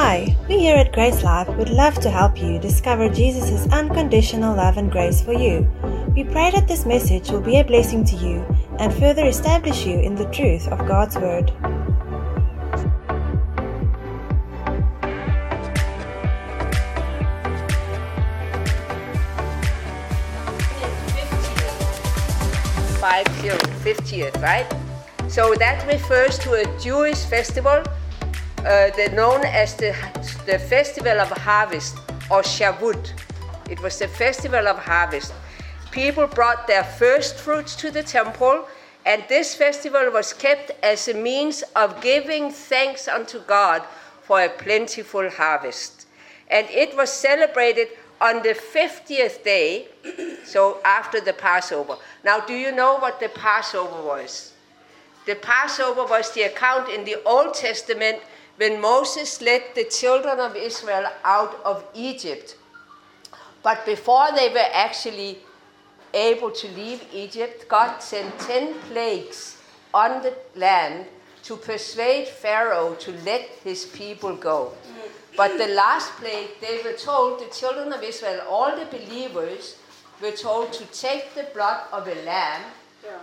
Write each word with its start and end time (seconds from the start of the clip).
Hi, 0.00 0.36
we 0.48 0.60
here 0.60 0.76
at 0.76 0.92
Grace 0.92 1.24
Life 1.24 1.48
would 1.56 1.70
love 1.70 1.96
to 2.02 2.08
help 2.08 2.40
you 2.40 2.60
discover 2.60 3.08
Jesus' 3.08 3.66
unconditional 3.72 4.54
love 4.54 4.76
and 4.76 4.92
grace 4.92 5.20
for 5.20 5.32
you. 5.32 5.68
We 6.14 6.22
pray 6.22 6.52
that 6.52 6.68
this 6.68 6.86
message 6.86 7.30
will 7.30 7.40
be 7.40 7.58
a 7.58 7.64
blessing 7.64 8.04
to 8.04 8.14
you 8.14 8.46
and 8.78 8.94
further 8.94 9.26
establish 9.26 9.84
you 9.84 9.98
in 9.98 10.14
the 10.14 10.26
truth 10.26 10.68
of 10.68 10.86
God's 10.86 11.16
Word. 11.16 11.50
Five 23.00 23.26
zero, 23.40 23.58
50th, 23.82 24.40
right? 24.40 24.72
So 25.28 25.56
that 25.56 25.84
refers 25.88 26.38
to 26.38 26.52
a 26.52 26.78
Jewish 26.78 27.24
festival 27.24 27.82
uh, 28.68 28.90
the, 28.96 29.08
known 29.14 29.42
as 29.46 29.74
the, 29.76 29.96
the 30.44 30.58
Festival 30.58 31.18
of 31.20 31.30
Harvest 31.30 31.96
or 32.30 32.42
Shavuot. 32.42 33.12
It 33.70 33.80
was 33.80 33.98
the 33.98 34.08
Festival 34.08 34.68
of 34.68 34.78
Harvest. 34.78 35.32
People 35.90 36.26
brought 36.26 36.66
their 36.66 36.84
first 36.84 37.36
fruits 37.36 37.74
to 37.76 37.90
the 37.90 38.02
temple, 38.02 38.68
and 39.06 39.24
this 39.26 39.54
festival 39.54 40.10
was 40.12 40.34
kept 40.34 40.70
as 40.82 41.08
a 41.08 41.14
means 41.14 41.64
of 41.74 42.02
giving 42.02 42.50
thanks 42.50 43.08
unto 43.08 43.40
God 43.40 43.82
for 44.22 44.42
a 44.42 44.50
plentiful 44.50 45.30
harvest. 45.30 46.06
And 46.50 46.68
it 46.68 46.94
was 46.94 47.10
celebrated 47.10 47.88
on 48.20 48.42
the 48.42 48.54
50th 48.54 49.42
day, 49.44 49.86
so 50.44 50.78
after 50.84 51.22
the 51.22 51.32
Passover. 51.32 51.96
Now, 52.22 52.40
do 52.40 52.52
you 52.52 52.70
know 52.72 52.98
what 52.98 53.18
the 53.18 53.30
Passover 53.30 54.02
was? 54.02 54.52
The 55.24 55.36
Passover 55.36 56.04
was 56.04 56.32
the 56.32 56.42
account 56.42 56.90
in 56.90 57.04
the 57.06 57.16
Old 57.24 57.54
Testament 57.54 58.18
when 58.58 58.80
Moses 58.80 59.40
led 59.40 59.62
the 59.74 59.84
children 59.84 60.38
of 60.40 60.56
Israel 60.56 61.06
out 61.24 61.58
of 61.64 61.84
Egypt. 61.94 62.56
But 63.62 63.86
before 63.86 64.28
they 64.34 64.48
were 64.48 64.70
actually 64.72 65.38
able 66.12 66.50
to 66.50 66.68
leave 66.68 67.04
Egypt, 67.12 67.68
God 67.68 68.00
sent 68.00 68.38
10 68.40 68.74
plagues 68.90 69.58
on 69.94 70.22
the 70.22 70.34
land 70.56 71.06
to 71.44 71.56
persuade 71.56 72.26
Pharaoh 72.26 72.94
to 72.96 73.12
let 73.24 73.42
his 73.62 73.86
people 73.86 74.34
go. 74.34 74.72
But 75.36 75.56
the 75.56 75.68
last 75.68 76.10
plague, 76.16 76.50
they 76.60 76.80
were 76.82 76.94
told, 76.98 77.38
the 77.38 77.54
children 77.54 77.92
of 77.92 78.02
Israel, 78.02 78.40
all 78.48 78.76
the 78.76 78.86
believers, 78.86 79.76
were 80.20 80.32
told 80.32 80.72
to 80.72 80.84
take 80.86 81.32
the 81.34 81.46
blood 81.54 81.84
of 81.92 82.08
a 82.08 82.14
lamb 82.24 82.64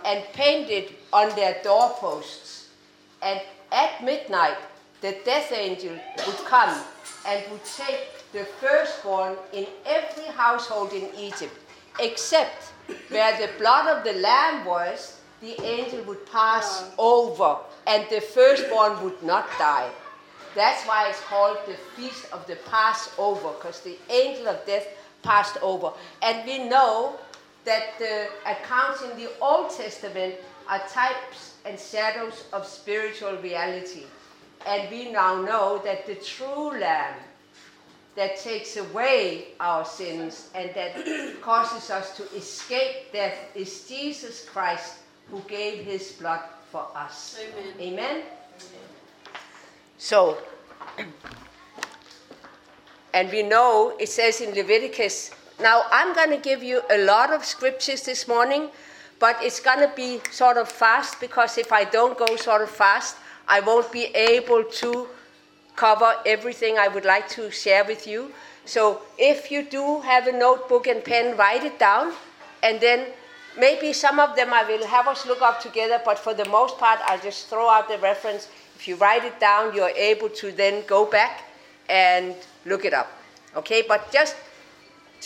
and 0.04 0.24
paint 0.32 0.70
it 0.70 0.92
on 1.12 1.28
their 1.36 1.60
doorposts. 1.62 2.68
And 3.20 3.40
at 3.70 4.02
midnight, 4.02 4.56
the 5.00 5.16
death 5.24 5.52
angel 5.52 5.94
would 6.26 6.44
come 6.46 6.76
and 7.26 7.42
would 7.50 7.64
take 7.64 8.08
the 8.32 8.44
firstborn 8.60 9.36
in 9.52 9.66
every 9.84 10.26
household 10.32 10.92
in 10.92 11.08
Egypt, 11.18 11.56
except 12.00 12.72
where 13.08 13.36
the 13.38 13.52
blood 13.58 13.96
of 13.96 14.04
the 14.04 14.18
lamb 14.20 14.64
was, 14.64 15.20
the 15.40 15.60
angel 15.62 16.02
would 16.04 16.24
pass 16.26 16.90
oh. 16.98 17.30
over 17.30 17.60
and 17.86 18.06
the 18.10 18.20
firstborn 18.20 19.02
would 19.04 19.22
not 19.22 19.46
die. 19.58 19.90
That's 20.54 20.82
why 20.84 21.08
it's 21.10 21.20
called 21.20 21.58
the 21.66 21.76
Feast 21.94 22.32
of 22.32 22.46
the 22.46 22.56
Passover, 22.70 23.52
because 23.58 23.80
the 23.80 23.98
angel 24.08 24.48
of 24.48 24.64
death 24.64 24.86
passed 25.22 25.58
over. 25.60 25.92
And 26.22 26.46
we 26.46 26.66
know 26.66 27.18
that 27.66 27.98
the 27.98 28.28
accounts 28.46 29.02
in 29.02 29.16
the 29.18 29.30
Old 29.40 29.70
Testament 29.70 30.34
are 30.68 30.80
types 30.88 31.54
and 31.66 31.78
shadows 31.78 32.44
of 32.52 32.66
spiritual 32.66 33.36
reality. 33.36 34.04
And 34.66 34.90
we 34.90 35.12
now 35.12 35.40
know 35.42 35.80
that 35.84 36.06
the 36.06 36.16
true 36.16 36.78
Lamb 36.78 37.14
that 38.16 38.36
takes 38.38 38.76
away 38.76 39.48
our 39.60 39.84
sins 39.84 40.48
and 40.54 40.74
that 40.74 41.40
causes 41.40 41.90
us 41.90 42.16
to 42.16 42.24
escape 42.34 43.12
death 43.12 43.36
is 43.54 43.86
Jesus 43.86 44.48
Christ 44.48 44.98
who 45.30 45.40
gave 45.46 45.84
his 45.84 46.12
blood 46.12 46.40
for 46.72 46.88
us. 46.94 47.38
Amen. 47.78 47.92
Amen? 47.92 48.22
So, 49.98 50.38
and 53.12 53.30
we 53.30 53.42
know 53.42 53.96
it 54.00 54.08
says 54.08 54.40
in 54.40 54.54
Leviticus. 54.54 55.30
Now, 55.60 55.82
I'm 55.90 56.14
going 56.14 56.30
to 56.30 56.38
give 56.38 56.62
you 56.62 56.82
a 56.90 57.04
lot 57.04 57.32
of 57.32 57.44
scriptures 57.44 58.02
this 58.02 58.26
morning, 58.28 58.68
but 59.18 59.36
it's 59.42 59.60
going 59.60 59.80
to 59.80 59.92
be 59.94 60.20
sort 60.30 60.56
of 60.56 60.68
fast 60.68 61.20
because 61.20 61.56
if 61.56 61.72
I 61.72 61.84
don't 61.84 62.18
go 62.18 62.36
sort 62.36 62.62
of 62.62 62.70
fast, 62.70 63.16
I 63.48 63.60
won't 63.60 63.90
be 63.92 64.06
able 64.14 64.64
to 64.64 65.08
cover 65.76 66.14
everything 66.24 66.78
I 66.78 66.88
would 66.88 67.04
like 67.04 67.28
to 67.30 67.50
share 67.50 67.84
with 67.84 68.06
you. 68.06 68.32
So 68.64 69.02
if 69.18 69.50
you 69.50 69.62
do 69.62 70.00
have 70.00 70.26
a 70.26 70.32
notebook 70.32 70.86
and 70.86 71.04
pen, 71.04 71.36
write 71.36 71.64
it 71.64 71.78
down, 71.78 72.12
and 72.62 72.80
then 72.80 73.06
maybe 73.58 73.92
some 73.92 74.18
of 74.18 74.34
them 74.34 74.52
I 74.52 74.64
will 74.64 74.86
have 74.86 75.06
us 75.06 75.26
look 75.26 75.42
up 75.42 75.60
together, 75.60 76.00
but 76.04 76.18
for 76.18 76.34
the 76.34 76.46
most 76.46 76.78
part, 76.78 76.98
I'll 77.04 77.20
just 77.20 77.48
throw 77.48 77.68
out 77.68 77.88
the 77.88 77.98
reference. 77.98 78.48
If 78.74 78.88
you 78.88 78.96
write 78.96 79.24
it 79.24 79.38
down, 79.38 79.74
you're 79.74 79.90
able 79.90 80.28
to 80.30 80.50
then 80.50 80.84
go 80.86 81.04
back 81.04 81.44
and 81.88 82.34
look 82.64 82.84
it 82.84 82.92
up. 82.92 83.10
Okay, 83.54 83.84
but 83.86 84.10
just 84.12 84.34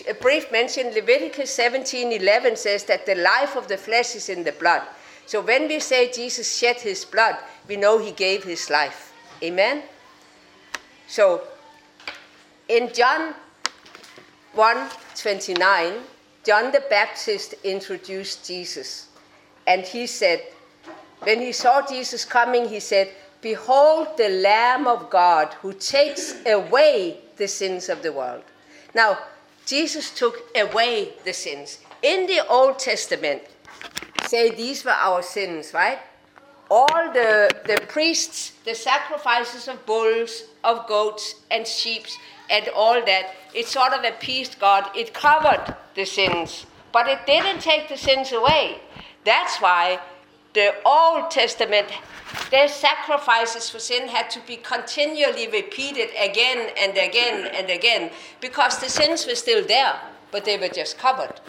a 0.08 0.14
brief 0.14 0.52
mention 0.52 0.92
Leviticus 0.94 1.50
17:11 1.56 2.56
says 2.56 2.84
that 2.84 3.06
the 3.06 3.14
life 3.14 3.56
of 3.56 3.66
the 3.68 3.76
flesh 3.76 4.14
is 4.14 4.28
in 4.28 4.44
the 4.44 4.52
blood. 4.52 4.82
So 5.30 5.40
when 5.40 5.68
we 5.68 5.78
say 5.78 6.10
Jesus 6.10 6.58
shed 6.58 6.80
his 6.80 7.04
blood, 7.04 7.36
we 7.68 7.76
know 7.76 7.98
he 7.98 8.10
gave 8.10 8.42
his 8.42 8.68
life. 8.68 9.12
Amen? 9.40 9.84
So 11.06 11.44
in 12.68 12.92
John 12.92 13.34
1 14.54 14.88
29, 15.14 15.92
John 16.42 16.72
the 16.72 16.82
Baptist 16.90 17.54
introduced 17.62 18.44
Jesus. 18.44 19.06
And 19.68 19.82
he 19.82 20.08
said, 20.08 20.42
when 21.20 21.38
he 21.38 21.52
saw 21.52 21.86
Jesus 21.86 22.24
coming, 22.24 22.68
he 22.68 22.80
said, 22.80 23.10
Behold 23.40 24.08
the 24.16 24.30
Lamb 24.30 24.88
of 24.88 25.10
God 25.10 25.54
who 25.62 25.72
takes 25.74 26.44
away 26.44 27.20
the 27.36 27.46
sins 27.46 27.88
of 27.88 28.02
the 28.02 28.12
world. 28.12 28.42
Now, 28.96 29.16
Jesus 29.64 30.10
took 30.10 30.42
away 30.56 31.12
the 31.24 31.32
sins. 31.32 31.78
In 32.02 32.26
the 32.26 32.44
Old 32.48 32.80
Testament, 32.80 33.42
say 34.26 34.50
these 34.54 34.84
were 34.84 34.90
our 34.90 35.22
sins, 35.22 35.72
right? 35.74 35.98
All 36.70 37.12
the, 37.12 37.50
the 37.66 37.80
priests, 37.88 38.52
the 38.64 38.74
sacrifices 38.74 39.66
of 39.66 39.84
bulls, 39.86 40.44
of 40.62 40.86
goats, 40.86 41.34
and 41.50 41.66
sheep, 41.66 42.06
and 42.48 42.68
all 42.68 43.04
that, 43.04 43.34
it 43.54 43.66
sort 43.66 43.92
of 43.92 44.04
appeased 44.04 44.58
God. 44.60 44.88
It 44.96 45.12
covered 45.14 45.74
the 45.94 46.04
sins, 46.04 46.66
but 46.92 47.08
it 47.08 47.26
didn't 47.26 47.60
take 47.60 47.88
the 47.88 47.96
sins 47.96 48.32
away. 48.32 48.80
That's 49.24 49.60
why 49.60 50.00
the 50.52 50.74
Old 50.84 51.30
Testament, 51.30 51.88
their 52.50 52.68
sacrifices 52.68 53.70
for 53.70 53.78
sin 53.78 54.08
had 54.08 54.30
to 54.30 54.40
be 54.46 54.56
continually 54.56 55.48
repeated 55.48 56.10
again 56.20 56.70
and 56.76 56.96
again 56.96 57.50
and 57.54 57.70
again 57.70 58.10
because 58.40 58.78
the 58.78 58.88
sins 58.88 59.26
were 59.26 59.34
still 59.34 59.64
there, 59.66 60.00
but 60.30 60.44
they 60.44 60.58
were 60.58 60.68
just 60.68 60.98
covered. 60.98 61.40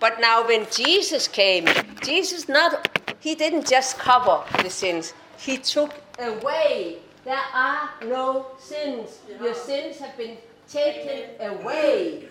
But 0.00 0.20
now 0.20 0.46
when 0.46 0.66
Jesus 0.70 1.26
came, 1.26 1.66
Jesus 2.02 2.48
not 2.48 2.88
he 3.20 3.34
didn't 3.34 3.66
just 3.68 3.98
cover 3.98 4.44
the 4.62 4.70
sins. 4.70 5.12
He 5.38 5.58
took 5.58 5.92
away. 6.18 6.98
There 7.24 7.46
are 7.52 7.90
no 8.06 8.46
sins. 8.58 9.18
Your 9.40 9.54
sins 9.54 9.98
have 9.98 10.16
been 10.16 10.36
taken 10.68 11.24
away. 11.40 12.28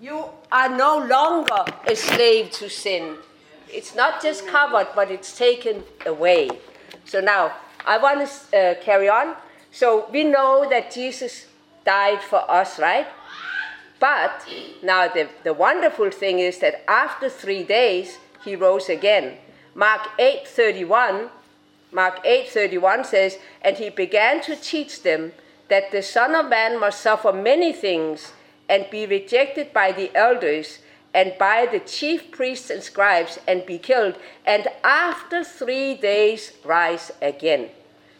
You 0.00 0.26
are 0.52 0.68
no 0.68 0.98
longer 0.98 1.64
a 1.86 1.96
slave 1.96 2.50
to 2.52 2.70
sin. 2.70 3.16
It's 3.68 3.94
not 3.94 4.22
just 4.22 4.46
covered, 4.46 4.88
but 4.94 5.10
it's 5.10 5.36
taken 5.36 5.82
away. 6.06 6.50
So 7.04 7.20
now, 7.20 7.52
I 7.84 7.98
want 7.98 8.28
to 8.28 8.58
uh, 8.58 8.74
carry 8.82 9.08
on. 9.08 9.34
So 9.72 10.08
we 10.12 10.24
know 10.24 10.68
that 10.70 10.92
Jesus 10.92 11.46
died 11.84 12.22
for 12.22 12.48
us, 12.50 12.78
right? 12.78 13.06
But 14.00 14.46
now 14.82 15.08
the, 15.08 15.28
the 15.42 15.54
wonderful 15.54 16.10
thing 16.10 16.38
is 16.38 16.58
that 16.60 16.84
after 16.88 17.28
three 17.28 17.64
days, 17.64 18.18
he 18.44 18.54
rose 18.54 18.88
again. 18.88 19.38
Mark 19.74 20.02
8:31, 20.18 21.30
Mark 21.92 22.24
8:31 22.24 23.06
says, 23.06 23.38
and 23.62 23.76
he 23.76 23.90
began 23.90 24.40
to 24.42 24.56
teach 24.56 25.02
them 25.02 25.32
that 25.68 25.90
the 25.90 26.02
Son 26.02 26.34
of 26.34 26.48
Man 26.48 26.78
must 26.78 27.00
suffer 27.00 27.32
many 27.32 27.72
things 27.72 28.32
and 28.68 28.88
be 28.90 29.06
rejected 29.06 29.72
by 29.72 29.92
the 29.92 30.14
elders 30.14 30.78
and 31.14 31.32
by 31.38 31.66
the 31.66 31.80
chief 31.80 32.30
priests 32.30 32.70
and 32.70 32.82
scribes 32.82 33.38
and 33.48 33.64
be 33.64 33.78
killed, 33.78 34.16
and 34.46 34.68
after 34.84 35.42
three 35.42 35.94
days 35.94 36.52
rise 36.64 37.10
again. 37.22 37.70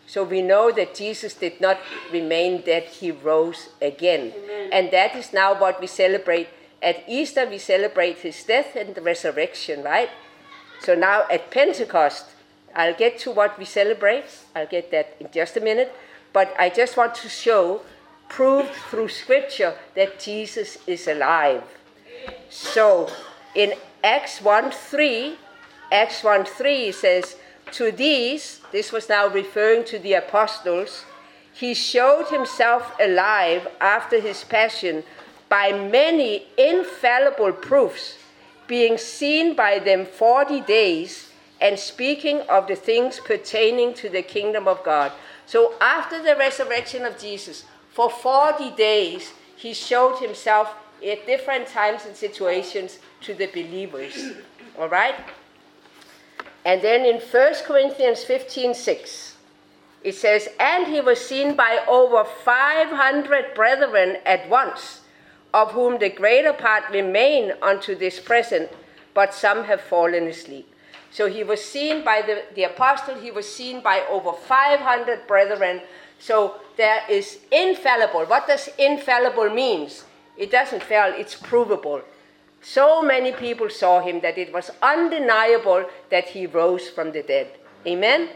So 0.09 0.25
we 0.25 0.41
know 0.41 0.73
that 0.73 0.95
Jesus 0.95 1.35
did 1.35 1.61
not 1.61 1.79
remain 2.11 2.63
dead, 2.63 2.85
he 2.85 3.11
rose 3.11 3.69
again. 3.83 4.33
Amen. 4.35 4.71
And 4.73 4.91
that 4.91 5.15
is 5.15 5.35
now 5.35 5.61
what 5.61 5.83
we 5.83 5.87
celebrate. 5.87 6.49
At 6.83 7.05
Easter, 7.07 7.47
we 7.47 7.59
celebrate 7.59 8.19
his 8.19 8.43
death 8.43 8.75
and 8.75 8.95
the 8.95 9.03
resurrection, 9.03 9.85
right? 9.85 10.09
So 10.81 10.95
now 10.95 11.27
at 11.31 11.51
Pentecost, 11.51 12.25
I'll 12.75 12.95
get 12.95 13.19
to 13.21 13.31
what 13.31 13.59
we 13.59 13.67
celebrate. 13.67 14.25
I'll 14.57 14.67
get 14.67 14.91
that 14.93 15.15
in 15.21 15.29
just 15.31 15.59
a 15.59 15.61
minute. 15.61 15.95
But 16.33 16.55
I 16.59 16.71
just 16.71 16.97
want 16.97 17.15
to 17.17 17.29
show 17.29 17.83
proved 18.31 18.73
through 18.89 19.09
scripture 19.09 19.75
that 19.95 20.21
Jesus 20.21 20.79
is 20.87 21.07
alive. 21.07 21.65
So 22.49 23.11
in 23.55 23.75
Acts 24.03 24.41
1 24.41 24.71
3, 24.71 25.37
Acts 25.93 26.25
1 26.25 26.47
3 26.47 26.93
says, 26.93 27.37
To 27.73 27.93
these, 27.93 28.61
this 28.73 28.93
was 28.93 29.09
now 29.09 29.29
referring 29.29 29.85
to 29.85 29.99
the 29.99 30.15
apostles, 30.15 31.05
he 31.53 31.75
showed 31.75 32.29
himself 32.29 32.95
alive 33.01 33.69
after 33.81 34.21
his 34.21 34.45
passion 34.45 35.03
by 35.49 35.73
many 35.73 36.47
infallible 36.57 37.53
proofs, 37.53 38.17
being 38.67 38.99
seen 38.99 39.55
by 39.55 39.79
them 39.79 40.07
40 40.07 40.61
days 40.63 41.31
and 41.61 41.79
speaking 41.79 42.41
of 42.43 42.69
the 42.69 42.77
things 42.77 43.19
pertaining 43.19 43.93
to 43.95 44.09
the 44.09 44.23
kingdom 44.23 44.69
of 44.69 44.85
God. 44.85 45.13
So 45.47 45.75
after 45.81 46.23
the 46.23 46.37
resurrection 46.37 47.05
of 47.05 47.19
Jesus, 47.19 47.65
for 47.93 48.11
40 48.11 48.71
days, 48.77 49.33
he 49.57 49.75
showed 49.75 50.19
himself 50.19 50.75
at 51.05 51.27
different 51.27 51.67
times 51.67 52.05
and 52.07 52.15
situations 52.15 52.99
to 53.23 53.35
the 53.35 53.47
believers. 53.47 54.33
All 54.79 54.89
right? 54.89 55.17
And 56.69 56.83
then 56.83 57.07
in 57.07 57.19
1 57.19 57.55
Corinthians 57.65 58.25
15 58.25 58.75
6, 58.75 59.37
it 60.05 60.15
says, 60.15 60.51
And 60.61 60.87
he 60.87 61.01
was 61.01 61.19
seen 61.19 61.57
by 61.57 61.83
over 61.89 62.25
500 62.25 63.55
brethren 63.55 64.19
at 64.27 64.47
once, 64.51 65.01
of 65.55 65.73
whom 65.73 65.99
the 65.99 66.11
greater 66.11 66.53
part 66.53 66.85
remain 66.91 67.55
unto 67.63 67.95
this 67.95 68.21
present, 68.21 68.69
but 69.15 69.33
some 69.33 69.65
have 69.65 69.81
fallen 69.81 70.27
asleep. 70.27 70.71
So 71.11 71.27
he 71.27 71.43
was 71.43 71.65
seen 71.65 72.05
by 72.05 72.21
the, 72.21 72.43
the 72.55 72.65
apostle, 72.65 73.15
he 73.15 73.31
was 73.31 73.51
seen 73.51 73.81
by 73.81 74.05
over 74.11 74.35
500 74.35 75.27
brethren. 75.27 75.81
So 76.19 76.57
there 76.77 77.01
is 77.09 77.39
infallible. 77.51 78.27
What 78.27 78.47
does 78.47 78.69
infallible 78.77 79.49
means? 79.49 80.05
It 80.37 80.51
doesn't 80.51 80.83
fail, 80.83 81.15
it's 81.17 81.35
provable. 81.35 82.03
So 82.63 83.03
many 83.03 83.33
people 83.33 83.71
saw 83.71 84.01
him 84.01 84.21
that 84.21 84.39
it 84.39 84.53
was 84.53 84.71
undeniable 84.83 85.87
that 86.11 86.29
he 86.29 86.47
rose 86.47 86.89
from 86.89 87.13
the 87.13 87.23
dead. 87.23 87.49
Amen? 87.87 88.29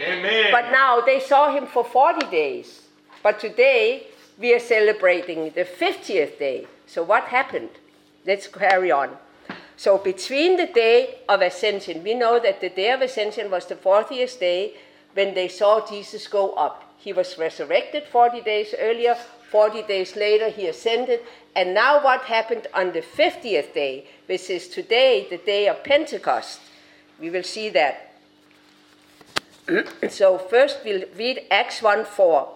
Amen. 0.00 0.48
But 0.50 0.70
now 0.70 1.00
they 1.00 1.20
saw 1.20 1.54
him 1.54 1.66
for 1.66 1.84
40 1.84 2.26
days. 2.26 2.82
But 3.22 3.38
today 3.38 4.08
we 4.38 4.54
are 4.54 4.58
celebrating 4.58 5.50
the 5.54 5.64
50th 5.64 6.38
day. 6.38 6.66
So 6.86 7.02
what 7.02 7.24
happened? 7.24 7.70
Let's 8.26 8.46
carry 8.46 8.90
on. 8.90 9.16
So 9.76 9.98
between 9.98 10.56
the 10.56 10.66
day 10.66 11.18
of 11.28 11.40
ascension, 11.40 12.02
we 12.02 12.14
know 12.14 12.38
that 12.38 12.60
the 12.60 12.68
day 12.68 12.90
of 12.90 13.00
ascension 13.00 13.50
was 13.50 13.66
the 13.66 13.74
40th 13.74 14.38
day 14.38 14.74
when 15.14 15.34
they 15.34 15.48
saw 15.48 15.86
Jesus 15.86 16.26
go 16.28 16.52
up. 16.54 16.84
He 16.98 17.12
was 17.12 17.38
resurrected 17.38 18.04
40 18.04 18.42
days 18.42 18.74
earlier, 18.78 19.16
40 19.50 19.82
days 19.82 20.14
later 20.16 20.48
he 20.48 20.68
ascended, 20.68 21.20
and 21.54 21.74
now 21.74 22.02
what 22.02 22.22
happened 22.22 22.66
on 22.72 22.92
the 22.92 23.02
50th 23.02 23.74
day, 23.74 24.06
which 24.26 24.48
is 24.48 24.68
today, 24.68 25.26
the 25.28 25.36
day 25.36 25.68
of 25.68 25.84
Pentecost? 25.84 26.60
We 27.20 27.30
will 27.30 27.42
see 27.42 27.68
that. 27.70 28.14
so 30.08 30.38
first 30.38 30.78
we'll 30.84 31.04
read 31.16 31.42
Acts 31.50 31.82
1 31.82 32.04
4. 32.04 32.48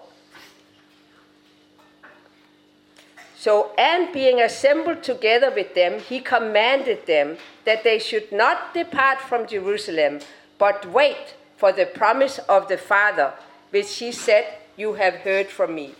So, 3.38 3.70
and 3.78 4.12
being 4.12 4.40
assembled 4.40 5.04
together 5.04 5.52
with 5.54 5.75
them, 5.75 6.00
he 6.00 6.19
commanded 6.19 7.06
them 7.06 7.37
that 7.64 7.84
they 7.84 8.00
should 8.00 8.32
not 8.32 8.75
depart 8.75 9.20
from 9.20 9.46
Jerusalem, 9.46 10.19
but 10.58 10.84
wait 10.90 11.37
for 11.56 11.70
the 11.70 11.87
promise 11.87 12.38
of 12.49 12.66
the 12.66 12.78
Father, 12.78 13.34
which 13.70 13.99
he 13.99 14.10
said, 14.10 14.46
You 14.76 14.94
have 14.94 15.16
heard 15.16 15.46
from 15.49 15.76
me. 15.76 15.94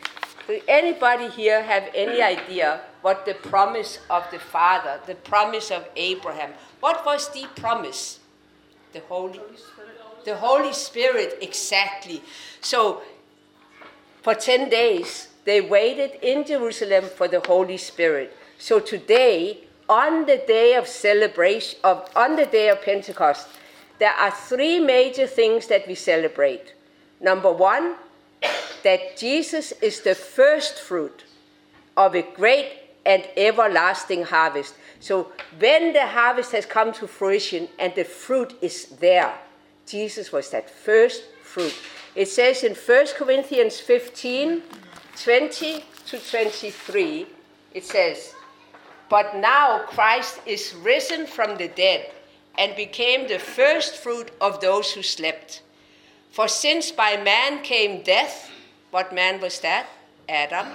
Do 0.47 0.61
anybody 0.69 1.29
here 1.29 1.63
have 1.63 1.91
any 1.95 2.23
idea 2.23 2.81
what 3.03 3.27
the 3.27 3.35
promise 3.35 3.99
of 4.09 4.25
the 4.31 4.39
Father, 4.39 5.01
the 5.07 5.17
promise 5.17 5.71
of 5.71 5.89
Abraham, 5.97 6.53
what 6.81 7.05
was 7.05 7.29
the 7.31 7.47
promise? 7.57 8.21
The 8.93 9.01
Holy, 9.01 9.41
the 10.25 10.37
Holy 10.37 10.73
Spirit, 10.73 11.39
exactly. 11.43 12.23
So, 12.61 13.03
for 14.23 14.35
10 14.35 14.71
days, 14.71 15.29
they 15.45 15.61
waited 15.61 16.19
in 16.23 16.45
Jerusalem 16.45 17.05
for 17.05 17.29
the 17.29 17.41
Holy 17.41 17.77
Spirit. 17.77 18.37
So 18.59 18.81
today, 18.81 19.59
on 19.89 20.27
the 20.27 20.39
day 20.39 20.75
of 20.75 20.89
celebration, 20.89 21.79
of, 21.85 22.09
on 22.17 22.37
the 22.37 22.47
day 22.47 22.69
of 22.69 22.83
Pentecost, 22.83 23.49
there 23.99 24.13
are 24.13 24.31
three 24.31 24.81
major 24.81 25.27
things 25.27 25.69
that 25.69 25.87
we 25.87 25.95
celebrate. 25.95 26.75
Number 27.21 27.53
one, 27.53 27.95
that 28.87 29.17
Jesus 29.17 29.73
is 29.83 30.03
the 30.03 30.15
first 30.15 30.79
fruit 30.79 31.25
of 31.97 32.15
a 32.15 32.23
great 32.23 32.71
and 33.05 33.25
everlasting 33.37 34.23
harvest. 34.23 34.77
So 35.01 35.33
when 35.59 35.93
the 35.93 36.07
harvest 36.07 36.53
has 36.53 36.67
come 36.67 36.93
to 36.93 37.09
fruition 37.09 37.67
and 37.81 37.93
the 37.97 38.05
fruit 38.05 38.55
is 38.63 38.87
there, 39.01 39.35
Jesus 39.87 40.31
was 40.31 40.51
that 40.51 40.71
first 40.71 41.25
fruit. 41.43 41.75
It 42.15 42.29
says 42.29 42.63
in 42.63 42.77
1 42.77 43.07
Corinthians 43.17 43.81
15, 43.81 44.63
20 45.21 45.85
to 46.07 46.19
23, 46.21 47.27
it 47.75 47.85
says, 47.85 48.37
But 49.09 49.35
now 49.35 49.81
Christ 49.89 50.39
is 50.47 50.77
risen 50.77 51.27
from 51.27 51.57
the 51.57 51.67
dead 51.67 52.13
and 52.57 52.77
became 52.77 53.27
the 53.27 53.41
first 53.41 53.97
fruit 53.97 54.31
of 54.41 54.61
those 54.61 54.93
who 54.93 55.03
slept. 55.03 55.63
For 56.31 56.47
since 56.47 56.93
by 56.93 57.17
man 57.17 57.65
came 57.65 58.05
death, 58.05 58.53
what 58.91 59.13
man 59.15 59.41
was 59.41 59.61
that? 59.61 59.87
Adam. 60.29 60.67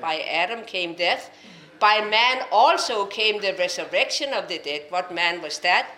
By 0.00 0.20
Adam 0.20 0.64
came 0.64 0.94
death. 0.94 1.30
By 1.80 2.00
man 2.00 2.44
also 2.50 3.06
came 3.06 3.40
the 3.40 3.54
resurrection 3.54 4.32
of 4.32 4.48
the 4.48 4.58
dead. 4.58 4.82
What 4.90 5.14
man 5.14 5.40
was 5.40 5.58
that? 5.60 5.88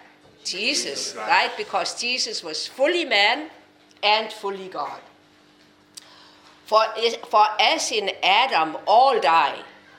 Jesus, 0.44 1.14
right? 1.16 1.50
Because 1.56 2.00
Jesus 2.00 2.42
was 2.42 2.66
fully 2.66 3.04
man 3.04 3.50
and 4.02 4.32
fully 4.32 4.68
God. 4.68 5.00
For, 6.66 6.84
for 7.28 7.46
as 7.58 7.90
in 7.90 8.10
Adam 8.22 8.76
all 8.86 9.20
die, 9.20 9.58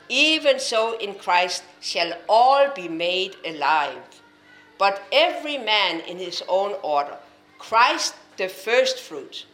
even 0.09 0.59
so 0.59 0.97
in 0.97 1.15
Christ 1.15 1.63
shall 1.79 2.13
all 2.29 2.69
be 2.74 2.88
made 2.88 3.35
alive. 3.45 4.01
But 4.77 5.01
every 5.12 5.57
man 5.57 6.00
in 6.01 6.17
his 6.17 6.44
own 6.47 6.75
order. 6.81 7.17
Christ 7.60 8.15
the 8.38 8.48
first 8.50 9.00
fruit. 9.00 9.46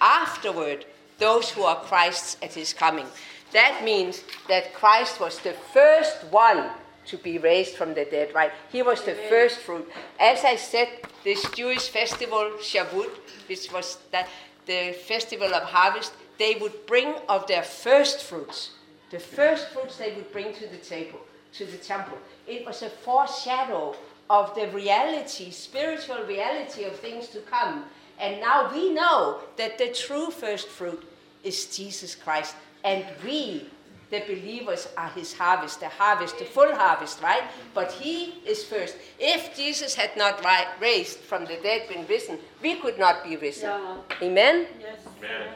Afterward, 0.00 0.84
those 1.18 1.50
who 1.50 1.62
are 1.62 1.80
Christ's 1.82 2.36
at 2.42 2.54
his 2.54 2.72
coming. 2.72 3.06
That 3.52 3.82
means 3.84 4.24
that 4.48 4.74
Christ 4.74 5.20
was 5.20 5.38
the 5.40 5.54
first 5.72 6.24
one 6.30 6.70
to 7.06 7.16
be 7.16 7.38
raised 7.38 7.74
from 7.74 7.94
the 7.94 8.04
dead, 8.04 8.34
right? 8.34 8.52
He 8.70 8.82
was 8.82 9.02
the 9.02 9.14
first 9.14 9.60
fruit. 9.60 9.90
As 10.20 10.44
I 10.44 10.56
said, 10.56 10.88
this 11.24 11.42
Jewish 11.50 11.88
festival, 11.88 12.52
Shavuot, 12.60 13.10
which 13.48 13.72
was 13.72 13.98
that, 14.12 14.28
the 14.66 14.92
festival 14.92 15.54
of 15.54 15.62
harvest, 15.62 16.12
they 16.38 16.56
would 16.60 16.86
bring 16.86 17.14
of 17.28 17.46
their 17.46 17.62
first 17.62 18.22
fruits. 18.22 18.72
The 19.10 19.18
first 19.18 19.68
fruits 19.68 19.96
they 19.96 20.12
would 20.12 20.30
bring 20.30 20.52
to 20.54 20.66
the 20.66 20.76
table, 20.76 21.20
to 21.54 21.64
the 21.64 21.78
temple. 21.78 22.18
It 22.46 22.66
was 22.66 22.82
a 22.82 22.90
foreshadow 22.90 23.96
of 24.28 24.54
the 24.54 24.68
reality, 24.68 25.50
spiritual 25.50 26.22
reality 26.24 26.84
of 26.84 26.96
things 26.96 27.28
to 27.28 27.40
come. 27.40 27.84
And 28.20 28.40
now 28.40 28.70
we 28.72 28.92
know 28.92 29.40
that 29.56 29.78
the 29.78 29.88
true 29.92 30.30
first 30.30 30.68
fruit 30.68 31.02
is 31.44 31.66
Jesus 31.66 32.14
Christ. 32.14 32.56
And 32.84 33.04
we, 33.24 33.68
the 34.10 34.20
believers, 34.20 34.88
are 34.96 35.10
his 35.10 35.32
harvest, 35.32 35.80
the 35.80 35.88
harvest, 35.88 36.38
the 36.38 36.44
full 36.44 36.74
harvest, 36.74 37.22
right? 37.22 37.44
But 37.74 37.92
he 37.92 38.34
is 38.46 38.64
first. 38.64 38.96
If 39.18 39.56
Jesus 39.56 39.94
had 39.94 40.16
not 40.16 40.44
ri- 40.44 40.68
raised 40.80 41.18
from 41.18 41.44
the 41.44 41.58
dead, 41.62 41.88
been 41.88 42.06
risen, 42.06 42.38
we 42.62 42.76
could 42.76 42.98
not 42.98 43.22
be 43.24 43.36
risen. 43.36 43.70
Yeah. 43.70 43.96
Amen? 44.22 44.66
Yes. 44.80 44.98
Amen. 45.18 45.48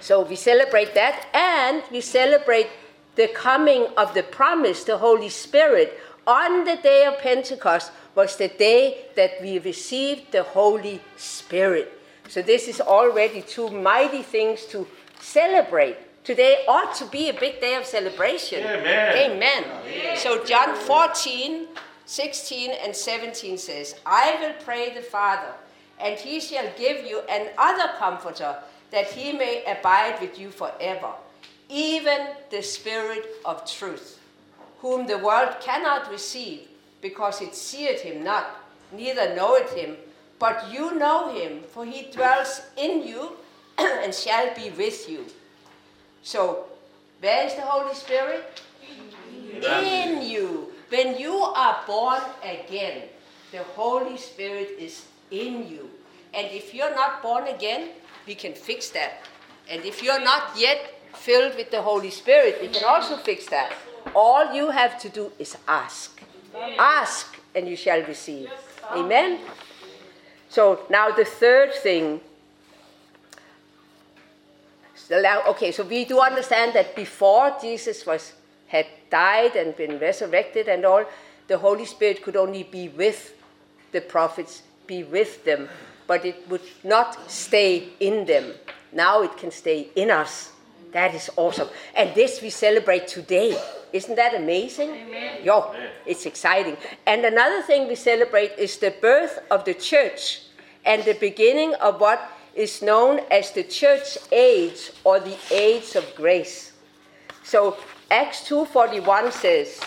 So 0.00 0.22
we 0.22 0.36
celebrate 0.36 0.94
that 0.94 1.26
and 1.34 1.82
we 1.90 2.00
celebrate 2.00 2.68
the 3.16 3.28
coming 3.28 3.86
of 3.96 4.14
the 4.14 4.22
promise, 4.22 4.84
the 4.84 4.98
Holy 4.98 5.28
Spirit. 5.28 5.98
On 6.26 6.64
the 6.64 6.76
day 6.76 7.04
of 7.04 7.18
Pentecost 7.18 7.92
was 8.14 8.36
the 8.36 8.48
day 8.48 9.06
that 9.16 9.32
we 9.42 9.58
received 9.58 10.32
the 10.32 10.42
Holy 10.42 11.00
Spirit. 11.16 11.99
So 12.30 12.42
this 12.42 12.68
is 12.68 12.80
already 12.80 13.42
two 13.42 13.68
mighty 13.70 14.22
things 14.22 14.64
to 14.66 14.86
celebrate. 15.18 15.96
Today 16.22 16.64
ought 16.68 16.94
to 16.94 17.06
be 17.06 17.28
a 17.28 17.34
big 17.34 17.60
day 17.60 17.74
of 17.74 17.84
celebration. 17.84 18.62
Amen. 18.62 19.32
Amen. 19.32 19.64
So 20.16 20.44
John 20.44 20.76
14, 20.76 21.66
16 22.06 22.70
and 22.84 22.94
17 22.94 23.58
says, 23.58 23.96
I 24.06 24.36
will 24.40 24.54
pray 24.64 24.94
the 24.94 25.02
Father, 25.02 25.52
and 25.98 26.16
he 26.16 26.38
shall 26.38 26.70
give 26.78 27.04
you 27.04 27.20
another 27.28 27.94
comforter, 27.98 28.54
that 28.92 29.10
he 29.10 29.32
may 29.32 29.64
abide 29.66 30.20
with 30.20 30.38
you 30.38 30.50
forever, 30.50 31.10
even 31.68 32.28
the 32.50 32.62
Spirit 32.62 33.26
of 33.44 33.68
truth, 33.68 34.20
whom 34.78 35.08
the 35.08 35.18
world 35.18 35.56
cannot 35.60 36.08
receive, 36.12 36.68
because 37.00 37.40
it 37.40 37.56
seeth 37.56 38.02
him 38.02 38.22
not, 38.22 38.46
neither 38.92 39.34
knoweth 39.34 39.72
him, 39.74 39.96
but 40.40 40.72
you 40.72 40.98
know 40.98 41.32
him, 41.32 41.62
for 41.70 41.84
he 41.84 42.10
dwells 42.10 42.62
in 42.76 43.06
you 43.06 43.36
and 43.78 44.12
shall 44.12 44.52
be 44.56 44.70
with 44.70 45.08
you. 45.08 45.26
So 46.22 46.66
Where 47.20 47.46
is 47.46 47.54
the 47.54 47.62
Holy 47.62 47.94
Spirit? 47.94 48.62
In 49.60 50.22
you. 50.22 50.72
When 50.88 51.18
you 51.18 51.34
are 51.34 51.80
born 51.86 52.22
again, 52.42 53.02
the 53.52 53.62
Holy 53.76 54.16
Spirit 54.16 54.70
is 54.78 55.04
in 55.30 55.68
you. 55.68 55.90
And 56.32 56.48
if 56.50 56.72
you're 56.72 56.94
not 56.94 57.22
born 57.22 57.46
again, 57.46 57.90
we 58.26 58.34
can 58.34 58.54
fix 58.54 58.88
that. 58.90 59.20
And 59.68 59.84
if 59.84 60.02
you're 60.02 60.22
not 60.24 60.56
yet 60.56 60.94
filled 61.14 61.56
with 61.56 61.70
the 61.70 61.82
Holy 61.82 62.10
Spirit, 62.10 62.58
we 62.62 62.68
can 62.68 62.84
also 62.84 63.16
fix 63.18 63.46
that. 63.46 63.72
All 64.14 64.54
you 64.54 64.70
have 64.70 64.98
to 65.00 65.08
do 65.10 65.32
is 65.38 65.56
ask. 65.68 66.22
Ask, 66.78 67.36
and 67.54 67.68
you 67.68 67.76
shall 67.76 68.02
receive. 68.02 68.50
Amen? 68.92 69.38
So 70.50 70.80
now 70.90 71.12
the 71.12 71.24
third 71.24 71.72
thing. 71.72 72.20
Okay, 75.12 75.72
so 75.72 75.82
we 75.84 76.04
do 76.04 76.20
understand 76.20 76.72
that 76.74 76.94
before 76.94 77.56
Jesus 77.60 78.04
was 78.04 78.32
had 78.68 78.86
died 79.10 79.56
and 79.56 79.74
been 79.74 79.98
resurrected 79.98 80.68
and 80.68 80.84
all, 80.84 81.04
the 81.48 81.58
Holy 81.58 81.84
Spirit 81.84 82.22
could 82.22 82.36
only 82.36 82.62
be 82.62 82.88
with 82.88 83.34
the 83.90 84.00
prophets, 84.00 84.62
be 84.86 85.02
with 85.02 85.44
them, 85.44 85.68
but 86.06 86.24
it 86.24 86.48
would 86.48 86.62
not 86.84 87.28
stay 87.28 87.88
in 87.98 88.24
them. 88.26 88.52
Now 88.92 89.22
it 89.22 89.36
can 89.36 89.50
stay 89.50 89.88
in 89.96 90.10
us. 90.10 90.52
That 90.92 91.14
is 91.14 91.30
awesome. 91.36 91.68
And 91.94 92.14
this 92.14 92.40
we 92.40 92.50
celebrate 92.50 93.08
today. 93.08 93.56
Isn't 93.92 94.16
that 94.16 94.34
amazing? 94.34 94.90
Amen. 94.90 95.44
Yo, 95.44 95.74
it's 96.06 96.26
exciting. 96.26 96.76
And 97.06 97.24
another 97.24 97.62
thing 97.62 97.88
we 97.88 97.94
celebrate 97.94 98.52
is 98.58 98.78
the 98.78 98.94
birth 99.00 99.38
of 99.50 99.64
the 99.64 99.74
church 99.74 100.42
and 100.84 101.04
the 101.04 101.14
beginning 101.14 101.74
of 101.74 102.00
what 102.00 102.20
is 102.54 102.82
known 102.82 103.20
as 103.30 103.52
the 103.52 103.64
church 103.64 104.18
age 104.32 104.92
or 105.04 105.20
the 105.20 105.36
age 105.50 105.94
of 105.94 106.14
grace. 106.14 106.72
So 107.42 107.76
Acts 108.10 108.48
2:41 108.48 109.32
says, 109.32 109.80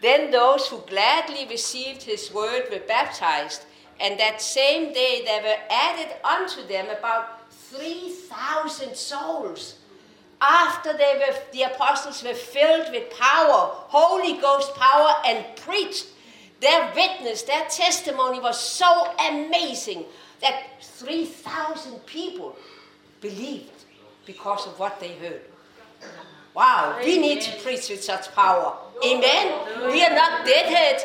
Then 0.00 0.30
those 0.30 0.68
who 0.68 0.78
gladly 0.86 1.46
received 1.48 2.02
his 2.02 2.32
word 2.32 2.64
were 2.70 2.86
baptized, 2.86 3.64
and 3.98 4.18
that 4.20 4.40
same 4.40 4.92
day 4.92 5.22
there 5.24 5.42
were 5.42 5.62
added 5.70 6.14
unto 6.22 6.66
them 6.66 6.86
about 6.90 7.50
3,000 7.50 8.94
souls 8.94 9.75
after 10.40 10.92
they 10.92 11.14
were, 11.18 11.34
the 11.52 11.62
apostles 11.62 12.22
were 12.22 12.34
filled 12.34 12.90
with 12.90 13.10
power, 13.10 13.70
Holy 13.88 14.40
Ghost 14.40 14.74
power, 14.74 15.14
and 15.24 15.44
preached, 15.56 16.06
their 16.60 16.92
witness, 16.94 17.42
their 17.42 17.66
testimony 17.68 18.40
was 18.40 18.58
so 18.58 19.14
amazing 19.28 20.04
that 20.40 20.82
3,000 20.82 22.04
people 22.06 22.56
believed 23.20 23.84
because 24.24 24.66
of 24.66 24.78
what 24.78 24.98
they 25.00 25.14
heard. 25.16 25.42
Wow, 26.54 26.98
we 27.04 27.18
need 27.18 27.42
to 27.42 27.52
preach 27.62 27.90
with 27.90 28.02
such 28.02 28.34
power. 28.34 28.78
Amen. 29.04 29.92
We 29.92 30.02
are 30.02 30.14
not 30.14 30.46
deadheads. 30.46 31.04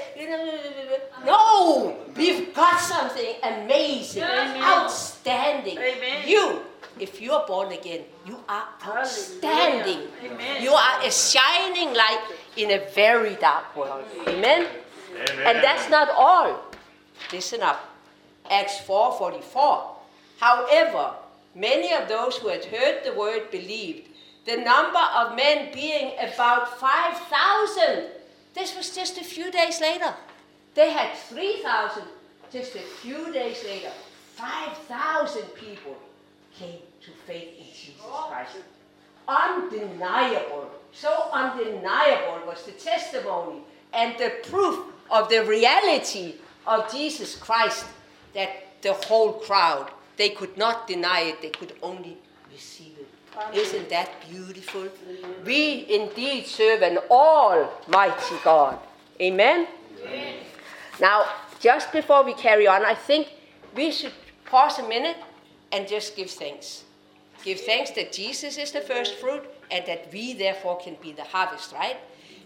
No, 1.25 1.97
we've 2.15 2.53
got 2.53 2.79
something 2.79 3.35
amazing, 3.43 4.23
outstanding. 4.23 5.77
Amen. 5.77 6.23
You 6.25 6.61
if 6.99 7.21
you 7.21 7.31
are 7.31 7.45
born 7.47 7.71
again, 7.71 8.01
you 8.25 8.37
are 8.47 8.67
outstanding. 8.85 10.07
You 10.59 10.71
are 10.71 11.01
a 11.03 11.11
shining 11.11 11.93
light 11.93 12.21
in 12.57 12.71
a 12.71 12.85
very 12.93 13.35
dark 13.35 13.75
world. 13.75 14.05
Amen? 14.27 14.67
Amen. 14.67 15.47
And 15.47 15.63
that's 15.63 15.89
not 15.89 16.09
all. 16.09 16.61
Listen 17.31 17.61
up. 17.61 17.89
Acts 18.49 18.79
4:44. 18.81 19.97
However, 20.39 21.13
many 21.55 21.93
of 21.93 22.07
those 22.07 22.37
who 22.37 22.49
had 22.49 22.65
heard 22.65 23.03
the 23.03 23.13
word 23.13 23.51
believed, 23.51 24.09
the 24.45 24.57
number 24.57 25.03
of 25.15 25.35
men 25.35 25.71
being 25.73 26.17
about 26.19 26.79
5,000. 26.79 28.09
This 28.53 28.75
was 28.75 28.93
just 28.95 29.17
a 29.17 29.23
few 29.23 29.51
days 29.51 29.79
later. 29.79 30.13
They 30.73 30.89
had 30.91 31.15
3,000 31.15 32.03
just 32.51 32.75
a 32.75 32.79
few 32.79 33.31
days 33.31 33.63
later. 33.63 33.91
5,000 34.35 35.53
people 35.55 35.95
came 36.57 36.79
to 37.01 37.11
faith 37.25 37.49
in 37.57 37.65
Jesus 37.65 38.01
Christ. 38.27 38.57
Undeniable, 39.27 40.69
so 40.91 41.29
undeniable 41.31 42.45
was 42.45 42.63
the 42.63 42.71
testimony 42.73 43.61
and 43.93 44.17
the 44.17 44.33
proof 44.49 44.85
of 45.09 45.29
the 45.29 45.43
reality 45.45 46.35
of 46.67 46.91
Jesus 46.91 47.35
Christ 47.35 47.85
that 48.33 48.49
the 48.81 48.93
whole 48.93 49.33
crowd, 49.33 49.91
they 50.17 50.29
could 50.29 50.57
not 50.57 50.87
deny 50.87 51.21
it, 51.21 51.41
they 51.41 51.49
could 51.49 51.73
only 51.81 52.17
receive 52.51 52.93
it. 52.99 53.07
Isn't 53.53 53.89
that 53.89 54.09
beautiful? 54.29 54.89
We 55.45 55.85
indeed 55.89 56.45
serve 56.45 56.81
an 56.81 56.97
almighty 57.09 58.35
God. 58.43 58.79
Amen? 59.19 59.67
Amen? 60.01 60.35
Now, 60.99 61.25
just 61.59 61.91
before 61.91 62.23
we 62.23 62.33
carry 62.33 62.67
on, 62.67 62.83
I 62.83 62.93
think 62.93 63.29
we 63.75 63.91
should 63.91 64.13
pause 64.45 64.79
a 64.79 64.87
minute 64.87 65.17
and 65.71 65.87
just 65.87 66.15
give 66.15 66.29
thanks. 66.29 66.83
Give 67.43 67.59
thanks 67.59 67.91
that 67.91 68.11
Jesus 68.11 68.57
is 68.57 68.71
the 68.71 68.81
first 68.81 69.15
fruit 69.15 69.49
and 69.71 69.85
that 69.87 70.11
we 70.13 70.33
therefore 70.33 70.79
can 70.79 70.95
be 71.01 71.11
the 71.11 71.23
harvest, 71.23 71.73
right? 71.73 71.97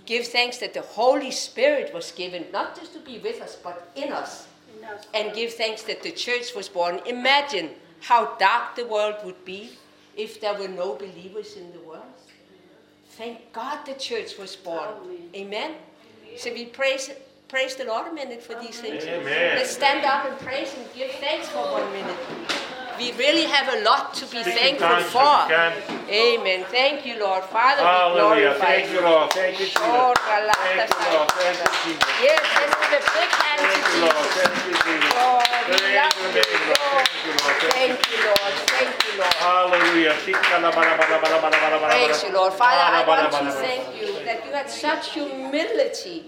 Give 0.06 0.26
thanks 0.26 0.58
that 0.60 0.74
the 0.74 0.82
Holy 0.82 1.32
Spirit 1.32 1.94
was 1.94 2.12
given 2.12 2.46
not 2.54 2.76
just 2.76 2.94
to 2.94 3.00
be 3.00 3.18
with 3.20 3.42
us, 3.42 3.58
but 3.62 3.92
in 3.96 4.14
us. 4.14 4.48
And 5.14 5.34
give 5.34 5.54
thanks 5.54 5.82
that 5.84 6.04
the 6.04 6.12
church 6.12 6.54
was 6.56 6.70
born. 6.70 7.02
Imagine 7.08 7.72
how 8.02 8.36
dark 8.38 8.76
the 8.76 8.86
world 8.86 9.16
would 9.26 9.44
be 9.44 9.72
if 10.16 10.40
there 10.40 10.54
were 10.54 10.68
no 10.68 10.96
believers 10.96 11.58
in 11.58 11.72
the 11.74 11.80
world. 11.80 12.04
Thank 13.18 13.52
God 13.52 13.86
the 13.86 13.96
church 13.96 14.38
was 14.38 14.56
born. 14.56 14.90
Amen. 15.36 15.76
So 16.38 16.54
we 16.54 16.66
praise 16.66 17.10
praise 17.48 17.76
the 17.76 17.86
Lord 17.86 18.08
a 18.08 18.14
minute 18.14 18.44
for 18.44 18.60
these 18.60 18.80
things. 18.80 19.06
Amen. 19.06 19.56
Let's 19.56 19.72
stand 19.72 20.06
up 20.06 20.26
and 20.26 20.38
praise 20.40 20.74
and 20.78 20.86
give 20.94 21.12
thanks 21.12 21.48
for 21.50 21.60
one 21.60 21.92
minute 21.94 22.75
we 22.98 23.12
really 23.14 23.44
have 23.44 23.68
a 23.74 23.84
lot 23.84 24.14
to 24.16 24.26
be 24.28 24.44
thankful 24.44 25.00
for. 25.12 25.52
Amen. 26.10 26.66
Thank 26.70 27.06
you, 27.06 27.20
Lord. 27.20 27.44
Father, 27.46 27.82
Hallelujah. 27.82 28.36
we 28.36 28.42
glorify 28.42 28.66
Thank 28.66 28.92
you, 28.94 29.02
Lord. 29.02 29.32
Thank 29.32 29.60
you, 29.60 29.66
Jesus. 29.66 29.82
Oh, 29.82 30.14
Thank 30.16 30.90
you, 30.90 31.10
Lord. 31.18 31.32
Thank 31.32 31.60
you, 31.60 31.72
Jesus. 31.84 32.06
Yes, 32.22 32.42
let's 32.56 32.76
give 32.80 32.94
a 32.96 33.12
big 33.16 33.32
hand 33.42 33.62
to 33.66 33.80
Jesus. 33.90 34.30
Thank 34.36 34.56
you, 34.66 34.76
Jesus. 34.86 35.14
Lord, 35.16 35.50
we 35.66 35.78
love 35.98 36.14
you, 36.24 36.46
Lord. 36.76 37.06
Thank 37.74 37.98
you, 38.12 38.20
Lord. 38.26 38.54
Thank 38.70 38.94
you, 39.06 39.14
Lord. 39.18 39.36
Hallelujah. 39.42 40.14
Praise 41.90 42.24
you, 42.24 42.32
Lord. 42.34 42.54
Father, 42.54 42.86
I 42.86 43.04
want 43.08 43.32
to 43.32 43.52
thank 43.52 43.84
you 44.00 44.10
that 44.26 44.46
you 44.46 44.52
had 44.52 44.70
such 44.70 45.14
humility 45.14 46.26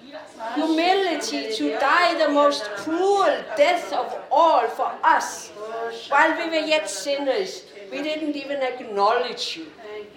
humility 0.55 1.53
to 1.55 1.71
die 1.79 2.17
the 2.17 2.31
most 2.31 2.63
cruel 2.77 3.43
death 3.55 3.91
of 3.93 4.15
all 4.31 4.67
for 4.67 4.91
us 5.03 5.49
while 6.09 6.37
we 6.37 6.49
were 6.49 6.56
yet 6.65 6.89
sinners. 6.89 7.63
We 7.91 8.01
didn't 8.01 8.35
even 8.35 8.61
acknowledge 8.61 9.57
you. 9.57 9.67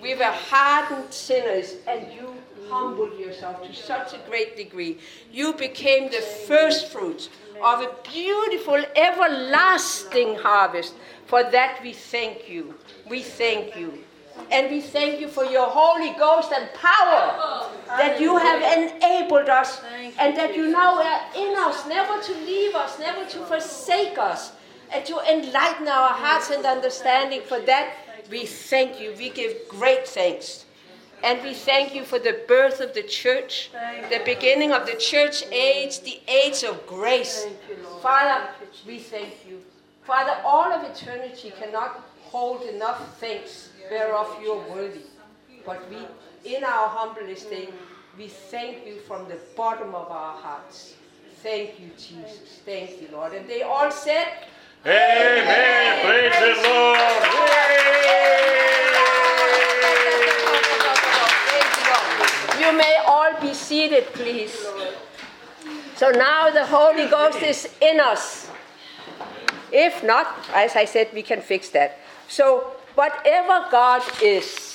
We 0.03 0.15
were 0.15 0.25
hardened 0.25 1.13
sinners, 1.13 1.77
and 1.87 2.13
you 2.13 2.35
humbled 2.69 3.19
yourself 3.19 3.67
to 3.67 3.75
such 3.75 4.15
a 4.15 4.19
great 4.29 4.57
degree. 4.57 4.99
You 5.33 5.53
became 5.53 6.11
the 6.11 6.21
first 6.21 6.89
fruits 6.89 7.29
of 7.63 7.83
a 7.83 7.95
beautiful, 8.05 8.83
everlasting 8.97 10.37
harvest. 10.37 10.95
For 11.27 11.45
that 11.45 11.81
we 11.83 11.93
thank 11.93 12.49
you. 12.49 12.75
We 13.09 13.23
thank 13.23 13.77
you. 13.77 14.05
And 14.51 14.71
we 14.71 14.81
thank 14.81 15.21
you 15.21 15.29
for 15.29 15.45
your 15.45 15.67
Holy 15.67 16.13
Ghost 16.19 16.51
and 16.53 16.73
power 16.75 17.69
that 17.87 18.21
you 18.21 18.37
have 18.37 18.63
enabled 18.63 19.49
us 19.49 19.83
and 20.19 20.37
that 20.37 20.57
you 20.57 20.71
now 20.71 21.01
are 21.01 21.21
in 21.37 21.57
us, 21.59 21.87
never 21.87 22.21
to 22.23 22.33
leave 22.47 22.75
us, 22.75 22.99
never 22.99 23.25
to 23.31 23.39
forsake 23.45 24.19
us 24.19 24.53
and 24.93 25.05
to 25.07 25.19
enlighten 25.31 25.89
our 25.89 26.11
hearts 26.11 26.51
and 26.51 26.65
understanding. 26.65 27.43
For 27.43 27.61
that, 27.61 27.95
we 28.31 28.47
thank 28.47 29.01
you. 29.01 29.15
We 29.17 29.31
give 29.31 29.57
great 29.69 30.07
thanks. 30.07 30.65
And 31.23 31.43
we 31.43 31.53
thank 31.53 31.95
you 31.95 32.05
for 32.05 32.19
the 32.19 32.41
birth 32.49 32.81
of 32.81 32.95
the 32.95 33.03
church, 33.03 33.71
the 34.09 34.23
beginning 34.25 34.73
of 34.73 34.87
the 34.87 34.97
church 34.97 35.45
age, 35.53 36.01
the 36.01 36.21
age 36.27 36.65
of 36.65 36.87
grace. 36.87 37.47
Father, 38.01 38.49
we 38.87 38.99
thank 38.99 39.35
you. 39.47 39.61
Father, 40.03 40.41
all 40.45 40.73
of 40.73 40.83
eternity 40.91 41.53
cannot 41.61 42.01
hold 42.23 42.63
enough 42.63 43.19
thanks 43.19 43.71
whereof 43.91 44.39
you 44.41 44.53
are 44.53 44.71
worthy. 44.71 45.03
But 45.67 45.83
we, 45.91 45.99
in 46.57 46.65
our 46.65 46.89
humble 46.89 47.29
estate, 47.29 47.75
we 48.17 48.29
thank 48.29 48.87
you 48.87 48.97
from 49.01 49.29
the 49.29 49.39
bottom 49.57 49.95
of 49.95 50.11
our 50.11 50.37
hearts. 50.37 50.95
Thank 51.43 51.79
you, 51.81 51.91
Jesus. 51.97 52.61
Thank 52.65 53.01
you, 53.03 53.09
Lord. 53.13 53.35
And 53.35 53.49
they 53.49 53.63
all 53.63 53.91
said, 53.91 54.27
Amen. 54.87 56.01
Praise 56.07 56.33
the 56.41 56.69
Lord. 56.69 56.99
You 62.59 62.79
may 62.79 62.97
all 63.07 63.39
be 63.43 63.53
seated, 63.53 64.07
please. 64.15 64.57
So 65.97 66.11
now 66.11 66.49
the 66.49 66.65
Holy 66.65 67.07
Ghost 67.09 67.43
is 67.43 67.69
in 67.83 68.01
us. 68.01 68.49
If 69.71 70.03
not, 70.03 70.35
as 70.55 70.75
I 70.77 70.87
said, 70.87 71.09
we 71.13 71.23
can 71.23 71.43
fix 71.43 71.69
that. 71.71 71.99
So, 72.29 72.73
whatever 72.95 73.67
God 73.71 74.03
is, 74.23 74.73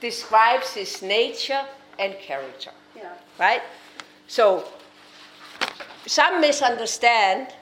describes 0.00 0.74
his 0.74 1.00
nature 1.00 1.62
and 1.98 2.14
character. 2.18 2.72
Yeah. 2.96 3.12
Right? 3.38 3.62
So, 4.26 4.64
some 6.06 6.40
misunderstand 6.40 7.54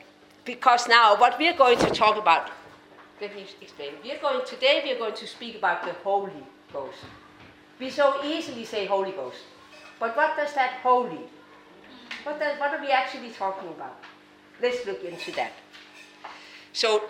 because 0.44 0.88
now 0.88 1.16
what 1.16 1.38
we're 1.38 1.56
going 1.56 1.78
to 1.78 1.90
talk 1.90 2.16
about, 2.16 2.50
let 3.20 3.34
me 3.34 3.44
explain. 3.60 3.92
We're 4.02 4.18
going, 4.18 4.44
today 4.46 4.82
we're 4.84 4.98
going 4.98 5.14
to 5.14 5.26
speak 5.26 5.56
about 5.56 5.84
the 5.84 5.92
Holy 6.04 6.44
Ghost. 6.72 6.98
We 7.78 7.90
so 7.90 8.24
easily 8.24 8.64
say 8.64 8.86
Holy 8.86 9.12
Ghost. 9.12 9.38
But 9.98 10.16
what 10.16 10.36
does 10.36 10.54
that 10.54 10.80
holy? 10.82 11.20
What, 12.24 12.38
does, 12.38 12.58
what 12.58 12.72
are 12.72 12.80
we 12.80 12.90
actually 12.90 13.30
talking 13.30 13.68
about? 13.68 13.98
Let's 14.60 14.84
look 14.86 15.04
into 15.04 15.32
that. 15.32 15.52
So, 16.72 17.04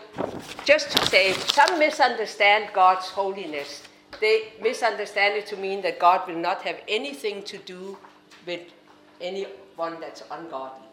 just 0.64 0.90
to 0.96 1.06
say, 1.06 1.32
some 1.32 1.78
misunderstand 1.78 2.70
God's 2.72 3.06
holiness. 3.06 3.82
They 4.20 4.52
misunderstand 4.60 5.36
it 5.36 5.46
to 5.48 5.56
mean 5.56 5.82
that 5.82 5.98
God 5.98 6.26
will 6.26 6.38
not 6.38 6.62
have 6.62 6.80
anything 6.88 7.42
to 7.44 7.58
do 7.58 7.96
with 8.46 8.60
anyone 9.20 10.00
that's 10.00 10.22
ungodly. 10.30 10.89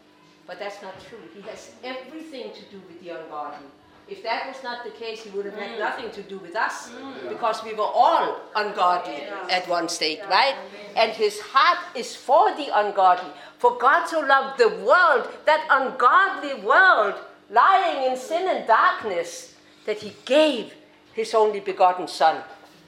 But 0.48 0.58
that's 0.58 0.80
not 0.82 0.94
true. 1.08 1.18
He 1.34 1.42
has 1.42 1.72
everything 1.84 2.50
to 2.54 2.62
do 2.72 2.80
with 2.88 2.98
the 3.04 3.10
ungodly. 3.10 3.66
If 4.08 4.22
that 4.22 4.48
was 4.48 4.62
not 4.64 4.82
the 4.82 4.90
case, 4.90 5.22
he 5.22 5.28
would 5.30 5.44
have 5.44 5.54
had 5.54 5.72
mm. 5.72 5.78
nothing 5.78 6.10
to 6.12 6.22
do 6.22 6.38
with 6.38 6.56
us 6.56 6.88
mm. 6.88 7.28
because 7.28 7.62
we 7.62 7.74
were 7.74 7.92
all 7.92 8.40
ungodly 8.56 9.24
at 9.50 9.68
one 9.68 9.90
state, 9.90 10.20
right? 10.30 10.54
And 10.96 11.12
his 11.12 11.38
heart 11.40 11.94
is 11.94 12.16
for 12.16 12.56
the 12.56 12.68
ungodly. 12.74 13.30
For 13.58 13.76
God 13.76 14.06
so 14.06 14.20
loved 14.20 14.58
the 14.58 14.70
world, 14.70 15.28
that 15.44 15.66
ungodly 15.68 16.54
world, 16.64 17.16
lying 17.50 18.10
in 18.10 18.16
sin 18.16 18.48
and 18.48 18.66
darkness, 18.66 19.54
that 19.84 19.98
he 19.98 20.14
gave 20.24 20.72
his 21.12 21.34
only 21.34 21.60
begotten 21.60 22.08
Son. 22.08 22.42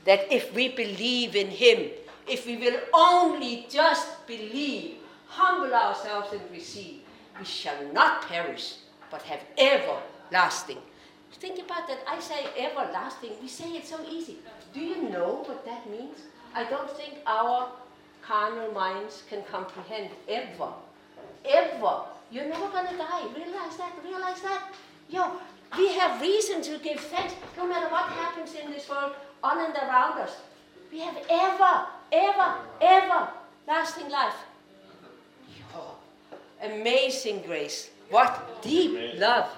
That 0.07 0.33
if 0.33 0.55
we 0.55 0.69
believe 0.69 1.37
in 1.37 1.49
him, 1.49 1.91
if 2.27 2.47
we 2.47 2.57
will 2.57 2.81
only 2.95 3.67
just 3.69 4.27
believe, 4.27 4.97
humble 5.27 5.75
ourselves 5.75 6.33
and 6.33 6.41
receive, 6.51 7.00
we 7.41 7.47
shall 7.47 7.83
not 7.93 8.29
perish, 8.29 8.75
but 9.11 9.23
have 9.23 9.41
everlasting. 9.57 10.77
Think 11.33 11.59
about 11.59 11.89
that. 11.89 12.01
I 12.07 12.21
say 12.21 12.47
everlasting. 12.59 13.31
We 13.41 13.49
say 13.49 13.71
it 13.71 13.87
so 13.87 13.99
easy. 14.09 14.37
Do 14.75 14.81
you 14.81 15.09
know 15.09 15.43
what 15.47 15.65
that 15.65 15.91
means? 15.91 16.19
I 16.55 16.65
don't 16.65 16.91
think 16.91 17.15
our 17.27 17.71
carnal 18.21 18.71
minds 18.73 19.23
can 19.31 19.43
comprehend 19.51 20.11
ever. 20.29 20.69
Ever. 21.49 22.03
You're 22.31 22.47
never 22.49 22.69
going 22.69 22.89
to 22.89 22.97
die. 22.97 23.27
Realize 23.35 23.77
that. 23.79 23.93
Realize 24.05 24.43
that. 24.43 24.63
Yo, 25.09 25.33
we 25.79 25.95
have 25.95 26.21
reason 26.21 26.61
to 26.61 26.79
give 26.79 27.01
thanks 27.01 27.35
no 27.57 27.67
matter 27.67 27.89
what 27.89 28.11
happens 28.11 28.55
in 28.55 28.71
this 28.71 28.89
world 28.89 29.15
on 29.43 29.65
and 29.65 29.75
around 29.75 30.21
us. 30.21 30.37
We 30.93 31.01
have 31.01 31.17
ever, 31.31 31.87
ever, 32.13 32.57
ever 32.83 33.29
lasting 33.67 34.11
life. 34.11 34.35
Yo, 36.63 36.75
amazing 36.75 37.43
grace. 37.43 37.91
What 38.11 38.63
deep 38.63 39.19
love. 39.19 39.49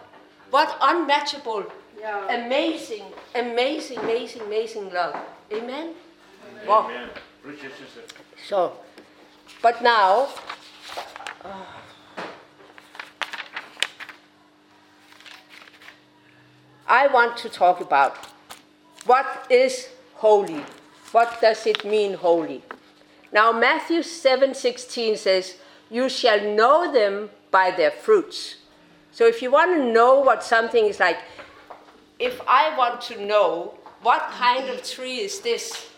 What 0.50 0.76
unmatchable, 0.80 1.64
Yeah. 1.99 2.28
amazing, 2.28 3.04
amazing, 3.35 3.99
amazing, 3.99 4.42
amazing 4.42 4.92
love. 4.92 5.16
Amen? 5.50 5.94
Wow. 6.66 6.85
Amen. 6.85 7.09
Preach 7.42 7.64
it, 7.64 7.73
sister. 7.76 8.02
So, 8.49 8.73
but 9.62 9.82
now, 9.82 10.28
uh, 11.44 11.49
I 16.87 17.06
want 17.06 17.37
to 17.38 17.49
talk 17.49 17.80
about 17.80 18.16
what 19.07 19.46
is 19.50 19.88
holy. 20.16 20.64
What 21.12 21.40
does 21.40 21.66
it 21.66 21.85
mean, 21.85 22.14
holy? 22.14 22.62
Now, 23.33 23.53
Matthew 23.53 24.03
7:16 24.03 25.16
says, 25.16 25.57
"You 25.92 26.09
shall 26.09 26.40
know 26.40 26.90
them 26.90 27.14
by 27.50 27.70
their 27.70 27.90
fruits." 27.90 28.38
So, 29.12 29.26
if 29.26 29.42
you 29.42 29.50
want 29.50 29.70
to 29.76 29.83
know 29.98 30.12
what 30.28 30.42
something 30.42 30.85
is 30.87 30.98
like, 30.98 31.20
if 32.18 32.40
I 32.48 32.74
want 32.81 33.00
to 33.11 33.14
know 33.20 33.74
what 34.00 34.22
kind 34.44 34.70
of 34.70 34.83
tree 34.94 35.18
is 35.20 35.40
this, 35.40 35.88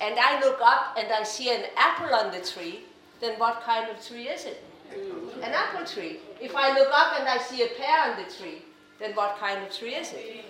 and 0.00 0.18
I 0.18 0.40
look 0.40 0.60
up 0.72 0.96
and 0.96 1.12
I 1.12 1.22
see 1.24 1.50
an 1.50 1.64
apple 1.76 2.14
on 2.14 2.32
the 2.32 2.40
tree, 2.40 2.84
then 3.20 3.38
what 3.38 3.62
kind 3.62 3.90
of 3.90 3.96
tree 4.06 4.28
is 4.28 4.44
it? 4.46 4.62
An 5.42 5.52
apple 5.52 5.84
tree. 5.84 6.20
If 6.40 6.54
I 6.56 6.66
look 6.78 6.90
up 6.92 7.18
and 7.18 7.28
I 7.28 7.38
see 7.38 7.62
a 7.62 7.68
pear 7.68 7.98
on 8.08 8.16
the 8.16 8.28
tree, 8.36 8.62
then 8.98 9.12
what 9.14 9.36
kind 9.38 9.62
of 9.62 9.76
tree 9.76 9.94
is 9.94 10.12
it? 10.12 10.44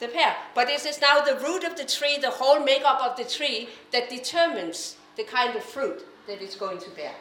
The 0.00 0.08
pear. 0.08 0.36
But 0.54 0.68
it 0.68 0.84
is 0.84 1.00
now 1.00 1.20
the 1.22 1.36
root 1.36 1.64
of 1.64 1.76
the 1.76 1.84
tree, 1.84 2.18
the 2.18 2.30
whole 2.30 2.60
makeup 2.60 3.00
of 3.02 3.16
the 3.16 3.24
tree, 3.24 3.68
that 3.92 4.10
determines 4.10 4.96
the 5.16 5.24
kind 5.24 5.56
of 5.56 5.64
fruit 5.64 6.04
that 6.26 6.42
it's 6.42 6.56
going 6.56 6.78
to 6.78 6.90
bear. 6.90 7.14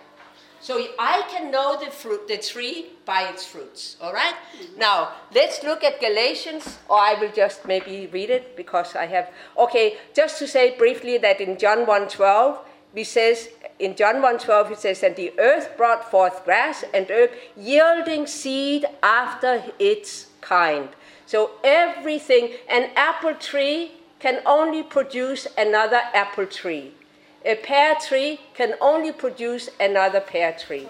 So 0.65 0.84
I 0.97 1.21
can 1.30 1.51
know 1.51 1.78
the 1.80 1.91
fruit, 1.91 2.28
the 2.28 2.38
tree 2.38 2.88
by 3.06 3.30
its 3.30 3.45
fruits. 3.45 3.97
All 4.01 4.12
right? 4.12 4.34
Now 4.80 5.12
let's 5.32 5.62
look 5.62 5.84
at 5.84 5.99
Galatians, 5.99 6.80
or 6.89 6.97
I 6.97 7.13
will 7.21 7.32
just 7.32 7.67
maybe 7.67 8.10
read 8.12 8.32
it 8.32 8.56
because 8.58 8.95
I 8.95 9.06
have. 9.06 9.30
Okay, 9.60 9.97
just 10.15 10.39
to 10.39 10.47
say 10.47 10.75
briefly 10.75 11.19
that 11.19 11.39
in 11.39 11.60
John 11.60 11.86
1:12, 11.86 12.58
we 12.95 13.04
says 13.04 13.49
in 13.78 13.95
John 13.95 14.23
1:12 14.23 14.71
it 14.71 14.80
says, 14.80 15.04
"And 15.04 15.15
the 15.15 15.34
earth 15.38 15.78
brought 15.78 16.10
forth 16.10 16.43
grass 16.43 16.84
and 16.95 17.12
herb, 17.12 17.30
yielding 17.56 18.25
seed 18.25 18.89
after 19.04 19.65
its 19.78 20.34
kind." 20.41 20.89
So 21.28 21.51
everything, 21.63 22.58
an 22.67 22.89
apple 22.95 23.36
tree 23.36 24.01
can 24.17 24.41
only 24.47 24.82
produce 24.82 25.45
another 25.56 26.01
apple 26.12 26.47
tree. 26.47 26.95
A 27.45 27.55
pear 27.55 27.95
tree 27.95 28.39
can 28.55 28.73
only 28.81 29.12
produce 29.12 29.69
another 29.79 30.19
pear 30.19 30.51
tree. 30.53 30.88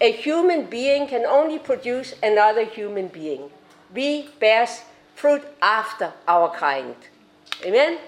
A 0.00 0.12
human 0.12 0.66
being 0.66 1.08
can 1.08 1.26
only 1.26 1.58
produce 1.58 2.14
another 2.22 2.64
human 2.64 3.08
being. 3.08 3.50
We 3.92 4.30
bear 4.38 4.68
fruit 5.16 5.42
after 5.60 6.12
our 6.28 6.54
kind. 6.54 6.94
Amen? 7.64 7.98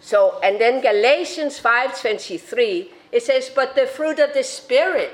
So, 0.00 0.38
and 0.42 0.58
then 0.58 0.80
Galatians 0.80 1.58
5:23, 1.58 2.92
it 3.12 3.22
says, 3.22 3.50
"But 3.50 3.74
the 3.74 3.86
fruit 3.86 4.18
of 4.18 4.32
the 4.32 4.44
Spirit." 4.44 5.12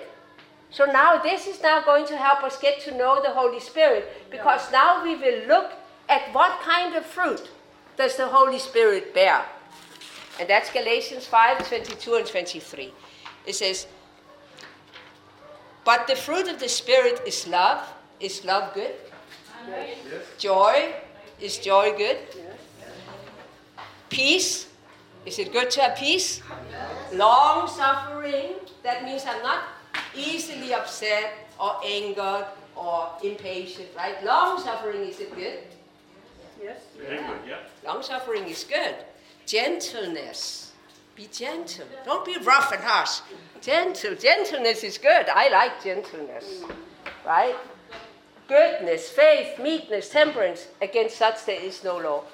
So 0.70 0.84
now 0.84 1.18
this 1.18 1.46
is 1.46 1.62
now 1.62 1.80
going 1.80 2.06
to 2.06 2.16
help 2.16 2.42
us 2.44 2.56
get 2.58 2.80
to 2.80 2.94
know 2.94 3.20
the 3.20 3.30
Holy 3.30 3.60
Spirit 3.60 4.30
because 4.30 4.70
now 4.70 5.02
we 5.02 5.16
will 5.16 5.40
look 5.46 5.72
at 6.08 6.32
what 6.32 6.60
kind 6.60 6.94
of 6.94 7.04
fruit 7.04 7.48
does 7.96 8.16
the 8.16 8.28
Holy 8.28 8.58
Spirit 8.58 9.12
bear. 9.12 9.44
And 10.40 10.48
that's 10.48 10.70
Galatians 10.70 11.26
5 11.26 11.68
22 11.68 12.14
and 12.14 12.26
23. 12.26 12.92
It 13.46 13.54
says, 13.54 13.86
But 15.84 16.06
the 16.06 16.16
fruit 16.16 16.48
of 16.48 16.58
the 16.58 16.68
Spirit 16.68 17.20
is 17.26 17.46
love. 17.46 17.86
Is 18.20 18.44
love 18.44 18.72
good? 18.74 18.94
Yes. 19.68 19.96
Joy. 20.38 20.94
Is 21.40 21.58
joy 21.58 21.92
good? 21.96 22.18
Yes. 22.36 22.58
Peace. 24.08 24.68
Is 25.24 25.38
it 25.38 25.52
good 25.52 25.70
to 25.70 25.82
have 25.82 25.96
peace? 25.96 26.40
Long 27.12 27.68
suffering. 27.68 28.54
That 28.82 29.04
means 29.04 29.24
I'm 29.26 29.42
not 29.42 29.64
easily 30.16 30.74
upset 30.74 31.32
or 31.60 31.76
angered 31.84 32.46
or 32.74 33.10
impatient, 33.22 33.88
right? 33.96 34.22
Long 34.24 34.60
suffering, 34.60 35.02
is 35.02 35.20
it 35.20 35.34
good? 35.34 35.58
Yes. 36.62 36.80
Very 36.98 37.18
good, 37.18 37.38
yeah. 37.46 37.58
Long 37.84 38.02
suffering 38.02 38.44
is 38.44 38.64
good. 38.64 38.96
Gentleness. 39.46 40.72
Be 41.14 41.28
gentle. 41.30 41.86
Don't 42.04 42.24
be 42.24 42.36
rough 42.38 42.72
and 42.72 42.82
harsh. 42.82 43.20
Gentle. 43.60 44.14
Gentleness 44.14 44.82
is 44.82 44.98
good. 44.98 45.28
I 45.28 45.48
like 45.48 45.84
gentleness. 45.84 46.62
Right? 47.26 47.56
Goodness, 48.48 49.08
faith, 49.10 49.58
meekness, 49.58 50.08
temperance. 50.10 50.68
Against 50.80 51.16
such 51.16 51.44
there 51.44 51.60
is 51.60 51.84
no 51.84 51.98
law. 51.98 52.24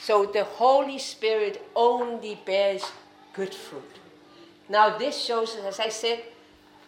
So 0.00 0.26
the 0.26 0.44
Holy 0.44 0.98
Spirit 0.98 1.66
only 1.74 2.38
bears 2.44 2.84
good 3.32 3.54
fruit. 3.54 3.98
Now, 4.68 4.98
this 4.98 5.22
shows, 5.22 5.56
as 5.56 5.80
I 5.80 5.88
said, 5.88 6.22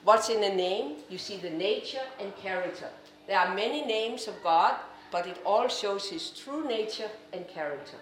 what's 0.05 0.29
in 0.29 0.43
a 0.43 0.55
name. 0.55 0.97
You 1.09 1.19
see 1.19 1.37
the 1.37 1.51
nature 1.51 2.07
and 2.21 2.35
character. 2.37 2.89
There 3.27 3.39
are 3.39 3.55
many 3.55 3.85
names 3.85 4.29
of 4.29 4.43
God, 4.43 4.77
but 5.11 5.27
it 5.27 5.39
all 5.45 5.69
shows 5.69 6.09
his 6.09 6.31
true 6.31 6.67
nature 6.67 7.11
and 7.33 7.47
character. 7.49 7.97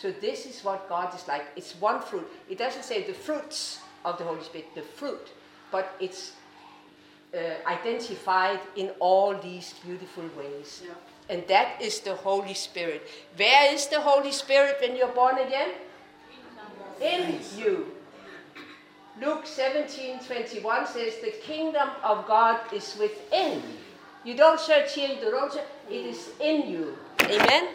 So 0.00 0.12
this 0.12 0.46
is 0.46 0.62
what 0.62 0.88
God 0.88 1.12
is 1.14 1.26
like. 1.26 1.44
It's 1.56 1.74
one 1.80 2.00
fruit. 2.00 2.26
It 2.48 2.56
doesn't 2.56 2.84
say 2.84 3.02
the 3.02 3.14
fruits 3.14 3.80
of 4.04 4.16
the 4.16 4.24
Holy 4.24 4.42
Spirit, 4.44 4.74
the 4.76 4.82
fruit, 4.82 5.32
but 5.72 5.96
it's 5.98 6.32
uh, 7.34 7.38
identified 7.66 8.60
in 8.76 8.90
all 9.00 9.36
these 9.36 9.74
beautiful 9.84 10.24
ways. 10.38 10.82
Yeah. 10.84 10.94
And 11.28 11.46
that 11.48 11.82
is 11.82 12.00
the 12.00 12.14
Holy 12.14 12.54
Spirit. 12.54 13.06
Where 13.36 13.74
is 13.74 13.88
the 13.88 14.00
Holy 14.00 14.32
Spirit 14.32 14.78
when 14.80 14.96
you're 14.96 15.12
born 15.12 15.38
again? 15.38 15.70
In 17.02 17.40
you. 17.56 17.92
Luke 19.20 19.46
17 19.46 20.20
21 20.20 20.86
says, 20.86 21.14
The 21.22 21.32
kingdom 21.42 21.88
of 22.04 22.26
God 22.26 22.60
is 22.72 22.96
within. 22.98 23.62
You 24.24 24.36
don't 24.36 24.60
search 24.60 24.94
here, 24.94 25.08
you 25.08 25.20
don't 25.20 25.52
search, 25.52 25.64
it 25.90 26.06
is 26.06 26.30
in 26.40 26.70
you. 26.70 26.96
Amen? 27.22 27.74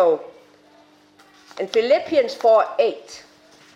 So, 0.00 0.24
in 1.58 1.66
Philippians 1.68 2.32
4 2.32 2.64
8, 2.78 3.22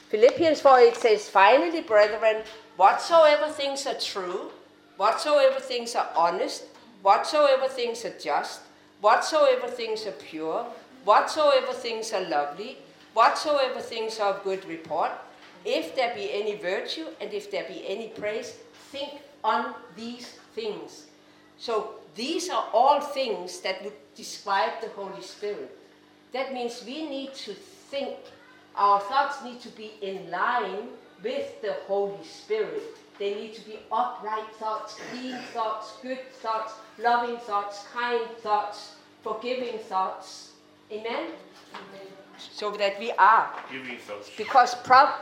Philippians 0.09 0.59
4 0.59 0.79
8 0.79 0.97
says, 0.97 1.29
Finally, 1.29 1.83
brethren, 1.83 2.45
whatsoever 2.79 3.53
things 3.53 3.87
are 3.87 4.01
true, 4.01 4.51
whatsoever 4.97 5.61
things 5.61 5.95
are 5.95 6.09
honest, 6.17 6.65
whatsoever 7.03 7.69
things 7.69 8.07
are 8.07 8.19
just, 8.19 8.61
whatsoever 9.03 9.69
things 9.69 10.07
are 10.07 10.17
pure, 10.31 10.65
whatsoever 11.05 11.75
things 11.75 12.15
are 12.15 12.25
lovely, 12.25 12.79
whatsoever 13.13 13.81
things 13.81 14.19
are 14.19 14.33
of 14.33 14.43
good 14.45 14.65
report, 14.65 15.13
if 15.67 15.95
there 15.95 16.15
be 16.15 16.33
any 16.33 16.57
virtue 16.57 17.09
and 17.21 17.35
if 17.35 17.51
there 17.51 17.65
be 17.69 17.85
any 17.87 18.09
praise, 18.09 18.55
think 18.93 19.21
on 19.45 19.75
these 19.95 20.39
things. 20.55 21.05
So 21.59 21.97
these 22.15 22.49
are 22.49 22.67
all 22.73 23.03
things 23.03 23.61
that 23.61 23.85
would 23.85 24.01
describe 24.17 24.81
the 24.81 24.89
Holy 24.89 25.21
Spirit. 25.21 25.81
That 26.35 26.53
means 26.53 26.83
we 26.85 27.09
need 27.09 27.33
to 27.47 27.55
think, 27.55 28.17
our 28.75 28.99
thoughts 28.99 29.45
need 29.45 29.61
to 29.61 29.69
be 29.69 29.93
in 30.03 30.33
line 30.33 30.89
with 31.23 31.63
the 31.63 31.75
Holy 31.87 32.25
Spirit. 32.25 32.83
They 33.21 33.37
need 33.37 33.55
to 33.55 33.61
be 33.61 33.79
upright 33.93 34.53
thoughts, 34.57 34.99
clean 35.13 35.39
thoughts, 35.55 35.95
good 36.03 36.19
thoughts, 36.43 36.73
loving 36.99 37.37
thoughts, 37.37 37.87
kind 37.93 38.27
thoughts, 38.43 38.97
forgiving 39.23 39.79
thoughts. 39.79 40.51
Amen? 40.91 41.29
So 42.37 42.73
that 42.73 42.99
we 42.99 43.13
are. 43.13 43.49
Giving 43.71 43.99
thoughts. 43.99 44.29
Because 44.37 44.75
Pro- 44.75 45.15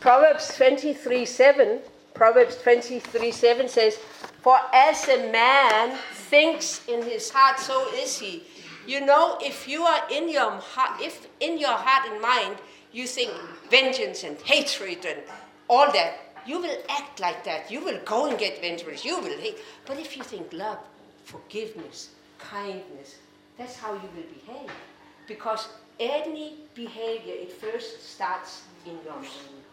Proverbs 0.00 0.56
23 0.56 1.26
7, 1.26 1.80
Proverbs 2.14 2.56
23 2.62 3.30
7 3.30 3.68
says, 3.68 3.96
For 4.40 4.56
as 4.72 5.06
a 5.10 5.30
man 5.30 5.98
thinks 6.30 6.88
in 6.88 7.02
his 7.02 7.28
heart, 7.28 7.58
so 7.60 7.86
is 7.92 8.18
he. 8.18 8.44
You 8.86 9.04
know, 9.04 9.38
if 9.40 9.66
you 9.66 9.82
are 9.82 10.02
in 10.10 10.28
your 10.28 10.50
heart, 10.50 11.00
if 11.00 11.26
in 11.40 11.58
your 11.58 11.72
heart 11.72 12.10
and 12.10 12.20
mind 12.20 12.56
you 12.92 13.06
think 13.06 13.30
vengeance 13.70 14.24
and 14.24 14.38
hatred 14.42 15.04
and 15.06 15.20
all 15.68 15.90
that, 15.92 16.14
you 16.46 16.60
will 16.60 16.76
act 16.90 17.20
like 17.20 17.44
that. 17.44 17.70
You 17.70 17.82
will 17.82 17.98
go 18.04 18.26
and 18.26 18.38
get 18.38 18.60
vengeance. 18.60 19.04
You 19.04 19.18
will 19.18 19.38
hate. 19.38 19.58
But 19.86 19.98
if 19.98 20.16
you 20.16 20.22
think 20.22 20.52
love, 20.52 20.78
forgiveness, 21.24 22.10
kindness, 22.38 23.16
that's 23.56 23.76
how 23.76 23.94
you 23.94 24.08
will 24.14 24.28
behave. 24.44 24.70
Because 25.26 25.68
any 25.98 26.56
behavior, 26.74 27.34
it 27.34 27.52
first 27.52 28.14
starts 28.14 28.62
in 28.84 28.98
your 29.04 29.16
mind. 29.16 29.64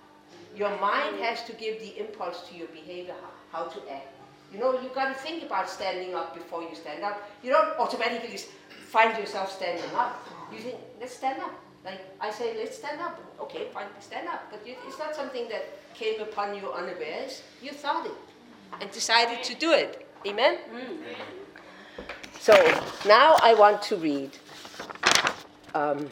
Your 0.56 0.70
mind 0.80 1.20
has 1.20 1.44
to 1.46 1.54
give 1.54 1.80
the 1.80 2.00
impulse 2.00 2.48
to 2.50 2.56
your 2.56 2.68
behavior 2.68 3.16
how, 3.52 3.66
to 3.66 3.92
act. 3.92 4.08
You 4.54 4.60
know, 4.60 4.80
you 4.82 4.90
got 4.94 5.14
to 5.14 5.14
think 5.14 5.44
about 5.44 5.70
standing 5.70 6.14
up 6.14 6.34
before 6.34 6.62
you 6.62 6.76
stand 6.76 7.04
up. 7.04 7.30
You 7.44 7.52
don't 7.52 7.78
automatically 7.80 8.38
find 8.92 9.18
yourself 9.18 9.52
standing 9.56 9.96
up. 9.96 10.28
You 10.52 10.60
think, 10.60 10.76
let's 11.00 11.16
stand 11.16 11.42
up. 11.42 11.54
Like 11.86 12.02
I 12.20 12.30
say, 12.30 12.56
let's 12.58 12.78
stand 12.78 13.00
up. 13.02 13.20
Okay, 13.40 13.68
fine, 13.74 13.88
stand 14.02 14.28
up. 14.28 14.44
But 14.52 14.68
you, 14.68 14.76
it's 14.86 15.00
not 15.00 15.16
something 15.16 15.48
that 15.50 15.64
came 15.96 16.20
upon 16.22 16.56
you 16.56 16.72
unawares. 16.72 17.42
You 17.62 17.72
thought 17.72 18.06
it 18.06 18.12
and 18.80 18.92
decided 18.92 19.44
to 19.44 19.56
do 19.56 19.72
it. 19.72 20.08
Amen? 20.28 20.58
So 22.40 22.54
now 23.08 23.38
I 23.42 23.54
want 23.54 23.82
to 23.84 23.96
read. 23.96 24.32
Um, 25.74 26.10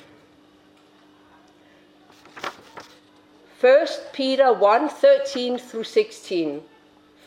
1 3.60 3.88
Peter 4.14 4.54
1 4.54 4.90
13 4.90 5.58
through 5.58 5.84
16. 5.84 6.62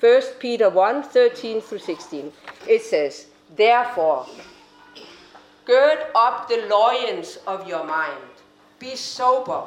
1 0.01 0.23
Peter 0.41 0.71
1 0.71 1.03
13 1.03 1.61
through 1.61 1.79
16. 1.79 2.33
It 2.67 2.83
says, 2.83 3.27
Therefore, 3.55 4.27
gird 5.65 5.99
up 6.15 6.49
the 6.49 6.67
loins 6.69 7.39
of 7.47 7.67
your 7.69 7.85
mind, 7.85 8.35
be 8.79 8.97
sober, 8.97 9.65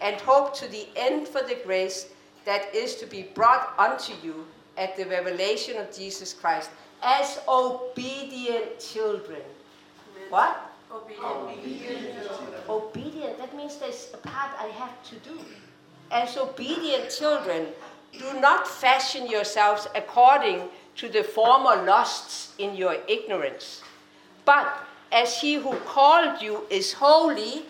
and 0.00 0.20
hope 0.20 0.54
to 0.56 0.68
the 0.68 0.88
end 0.96 1.26
for 1.26 1.42
the 1.42 1.58
grace 1.64 2.06
that 2.44 2.74
is 2.74 2.96
to 2.96 3.06
be 3.06 3.22
brought 3.34 3.74
unto 3.78 4.12
you 4.22 4.46
at 4.76 4.96
the 4.96 5.04
revelation 5.06 5.76
of 5.76 5.94
Jesus 5.94 6.32
Christ 6.32 6.70
as 7.02 7.40
obedient 7.48 8.78
children. 8.78 9.42
What? 10.30 10.72
Obedient 10.90 12.18
obedient. 12.68 13.38
That 13.38 13.56
means 13.56 13.76
there's 13.76 14.08
a 14.14 14.18
part 14.18 14.50
I 14.58 14.66
have 14.66 15.02
to 15.10 15.16
do. 15.16 15.38
As 16.10 16.36
obedient 16.36 17.10
children, 17.10 17.66
do 18.12 18.40
not 18.40 18.66
fashion 18.66 19.26
yourselves 19.26 19.86
according 19.94 20.68
to 20.96 21.08
the 21.08 21.22
former 21.22 21.84
lusts 21.84 22.54
in 22.58 22.74
your 22.74 22.96
ignorance. 23.06 23.82
But 24.44 24.87
as 25.12 25.40
he 25.40 25.54
who 25.54 25.74
called 25.86 26.42
you 26.42 26.64
is 26.70 26.92
holy, 26.92 27.64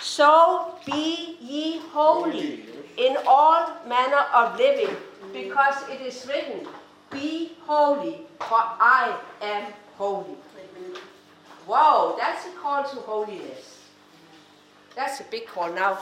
so 0.00 0.74
be 0.86 1.36
ye 1.40 1.78
holy 1.92 2.64
in 2.96 3.16
all 3.26 3.72
manner 3.86 4.24
of 4.34 4.58
living, 4.58 4.94
because 5.32 5.76
it 5.88 6.00
is 6.00 6.26
written, 6.28 6.66
Be 7.10 7.52
holy, 7.66 8.22
for 8.38 8.58
I 8.58 9.18
am 9.40 9.72
holy. 9.96 10.36
Wow, 11.66 12.16
that's 12.18 12.46
a 12.46 12.50
call 12.50 12.82
to 12.82 12.96
holiness. 12.96 13.78
That's 14.94 15.20
a 15.20 15.24
big 15.24 15.46
call. 15.46 15.72
Now, 15.72 15.98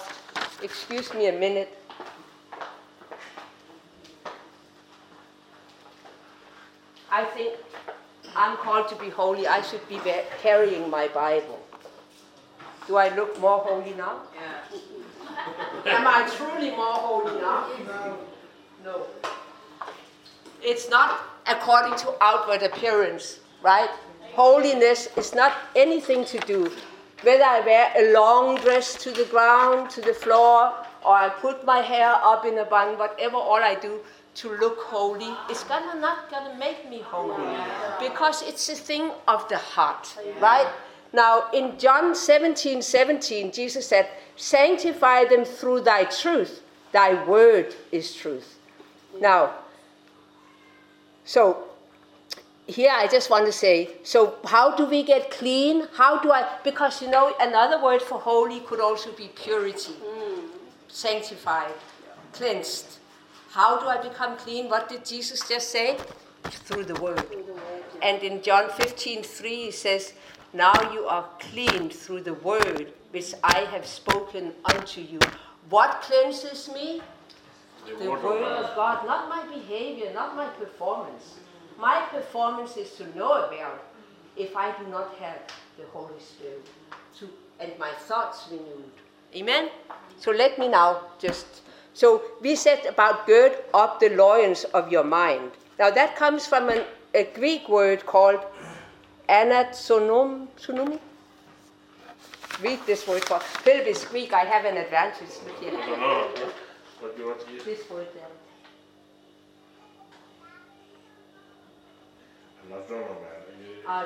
excuse 0.62 1.12
me 1.14 1.29
a 1.29 1.33
minute. 1.33 1.77
I 7.12 7.25
think 7.25 7.57
I'm 8.37 8.57
called 8.57 8.88
to 8.88 8.97
be 8.97 9.09
holy. 9.09 9.47
I 9.47 9.61
should 9.62 9.87
be 9.88 10.01
carrying 10.43 10.88
my 10.90 11.09
Bible. 11.09 11.59
Do 12.87 12.97
I 12.97 13.14
look 13.14 13.38
more 13.40 13.59
holy 13.59 13.95
now? 13.95 14.21
Am 15.87 16.07
I 16.07 16.29
truly 16.37 16.71
more 16.71 16.95
holy 16.95 17.40
now? 17.40 17.66
No. 18.85 19.07
It's 20.62 20.88
not 20.90 21.21
according 21.47 21.97
to 21.99 22.14
outward 22.21 22.62
appearance, 22.62 23.40
right? 23.62 23.90
Holiness 24.33 25.09
is 25.16 25.35
not 25.35 25.53
anything 25.75 26.25
to 26.27 26.38
do 26.40 26.71
whether 27.23 27.45
I 27.45 27.61
wear 27.61 27.93
a 27.97 28.12
long 28.12 28.57
dress 28.57 28.95
to 29.03 29.11
the 29.11 29.25
ground, 29.27 29.90
to 29.90 30.01
the 30.01 30.14
floor, 30.14 30.73
or 31.05 31.14
I 31.14 31.29
put 31.29 31.64
my 31.66 31.81
hair 31.81 32.14
up 32.14 32.47
in 32.47 32.59
a 32.59 32.64
bun, 32.64 32.99
whatever 32.99 33.37
all 33.37 33.62
I 33.62 33.75
do 33.75 34.01
to 34.37 34.51
look 34.57 34.79
holy, 34.79 35.35
is 35.51 35.64
gonna 35.64 36.01
not 36.01 36.31
gonna 36.31 36.57
make 36.57 36.88
me 36.88 37.01
holy. 37.01 37.57
Because 37.99 38.43
it's 38.43 38.69
a 38.69 38.75
thing 38.75 39.11
of 39.27 39.49
the 39.49 39.59
heart, 39.59 40.16
right? 40.40 40.69
Now 41.12 41.51
in 41.53 41.79
John 41.79 42.14
17, 42.14 42.83
17, 42.83 43.53
Jesus 43.53 43.87
said, 43.87 44.09
Sanctify 44.37 45.25
them 45.25 45.45
through 45.45 45.83
thy 45.83 46.05
truth. 46.05 46.62
Thy 46.93 47.25
word 47.25 47.75
is 47.93 48.14
truth. 48.14 48.59
Now, 49.21 49.55
so 51.25 51.71
here 52.66 52.90
I 52.93 53.07
just 53.09 53.31
want 53.31 53.47
to 53.47 53.53
say, 53.53 53.90
so 54.03 54.37
how 54.45 54.77
do 54.77 54.85
we 54.85 55.03
get 55.03 55.31
clean? 55.31 55.88
How 55.95 56.21
do 56.21 56.31
I, 56.31 56.49
because 56.64 57.03
you 57.03 57.11
know, 57.11 57.35
another 57.40 57.83
word 57.83 58.03
for 58.03 58.19
holy 58.19 58.61
could 58.61 58.81
also 58.81 59.12
be 59.12 59.29
purity, 59.35 59.93
mm. 59.93 60.45
sanctified, 60.88 61.75
cleansed. 62.33 62.99
How 63.51 63.81
do 63.81 63.87
I 63.87 64.01
become 64.01 64.37
clean? 64.37 64.69
What 64.69 64.89
did 64.89 65.05
Jesus 65.05 65.49
just 65.49 65.71
say? 65.71 65.99
Through 66.45 66.85
the 66.85 67.01
word. 67.01 67.27
And 68.01 68.23
in 68.23 68.43
John 68.43 68.71
15, 68.71 69.25
3, 69.25 69.57
he 69.65 69.71
says, 69.73 70.13
Now 70.53 70.73
you 70.93 71.07
are 71.07 71.29
clean 71.41 71.91
through 71.91 72.21
the 72.23 72.35
word 72.35 72.93
which 73.11 73.35
I 73.43 73.67
have 73.73 73.87
spoken 73.87 74.53
unto 74.65 75.01
you. 75.01 75.19
What 75.69 76.01
cleanses 76.03 76.71
me? 76.73 77.03
the 77.87 78.09
word 78.09 78.19
of 78.19 78.25
word 78.25 78.41
God. 78.41 78.65
of 78.65 78.77
God, 78.77 79.07
not 79.07 79.29
my 79.29 79.45
behavior, 79.53 80.13
not 80.15 80.37
my 80.37 80.47
performance. 80.47 81.35
My 81.77 82.07
performance 82.11 82.77
is 82.77 82.95
to 82.97 83.19
no 83.19 83.33
avail 83.33 83.73
if 84.37 84.57
I 84.57 84.71
do 84.79 84.87
not 84.87 85.17
have 85.17 85.39
the 85.77 85.87
Holy 85.87 86.21
Spirit 86.21 86.65
to, 87.19 87.29
and 87.59 87.77
my 87.81 87.91
thoughts 88.07 88.47
renewed. 88.49 88.93
Amen? 89.35 89.71
So 90.19 90.31
let 90.31 90.57
me 90.57 90.69
now 90.69 91.01
just. 91.19 91.63
So 91.94 92.22
we 92.40 92.57
said 92.57 92.87
about 92.87 93.26
gird 93.26 93.59
up 93.74 94.00
the 94.00 94.11
loins 94.11 94.64
of 94.64 94.90
your 94.90 95.05
mind. 95.05 95.50
Now 95.79 95.90
that 95.90 96.16
comes 96.16 96.46
from 96.46 96.68
an, 96.68 96.85
a 97.14 97.24
Greek 97.35 97.68
word 97.68 98.07
called 98.07 98.40
anatsonom? 99.29 100.48
Read 102.62 102.81
this 102.87 103.07
word 103.09 103.24
for 103.24 103.40
Philip 103.40 103.87
is 103.87 104.05
Greek. 104.05 104.33
I 104.35 104.44
have 104.44 104.64
an 104.66 104.76
advantage. 104.76 105.31
Look 105.46 105.59
here. 105.61 105.72
I 105.72 105.87
don't 105.87 106.00
know 106.00 106.53
what 107.00 107.16
you 107.16 107.26
want 107.26 107.40
to 107.46 107.53
use. 107.53 107.64
This 107.64 107.88
word 107.90 108.09
there. 108.14 108.26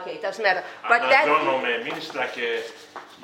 Okay, 0.00 0.14
it 0.14 0.22
doesn't 0.22 0.42
matter. 0.42 0.64
But 0.88 1.00
that, 1.00 1.84
means 1.84 2.14
like 2.14 2.38
uh, 2.38 2.62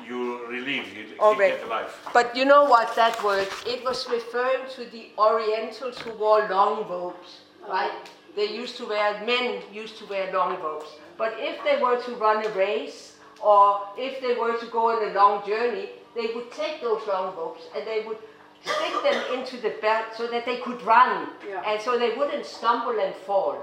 you 0.06 0.46
relieve, 0.46 0.86
you 0.96 1.04
keep 1.04 1.38
wait. 1.38 1.52
it 1.54 1.64
but 2.12 2.36
you 2.36 2.44
know 2.44 2.64
what 2.64 2.94
that 2.96 3.22
word? 3.22 3.48
It 3.66 3.84
was 3.84 4.08
referring 4.08 4.68
to 4.76 4.84
the 4.86 5.10
Orientals 5.18 5.98
who 5.98 6.12
wore 6.14 6.48
long 6.48 6.88
robes, 6.88 7.40
right? 7.68 7.92
They 8.36 8.46
used 8.46 8.76
to 8.78 8.86
wear, 8.86 9.24
men 9.26 9.62
used 9.72 9.98
to 9.98 10.06
wear 10.06 10.32
long 10.32 10.60
robes. 10.62 10.86
But 11.18 11.34
if 11.38 11.62
they 11.64 11.82
were 11.82 12.00
to 12.02 12.12
run 12.14 12.44
a 12.44 12.48
race 12.50 13.16
or 13.42 13.80
if 13.96 14.20
they 14.20 14.34
were 14.34 14.56
to 14.58 14.66
go 14.66 14.90
on 14.90 15.10
a 15.10 15.12
long 15.14 15.46
journey, 15.46 15.90
they 16.14 16.28
would 16.34 16.50
take 16.52 16.80
those 16.80 17.06
long 17.06 17.36
robes 17.36 17.62
and 17.76 17.86
they 17.86 18.04
would 18.06 18.18
stick 18.62 19.02
them 19.02 19.38
into 19.38 19.56
the 19.56 19.74
belt 19.80 20.06
so 20.16 20.26
that 20.26 20.44
they 20.44 20.58
could 20.58 20.80
run 20.82 21.28
Yeah. 21.48 21.62
and 21.66 21.80
so 21.80 21.98
they 21.98 22.14
wouldn't 22.14 22.44
stumble 22.44 22.98
and 23.00 23.14
fall 23.14 23.56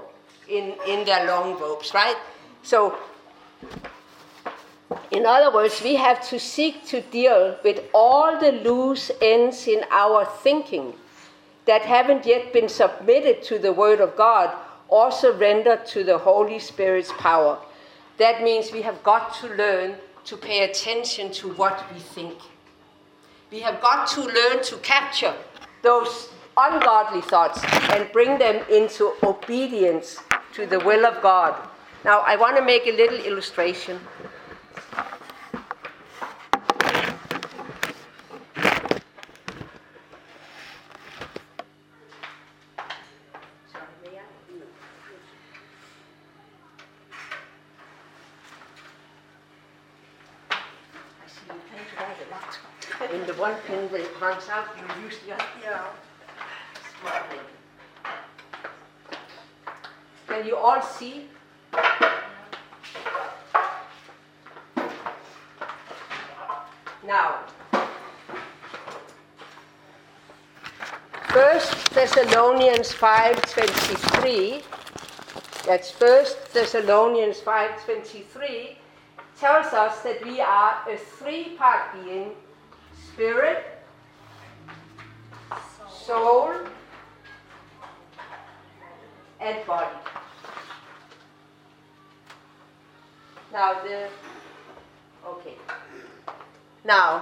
in, 0.48 0.74
in 0.86 1.04
their 1.04 1.26
long 1.26 1.58
robes, 1.58 1.94
right? 1.94 2.16
So, 2.62 2.96
in 5.10 5.26
other 5.26 5.52
words, 5.52 5.82
we 5.82 5.96
have 5.96 6.26
to 6.28 6.38
seek 6.38 6.84
to 6.86 7.00
deal 7.00 7.58
with 7.62 7.82
all 7.92 8.38
the 8.38 8.52
loose 8.52 9.10
ends 9.20 9.66
in 9.66 9.84
our 9.90 10.24
thinking 10.24 10.94
that 11.66 11.82
haven't 11.82 12.24
yet 12.24 12.52
been 12.52 12.68
submitted 12.68 13.42
to 13.42 13.58
the 13.58 13.72
Word 13.72 14.00
of 14.00 14.16
God 14.16 14.54
or 14.88 15.10
surrendered 15.10 15.84
to 15.86 16.02
the 16.04 16.16
Holy 16.16 16.58
Spirit's 16.58 17.12
power. 17.18 17.58
That 18.16 18.42
means 18.42 18.72
we 18.72 18.82
have 18.82 19.02
got 19.02 19.34
to 19.40 19.48
learn 19.48 19.96
to 20.24 20.36
pay 20.36 20.64
attention 20.64 21.30
to 21.32 21.52
what 21.54 21.84
we 21.92 22.00
think. 22.00 22.38
We 23.50 23.60
have 23.60 23.80
got 23.80 24.08
to 24.08 24.22
learn 24.22 24.62
to 24.64 24.76
capture 24.78 25.34
those 25.82 26.28
ungodly 26.56 27.20
thoughts 27.22 27.62
and 27.92 28.10
bring 28.12 28.38
them 28.38 28.64
into 28.70 29.12
obedience 29.22 30.18
to 30.54 30.66
the 30.66 30.80
will 30.80 31.06
of 31.06 31.22
God. 31.22 31.54
Now, 32.04 32.20
I 32.26 32.36
want 32.36 32.56
to 32.56 32.62
make 32.62 32.86
a 32.86 32.92
little 32.92 33.18
illustration. 33.18 34.00
I 50.80 51.26
see 51.26 51.46
you 51.46 51.54
play 51.70 51.84
to 51.84 51.96
write 51.96 52.16
a 52.26 52.30
lot. 52.30 52.58
When 53.10 53.26
the 53.26 53.34
one 53.34 53.54
pen 53.66 53.88
runs 54.48 54.68
out, 54.68 54.76
you 54.76 55.04
use 55.04 55.18
the 55.26 55.34
other. 55.34 55.44
Yeah. 55.62 55.86
Can 60.26 60.46
you 60.46 60.56
all 60.56 60.82
see? 60.82 61.28
Now, 67.06 67.38
First 71.28 71.90
Thessalonians 71.94 72.92
5:23. 72.92 74.62
That's 75.64 75.90
First 75.90 76.52
Thessalonians 76.52 77.40
5:23 77.40 78.78
tells 79.38 79.72
us 79.72 80.02
that 80.02 80.22
we 80.24 80.40
are 80.40 80.82
a 80.88 80.96
three-part 80.96 81.92
being: 81.94 82.34
spirit, 83.12 83.64
soul, 86.08 86.48
and 89.40 89.66
body. 89.66 89.98
Now 93.52 93.74
the 93.82 94.08
okay. 95.26 95.56
Now 96.82 97.20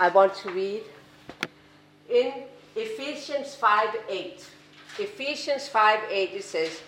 I 0.00 0.08
want 0.08 0.34
to 0.42 0.50
read 0.50 0.82
in 2.10 2.32
Ephesians 2.74 3.54
5 3.54 3.96
8. 4.08 4.44
Ephesians 4.98 5.68
5 5.68 6.00
8 6.10 6.30
it 6.34 6.42
says, 6.42 6.80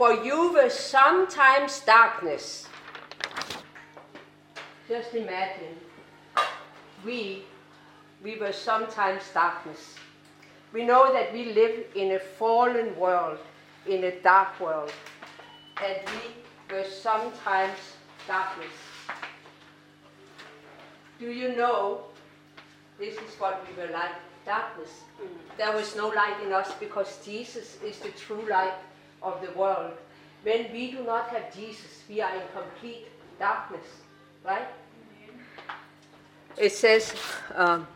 For 0.00 0.14
you 0.14 0.54
were 0.54 0.70
sometimes 0.70 1.80
darkness. 1.80 2.66
Just 4.88 5.14
imagine, 5.14 5.76
we, 7.04 7.42
we 8.24 8.38
were 8.38 8.54
sometimes 8.54 9.22
darkness. 9.34 9.96
We 10.72 10.86
know 10.86 11.12
that 11.12 11.34
we 11.34 11.52
live 11.52 11.84
in 11.94 12.12
a 12.12 12.18
fallen 12.18 12.98
world, 12.98 13.40
in 13.86 14.04
a 14.04 14.12
dark 14.22 14.58
world, 14.58 14.90
and 15.84 15.98
we 16.06 16.74
were 16.74 16.86
sometimes 16.88 17.76
darkness. 18.26 18.72
Do 21.18 21.30
you 21.30 21.54
know 21.56 22.04
this 22.98 23.16
is 23.16 23.34
what 23.38 23.62
we 23.68 23.82
were 23.82 23.92
like 23.92 24.14
darkness? 24.46 25.02
Mm. 25.20 25.28
There 25.58 25.76
was 25.76 25.94
no 25.94 26.08
light 26.08 26.40
in 26.42 26.54
us 26.54 26.72
because 26.80 27.22
Jesus 27.22 27.76
is 27.84 27.98
the 27.98 28.12
true 28.12 28.48
light 28.48 28.72
of 29.22 29.40
the 29.42 29.50
world. 29.58 29.92
When 30.42 30.72
we 30.72 30.90
do 30.90 31.04
not 31.04 31.28
have 31.28 31.54
Jesus, 31.54 32.02
we 32.08 32.20
are 32.20 32.34
in 32.34 32.42
complete 32.54 33.06
darkness, 33.38 33.86
right? 34.44 34.68
It 36.56 36.72
says, 36.72 37.14
um, 37.54 37.86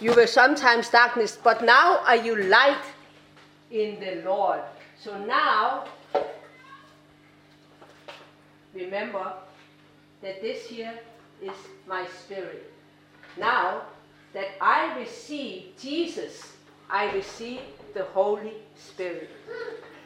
You 0.00 0.14
were 0.14 0.26
sometimes 0.26 0.88
darkness, 0.90 1.38
but 1.42 1.62
now 1.64 1.98
are 2.04 2.16
you 2.16 2.36
light 2.44 2.84
in 3.70 3.98
the 4.00 4.22
Lord. 4.24 4.60
So 4.98 5.18
now, 5.24 5.84
remember 8.74 9.32
that 10.22 10.40
this 10.40 10.66
here 10.66 10.98
is 11.42 11.54
my 11.86 12.06
spirit. 12.06 12.72
Now 13.38 13.82
that 14.32 14.48
I 14.60 14.98
receive 14.98 15.76
Jesus, 15.78 16.52
I 16.90 17.12
receive 17.12 17.60
the 17.96 18.04
Holy 18.12 18.52
Spirit. 18.74 19.30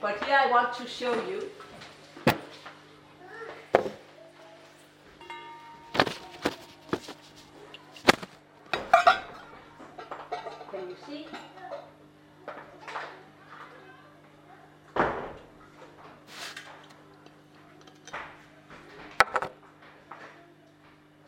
But 0.00 0.22
here 0.22 0.38
I 0.38 0.48
want 0.48 0.72
to 0.74 0.86
show 0.86 1.12
you. 1.26 1.50
Can 10.70 10.88
you 10.88 10.96
see? 11.04 11.26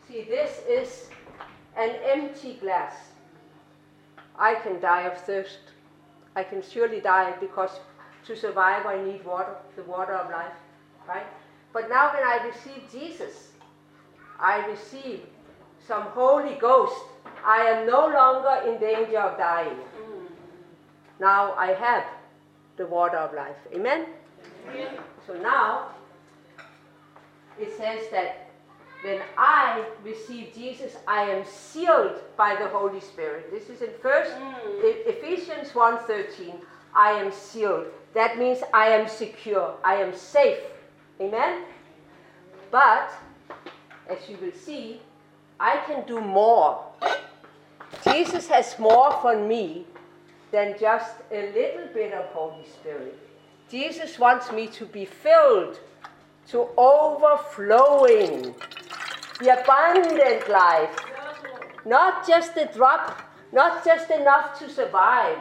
See, 0.07 0.23
this 0.29 0.61
is 0.69 1.09
an 1.75 1.89
empty 2.05 2.53
glass. 2.53 2.95
I 4.39 4.55
can 4.55 4.79
die 4.79 5.01
of 5.01 5.17
thirst. 5.17 5.59
I 6.35 6.43
can 6.43 6.61
surely 6.61 6.99
die 6.99 7.33
because 7.39 7.71
to 8.25 8.35
survive 8.35 8.85
I 8.85 9.03
need 9.03 9.25
water, 9.25 9.55
the 9.75 9.83
water 9.83 10.13
of 10.13 10.31
life, 10.31 10.53
right? 11.07 11.25
But 11.73 11.89
now 11.89 12.13
when 12.13 12.23
I 12.23 12.45
receive 12.45 12.89
Jesus, 12.91 13.51
I 14.39 14.65
receive 14.67 15.21
some 15.85 16.03
Holy 16.03 16.55
Ghost. 16.55 16.95
I 17.45 17.59
am 17.61 17.85
no 17.85 18.07
longer 18.07 18.69
in 18.69 18.79
danger 18.79 19.19
of 19.19 19.37
dying. 19.37 19.77
Now 21.19 21.53
I 21.53 21.73
have 21.73 22.05
the 22.77 22.85
water 22.87 23.17
of 23.17 23.33
life. 23.33 23.55
Amen? 23.73 24.07
So 25.27 25.33
now 25.35 25.89
it 27.59 27.75
says 27.77 28.09
that 28.11 28.42
when 29.03 29.21
I 29.37 29.85
receive 30.03 30.53
Jesus, 30.55 30.95
I 31.07 31.23
am 31.23 31.45
sealed 31.45 32.21
by 32.37 32.55
the 32.55 32.67
Holy 32.69 33.01
Spirit. 33.01 33.51
This 33.51 33.69
is 33.69 33.81
in 33.81 33.89
First 34.01 34.31
hmm. 34.31 34.85
E- 34.85 35.03
Ephesians 35.05 35.69
1:13. 35.73 36.55
I 36.95 37.11
am 37.11 37.31
sealed. 37.31 37.87
That 38.13 38.37
means 38.37 38.63
I 38.73 38.87
am 38.87 39.07
secure. 39.07 39.75
I 39.83 39.95
am 39.95 40.15
safe. 40.15 40.63
Amen. 41.19 41.63
But 42.71 43.11
as 44.09 44.29
you 44.29 44.37
will 44.41 44.53
see, 44.53 45.01
I 45.59 45.77
can 45.85 46.05
do 46.07 46.21
more. 46.21 46.85
Jesus 48.03 48.47
has 48.47 48.77
more 48.79 49.11
for 49.21 49.35
me 49.37 49.85
than 50.51 50.75
just 50.79 51.15
a 51.31 51.51
little 51.51 51.87
bit 51.93 52.13
of 52.13 52.25
Holy 52.27 52.65
Spirit. 52.65 53.17
Jesus 53.69 54.19
wants 54.19 54.51
me 54.51 54.67
to 54.67 54.85
be 54.85 55.05
filled 55.05 55.79
to 56.47 56.67
overflowing 56.77 58.53
the 59.43 59.61
abundant 59.61 60.47
life. 60.47 60.95
Not 61.85 62.25
just 62.25 62.55
a 62.55 62.65
drop, 62.73 63.21
not 63.51 63.83
just 63.83 64.09
enough 64.09 64.57
to 64.59 64.69
survive. 64.69 65.37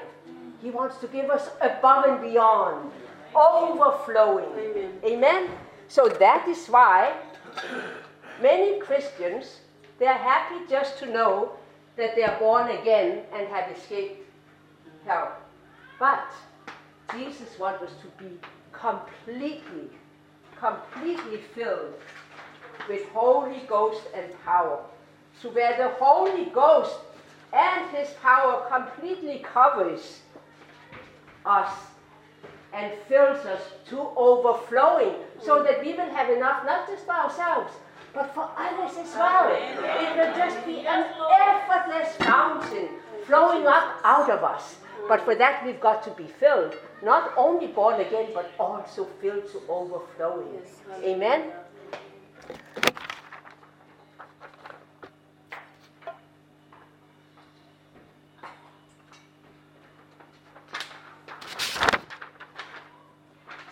He 0.60 0.70
wants 0.70 0.98
to 0.98 1.06
give 1.06 1.30
us 1.30 1.50
above 1.60 2.06
and 2.06 2.20
beyond, 2.20 2.90
overflowing. 3.34 4.50
Amen. 4.58 4.92
Amen? 5.04 5.50
So 5.86 6.08
that 6.08 6.48
is 6.48 6.66
why 6.66 7.14
many 8.40 8.80
Christians, 8.80 9.60
they 9.98 10.06
are 10.06 10.18
happy 10.18 10.66
just 10.68 10.98
to 10.98 11.06
know 11.06 11.52
that 11.96 12.16
they 12.16 12.24
are 12.24 12.38
born 12.40 12.70
again 12.70 13.22
and 13.32 13.46
have 13.48 13.70
escaped 13.70 14.26
hell. 15.06 15.36
But 16.00 16.26
Jesus 17.14 17.56
wants 17.58 17.82
us 17.84 17.92
to 18.02 18.24
be 18.24 18.30
completely, 18.72 19.90
completely 20.58 21.38
filled 21.54 21.94
with 22.88 23.08
Holy 23.10 23.60
Ghost 23.68 24.02
and 24.14 24.26
power. 24.44 24.84
So 25.40 25.50
where 25.50 25.76
the 25.76 25.88
Holy 26.04 26.46
Ghost 26.46 26.94
and 27.52 27.90
his 27.96 28.10
power 28.22 28.66
completely 28.68 29.40
covers 29.40 30.20
us 31.44 31.72
and 32.72 32.92
fills 33.08 33.44
us 33.44 33.60
to 33.88 34.00
overflowing 34.16 35.14
so 35.42 35.62
that 35.62 35.84
we 35.84 35.92
will 35.92 36.10
have 36.10 36.30
enough 36.30 36.64
not 36.64 36.88
just 36.88 37.04
for 37.04 37.12
ourselves 37.12 37.72
but 38.14 38.34
for 38.34 38.50
others 38.56 38.96
as 38.98 39.14
well. 39.14 39.50
It 39.52 40.16
will 40.16 40.36
just 40.36 40.64
be 40.66 40.86
an 40.86 41.06
effortless 41.40 42.14
fountain 42.16 42.88
flowing 43.24 43.66
up 43.66 44.00
out 44.04 44.30
of 44.30 44.44
us. 44.44 44.76
But 45.08 45.22
for 45.22 45.34
that, 45.34 45.64
we've 45.64 45.80
got 45.80 46.02
to 46.04 46.10
be 46.10 46.26
filled, 46.26 46.74
not 47.02 47.32
only 47.36 47.66
born 47.66 48.00
again, 48.00 48.28
but 48.34 48.50
also 48.58 49.04
filled 49.20 49.50
to 49.52 49.62
overflowing. 49.68 50.60
Amen. 51.02 51.52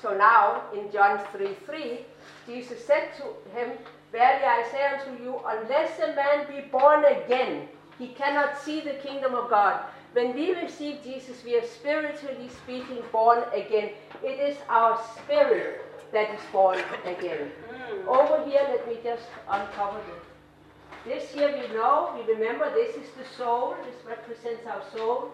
So 0.03 0.17
now 0.17 0.63
in 0.91 0.93
John 0.93 1.21
3 1.33 1.55
3, 1.67 1.99
Jesus 2.47 2.85
said 2.85 3.11
to 3.17 3.25
him, 3.57 3.73
Verily 4.13 4.45
I 4.45 4.67
say 4.71 4.87
unto 4.87 5.23
you, 5.23 5.41
unless 5.47 5.99
a 6.01 6.15
man 6.15 6.47
be 6.49 6.69
born 6.69 7.05
again, 7.05 7.69
he 7.99 8.09
cannot 8.09 8.59
see 8.61 8.81
the 8.81 8.95
kingdom 8.95 9.35
of 9.35 9.51
God. 9.51 9.81
When 10.13 10.35
we 10.35 10.53
receive 10.55 11.05
Jesus, 11.05 11.45
we 11.45 11.57
are 11.57 11.67
spiritually 11.67 12.49
speaking 12.63 12.99
born 13.13 13.45
again. 13.55 13.91
It 14.25 14.41
is 14.41 14.57
our 14.69 15.01
spirit 15.17 15.85
that 16.13 16.35
is 16.35 16.41
born 16.51 16.79
again. 17.05 17.53
Hmm. 17.71 18.09
Over 18.09 18.45
here, 18.45 18.63
let 18.69 18.89
me 18.89 18.99
just 19.05 19.23
uncover 19.49 20.01
this. 20.09 21.23
This 21.23 21.33
here 21.33 21.53
we 21.53 21.73
know, 21.75 22.13
we 22.17 22.35
remember 22.35 22.69
this 22.75 22.97
is 22.97 23.09
the 23.13 23.25
soul, 23.37 23.77
this 23.85 23.95
represents 24.05 24.67
our 24.67 24.83
soul. 24.95 25.31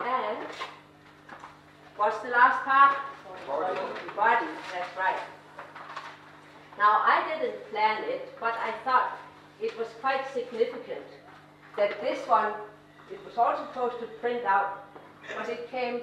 And 0.00 0.38
what's 1.96 2.18
the 2.18 2.30
last 2.30 2.64
part? 2.64 2.96
Body. 3.46 3.78
Body, 4.16 4.46
that's 4.72 4.96
right. 4.96 5.20
Now, 6.78 7.02
I 7.04 7.22
didn't 7.28 7.70
plan 7.70 8.04
it, 8.04 8.32
but 8.40 8.54
I 8.54 8.72
thought 8.84 9.18
it 9.60 9.76
was 9.78 9.88
quite 10.00 10.22
significant 10.32 11.06
that 11.76 12.00
this 12.00 12.26
one, 12.26 12.52
it 13.10 13.20
was 13.24 13.36
all 13.36 13.56
supposed 13.56 14.00
to 14.00 14.06
print 14.20 14.44
out, 14.44 14.84
but 15.36 15.48
it 15.48 15.70
came 15.70 16.00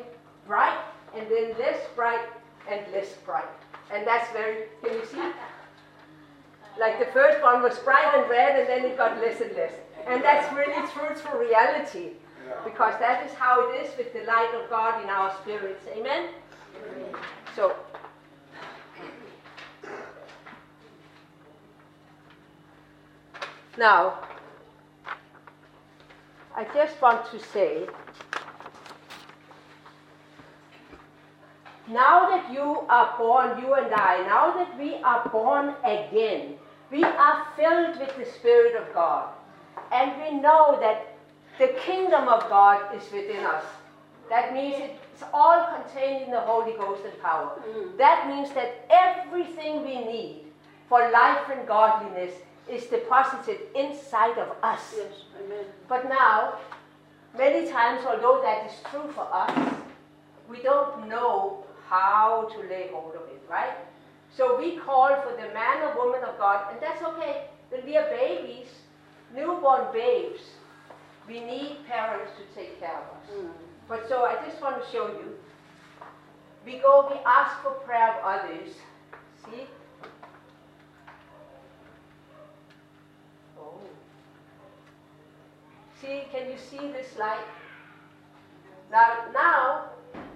bright 0.48 0.80
and 1.16 1.28
then 1.30 1.56
less 1.58 1.80
bright 1.96 2.28
and 2.70 2.82
less 2.94 3.14
bright. 3.26 3.46
And 3.92 4.06
that's 4.06 4.32
very, 4.32 4.66
can 4.84 4.94
you 4.94 5.06
see? 5.06 5.32
Like 6.80 7.00
the 7.00 7.12
first 7.12 7.42
one 7.42 7.62
was 7.62 7.78
bright 7.80 8.14
and 8.16 8.30
red 8.30 8.60
and 8.60 8.70
then 8.70 8.92
it 8.92 8.98
got 8.98 9.20
less 9.20 9.42
and 9.42 9.54
less. 9.56 9.74
And 10.08 10.24
that's 10.24 10.52
really 10.56 10.74
true 10.94 11.08
truthful 11.08 11.40
reality. 11.40 12.12
Because 12.64 12.98
that 13.00 13.26
is 13.26 13.34
how 13.34 13.70
it 13.70 13.86
is 13.86 13.98
with 13.98 14.12
the 14.14 14.24
light 14.24 14.52
of 14.56 14.70
God 14.70 15.04
in 15.04 15.10
our 15.10 15.36
spirits. 15.42 15.86
Amen? 15.96 16.30
So, 17.56 17.76
now, 23.78 24.20
I 26.56 26.64
just 26.74 27.02
want 27.02 27.30
to 27.32 27.40
say 27.40 27.88
now 31.88 32.30
that 32.30 32.54
you 32.54 32.82
are 32.88 33.18
born, 33.18 33.60
you 33.62 33.74
and 33.74 33.94
I, 33.94 34.24
now 34.28 34.54
that 34.58 34.78
we 34.78 34.96
are 34.96 35.28
born 35.30 35.74
again, 35.84 36.56
we 36.92 37.04
are 37.04 37.48
filled 37.56 38.00
with 38.00 38.16
the 38.16 38.26
Spirit 38.26 38.76
of 38.76 38.94
God. 38.94 39.30
And 39.92 40.12
we 40.22 40.40
know 40.40 40.78
that 40.80 41.16
the 41.58 41.74
kingdom 41.86 42.28
of 42.28 42.48
God 42.50 42.96
is 42.96 43.04
within 43.12 43.44
us. 43.46 43.64
That 44.30 44.54
means 44.54 44.99
it's 45.20 45.30
all 45.34 45.68
contained 45.76 46.24
in 46.24 46.32
the 46.32 46.40
Holy 46.40 46.72
Ghost 46.78 47.02
and 47.04 47.22
power. 47.22 47.52
Mm. 47.68 47.98
That 47.98 48.28
means 48.30 48.52
that 48.52 48.86
everything 48.90 49.84
we 49.84 50.00
need 50.00 50.44
for 50.88 51.12
life 51.12 51.50
and 51.52 51.68
godliness 51.68 52.32
is 52.70 52.86
deposited 52.86 53.58
inside 53.76 54.38
of 54.38 54.56
us. 54.64 54.80
Yes, 54.96 55.12
amen. 55.44 55.66
But 55.90 56.08
now, 56.08 56.60
many 57.38 57.70
times, 57.70 58.06
although 58.06 58.42
that 58.42 58.72
is 58.72 58.78
true 58.90 59.12
for 59.14 59.28
us, 59.34 59.74
we 60.50 60.62
don't 60.62 61.10
know 61.10 61.66
how 61.90 62.48
to 62.54 62.60
lay 62.70 62.88
hold 62.94 63.16
of 63.16 63.24
it, 63.24 63.42
right? 63.50 63.76
So 64.36 64.58
we 64.58 64.78
call 64.78 65.10
for 65.22 65.32
the 65.32 65.54
man 65.54 65.82
or 65.84 66.06
woman 66.06 66.24
of 66.24 66.38
God, 66.38 66.72
and 66.72 66.80
that's 66.82 67.04
okay. 67.04 67.48
When 67.72 67.86
we 67.86 67.98
are 67.98 68.10
babies, 68.10 68.68
newborn 69.36 69.92
babes, 69.92 70.42
we 71.28 71.42
need 71.42 71.86
parents 71.88 72.32
to 72.38 72.60
take 72.60 72.80
care 72.80 72.96
of 72.96 73.18
us. 73.18 73.38
Mm. 73.38 73.52
But 73.90 74.08
so 74.08 74.24
I 74.24 74.36
just 74.48 74.62
want 74.62 74.82
to 74.82 74.92
show 74.92 75.08
you. 75.08 75.36
We 76.64 76.78
go, 76.78 77.08
we 77.10 77.20
ask 77.26 77.64
for 77.64 77.72
prayer 77.72 78.14
of 78.14 78.24
others. 78.24 78.76
See? 79.44 79.66
Oh. 83.58 83.80
See, 86.00 86.22
can 86.32 86.52
you 86.52 86.58
see 86.58 86.92
this 86.92 87.18
light? 87.18 87.40
Now, 88.92 89.26
now, 89.34 89.86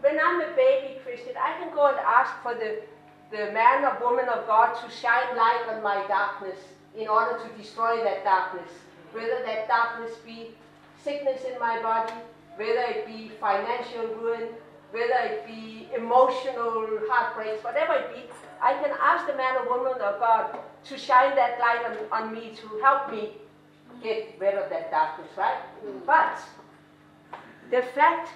when 0.01 0.19
I'm 0.19 0.41
a 0.41 0.55
baby 0.55 0.99
Christian, 1.03 1.33
I 1.39 1.59
can 1.59 1.73
go 1.75 1.87
and 1.87 1.97
ask 1.99 2.31
for 2.41 2.55
the, 2.55 2.81
the 3.29 3.51
man 3.51 3.85
or 3.85 3.99
woman 4.01 4.29
of 4.29 4.47
God 4.47 4.73
to 4.73 4.89
shine 4.89 5.37
light 5.37 5.65
on 5.69 5.83
my 5.83 6.03
darkness 6.07 6.57
in 6.97 7.07
order 7.07 7.37
to 7.37 7.61
destroy 7.61 8.03
that 8.03 8.23
darkness. 8.23 8.69
Whether 9.11 9.43
that 9.45 9.67
darkness 9.67 10.17
be 10.25 10.55
sickness 11.03 11.43
in 11.43 11.59
my 11.59 11.79
body, 11.83 12.13
whether 12.57 12.85
it 12.93 13.07
be 13.07 13.31
financial 13.39 14.07
ruin, 14.15 14.49
whether 14.91 15.19
it 15.25 15.45
be 15.47 15.89
emotional 15.95 16.87
heartbreaks, 17.09 17.63
whatever 17.63 17.93
it 17.93 18.13
be, 18.13 18.21
I 18.61 18.73
can 18.73 18.91
ask 19.01 19.27
the 19.27 19.35
man 19.35 19.55
or 19.57 19.77
woman 19.77 20.01
of 20.01 20.19
God 20.19 20.57
to 20.85 20.97
shine 20.97 21.35
that 21.35 21.59
light 21.59 21.83
on, 21.85 21.97
on 22.11 22.33
me 22.33 22.51
to 22.55 22.79
help 22.81 23.11
me 23.11 23.33
get 24.01 24.35
rid 24.39 24.55
of 24.55 24.69
that 24.69 24.91
darkness, 24.91 25.29
right? 25.37 25.57
Mm. 25.85 26.05
But 26.05 26.39
the 27.71 27.81
fact, 27.81 28.29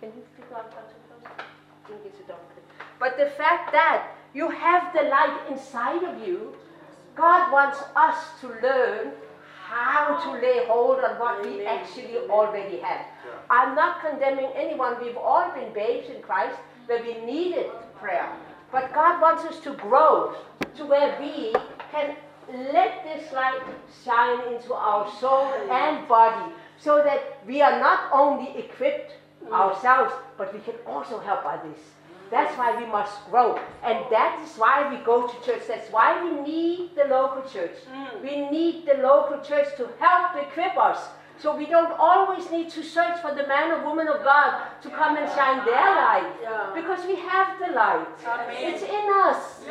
can 0.00 0.10
you 0.16 0.22
speak 0.32 0.48
Klaus? 0.48 0.64
I 0.68 1.88
think 1.88 2.00
it's 2.04 2.20
a 2.20 2.28
doctor. 2.28 2.62
But 3.00 3.16
the 3.16 3.30
fact 3.30 3.72
that 3.72 4.14
you 4.34 4.50
have 4.50 4.92
the 4.92 5.02
light 5.02 5.40
inside 5.50 6.02
of 6.04 6.26
you, 6.26 6.54
God 7.14 7.50
wants 7.52 7.82
us 7.96 8.16
to 8.42 8.48
learn 8.62 9.12
how 9.68 10.16
to 10.24 10.30
lay 10.40 10.64
hold 10.66 10.98
on 11.04 11.18
what 11.18 11.44
we 11.44 11.66
actually 11.66 12.16
already 12.30 12.78
have. 12.78 13.04
I'm 13.50 13.74
not 13.74 14.00
condemning 14.00 14.50
anyone. 14.56 14.96
We've 15.02 15.16
all 15.16 15.52
been 15.52 15.72
babes 15.74 16.08
in 16.08 16.22
Christ 16.22 16.56
where 16.86 17.02
we 17.02 17.14
needed 17.26 17.66
prayer. 18.00 18.30
But 18.72 18.94
God 18.94 19.20
wants 19.20 19.44
us 19.44 19.60
to 19.60 19.74
grow 19.74 20.34
to 20.76 20.86
where 20.86 21.20
we 21.20 21.54
can 21.92 22.16
let 22.72 23.04
this 23.04 23.30
light 23.32 23.60
shine 24.04 24.54
into 24.54 24.72
our 24.72 25.10
soul 25.20 25.52
and 25.70 26.08
body 26.08 26.52
so 26.78 27.02
that 27.04 27.44
we 27.46 27.60
are 27.60 27.78
not 27.78 28.08
only 28.10 28.58
equipped 28.58 29.12
mm. 29.44 29.52
ourselves, 29.52 30.14
but 30.38 30.54
we 30.54 30.60
can 30.60 30.76
also 30.86 31.18
help 31.18 31.44
others. 31.44 31.78
That's 32.30 32.56
why 32.58 32.76
we 32.78 32.86
must 32.86 33.24
grow. 33.30 33.58
And 33.82 34.04
that 34.10 34.42
is 34.44 34.56
why 34.56 34.90
we 34.90 35.02
go 35.04 35.26
to 35.26 35.46
church. 35.46 35.62
That's 35.66 35.90
why 35.90 36.22
we 36.22 36.40
need 36.42 36.94
the 36.94 37.04
local 37.04 37.42
church. 37.48 37.76
Mm. 37.90 38.22
We 38.22 38.50
need 38.50 38.86
the 38.86 39.02
local 39.02 39.40
church 39.40 39.68
to 39.76 39.88
help 39.98 40.36
equip 40.36 40.76
us. 40.76 41.08
So 41.38 41.56
we 41.56 41.66
don't 41.66 41.92
always 41.98 42.50
need 42.50 42.68
to 42.70 42.82
search 42.82 43.20
for 43.20 43.32
the 43.32 43.46
man 43.46 43.70
or 43.70 43.84
woman 43.84 44.08
of 44.08 44.24
God 44.24 44.60
to 44.82 44.90
come 44.90 45.16
and 45.16 45.30
shine 45.30 45.64
their 45.64 45.94
light. 45.94 46.32
Yeah. 46.42 46.72
Because 46.74 47.06
we 47.06 47.14
have 47.14 47.58
the 47.60 47.72
light. 47.72 48.06
Amen. 48.26 48.74
It's 48.74 48.82
in 48.82 49.06
us. 49.24 49.62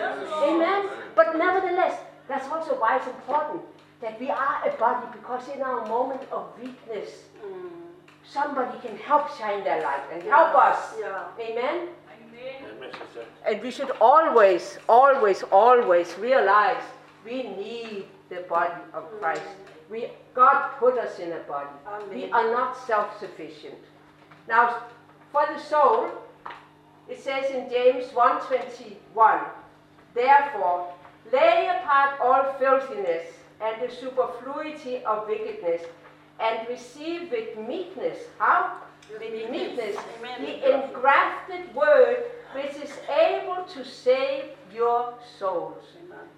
Amen. 0.43 0.89
But 1.13 1.37
nevertheless, 1.37 1.99
that's 2.29 2.47
also 2.47 2.79
why 2.79 2.97
it's 2.97 3.07
important 3.07 3.61
that 4.01 4.19
we 4.19 4.29
are 4.29 4.61
a 4.65 4.71
body 4.77 5.07
because 5.11 5.47
in 5.49 5.61
our 5.61 5.85
moment 5.87 6.21
of 6.31 6.47
weakness, 6.61 7.09
mm. 7.43 7.69
somebody 8.23 8.77
can 8.79 8.95
help 8.97 9.35
shine 9.37 9.63
their 9.63 9.81
light 9.81 10.03
and 10.13 10.23
help 10.23 10.55
us. 10.55 10.93
Yeah. 10.99 11.25
Amen. 11.39 11.89
Amen. 13.01 13.27
And 13.45 13.61
we 13.61 13.71
should 13.71 13.91
always, 14.01 14.77
always, 14.87 15.43
always 15.51 16.17
realize 16.17 16.81
we 17.25 17.43
need 17.43 18.05
the 18.29 18.41
body 18.49 18.81
of 18.93 19.03
Christ. 19.19 19.41
We, 19.89 20.09
God 20.33 20.71
put 20.79 20.97
us 20.97 21.19
in 21.19 21.31
a 21.31 21.39
body. 21.39 21.69
We 22.13 22.31
are 22.31 22.51
not 22.51 22.77
self-sufficient. 22.85 23.79
Now, 24.47 24.83
for 25.31 25.45
the 25.53 25.59
soul, 25.59 26.09
it 27.07 27.21
says 27.23 27.51
in 27.51 27.69
James 27.69 28.05
1:21, 28.13 29.39
Therefore, 30.13 30.93
lay 31.31 31.69
apart 31.69 32.19
all 32.19 32.53
filthiness 32.59 33.25
and 33.61 33.81
the 33.81 33.93
superfluity 33.93 35.03
of 35.03 35.27
wickedness, 35.27 35.81
and 36.39 36.67
receive 36.67 37.31
with 37.31 37.57
meekness. 37.57 38.17
How? 38.37 38.77
With 39.11 39.49
meekness. 39.49 39.95
Amen. 40.19 40.41
The 40.41 40.83
engrafted 40.83 41.73
word 41.73 42.23
which 42.53 42.75
is 42.75 42.93
able 43.09 43.63
to 43.73 43.85
save 43.85 44.45
your 44.73 45.13
souls. 45.39 45.83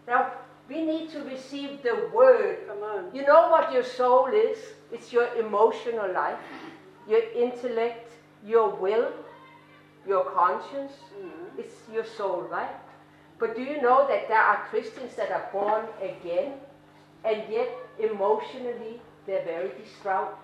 Now, 0.07 0.32
We 0.70 0.86
need 0.86 1.10
to 1.14 1.24
receive 1.24 1.82
the 1.82 2.10
word. 2.14 2.68
Come 2.68 2.84
on. 2.84 3.10
You 3.12 3.26
know 3.26 3.49
what 3.49 3.74
your 3.74 3.84
soul 3.84 4.28
is? 4.28 4.57
It's 4.91 5.12
your 5.12 5.34
emotional 5.34 6.14
life, 6.14 6.38
your 7.07 7.24
intellect, 7.34 8.12
your 8.45 8.70
will, 8.76 9.12
your 10.07 10.26
conscience. 10.26 10.93
Mm-hmm. 11.18 11.60
It's 11.60 11.76
your 11.91 12.05
soul, 12.05 12.43
right? 12.43 12.76
But 13.39 13.55
do 13.55 13.64
you 13.64 13.82
know 13.82 14.07
that 14.07 14.28
there 14.28 14.41
are 14.41 14.68
Christians 14.70 15.16
that 15.16 15.32
are 15.32 15.49
born 15.51 15.86
again 16.03 16.53
and 17.26 17.43
yet 17.49 17.70
emotionally 17.97 19.01
they're 19.26 19.43
very 19.45 19.72
distraught, 19.82 20.38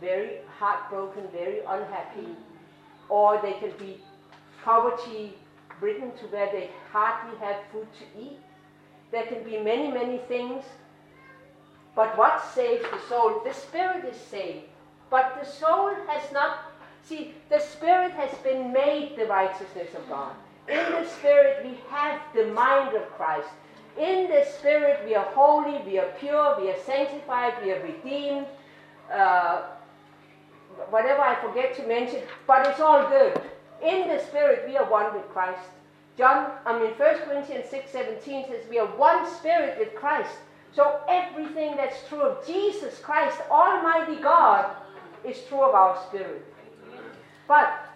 very 0.00 0.38
heartbroken, 0.58 1.24
very 1.30 1.60
unhappy, 1.60 2.22
mm-hmm. 2.22 3.12
or 3.12 3.38
they 3.42 3.52
can 3.52 3.72
be 3.78 4.00
poverty 4.68 5.32
ridden 5.80 6.10
to 6.20 6.24
where 6.26 6.50
they 6.52 6.68
hardly 6.92 7.38
have 7.38 7.56
food 7.72 7.88
to 8.00 8.20
eat. 8.20 8.38
There 9.10 9.24
can 9.24 9.42
be 9.42 9.56
many, 9.58 9.90
many 9.90 10.18
things. 10.28 10.62
But 11.96 12.18
what 12.18 12.44
saves 12.54 12.84
the 12.90 13.00
soul? 13.08 13.40
The 13.44 13.54
spirit 13.54 14.04
is 14.04 14.20
saved. 14.20 14.66
But 15.08 15.38
the 15.40 15.48
soul 15.50 15.94
has 16.08 16.30
not. 16.32 16.58
See, 17.02 17.34
the 17.48 17.58
spirit 17.58 18.12
has 18.12 18.32
been 18.48 18.70
made 18.70 19.16
the 19.16 19.26
righteousness 19.26 19.94
of 19.96 20.06
God. 20.10 20.34
In 20.68 20.84
the 20.92 21.06
spirit, 21.16 21.64
we 21.64 21.78
have 21.88 22.20
the 22.34 22.46
mind 22.48 22.94
of 22.94 23.10
Christ. 23.16 23.48
In 23.98 24.28
the 24.28 24.44
spirit, 24.58 25.00
we 25.06 25.14
are 25.14 25.24
holy, 25.32 25.78
we 25.86 25.98
are 25.98 26.12
pure, 26.20 26.60
we 26.60 26.70
are 26.70 26.80
sanctified, 26.84 27.54
we 27.64 27.72
are 27.72 27.82
redeemed. 27.82 28.46
Uh, 29.10 29.62
whatever 30.90 31.22
I 31.22 31.34
forget 31.40 31.74
to 31.76 31.86
mention, 31.86 32.20
but 32.46 32.66
it's 32.66 32.80
all 32.80 33.08
good. 33.08 33.40
In 33.82 34.08
the 34.08 34.22
spirit, 34.24 34.68
we 34.68 34.76
are 34.76 34.90
one 34.90 35.14
with 35.14 35.28
Christ. 35.28 35.68
John, 36.16 36.50
I 36.66 36.78
mean, 36.78 36.90
1 36.90 37.18
Corinthians 37.20 37.70
6 37.70 37.90
17 37.92 38.46
says 38.48 38.64
we 38.68 38.78
are 38.78 38.86
one 38.86 39.30
spirit 39.30 39.78
with 39.78 39.94
Christ. 39.94 40.34
So 40.74 41.00
everything 41.08 41.76
that's 41.76 42.06
true 42.08 42.22
of 42.22 42.46
Jesus 42.46 42.98
Christ, 42.98 43.38
Almighty 43.50 44.20
God, 44.20 44.70
is 45.24 45.38
true 45.48 45.62
of 45.62 45.74
our 45.74 46.00
spirit. 46.08 46.44
But 47.46 47.88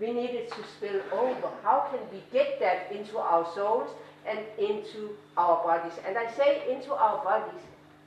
we 0.00 0.12
need 0.12 0.30
it 0.30 0.50
to 0.52 0.62
spill 0.76 1.00
over. 1.12 1.48
How 1.62 1.88
can 1.90 2.00
we 2.12 2.22
get 2.32 2.58
that 2.60 2.90
into 2.90 3.18
our 3.18 3.46
souls 3.54 3.90
and 4.26 4.40
into 4.58 5.10
our 5.36 5.62
bodies? 5.62 5.98
And 6.06 6.16
I 6.16 6.30
say 6.32 6.62
into 6.70 6.94
our 6.94 7.22
bodies 7.22 7.60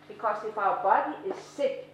because 0.07 0.43
if 0.45 0.57
our 0.57 0.81
body 0.83 1.15
is 1.29 1.35
sick 1.55 1.87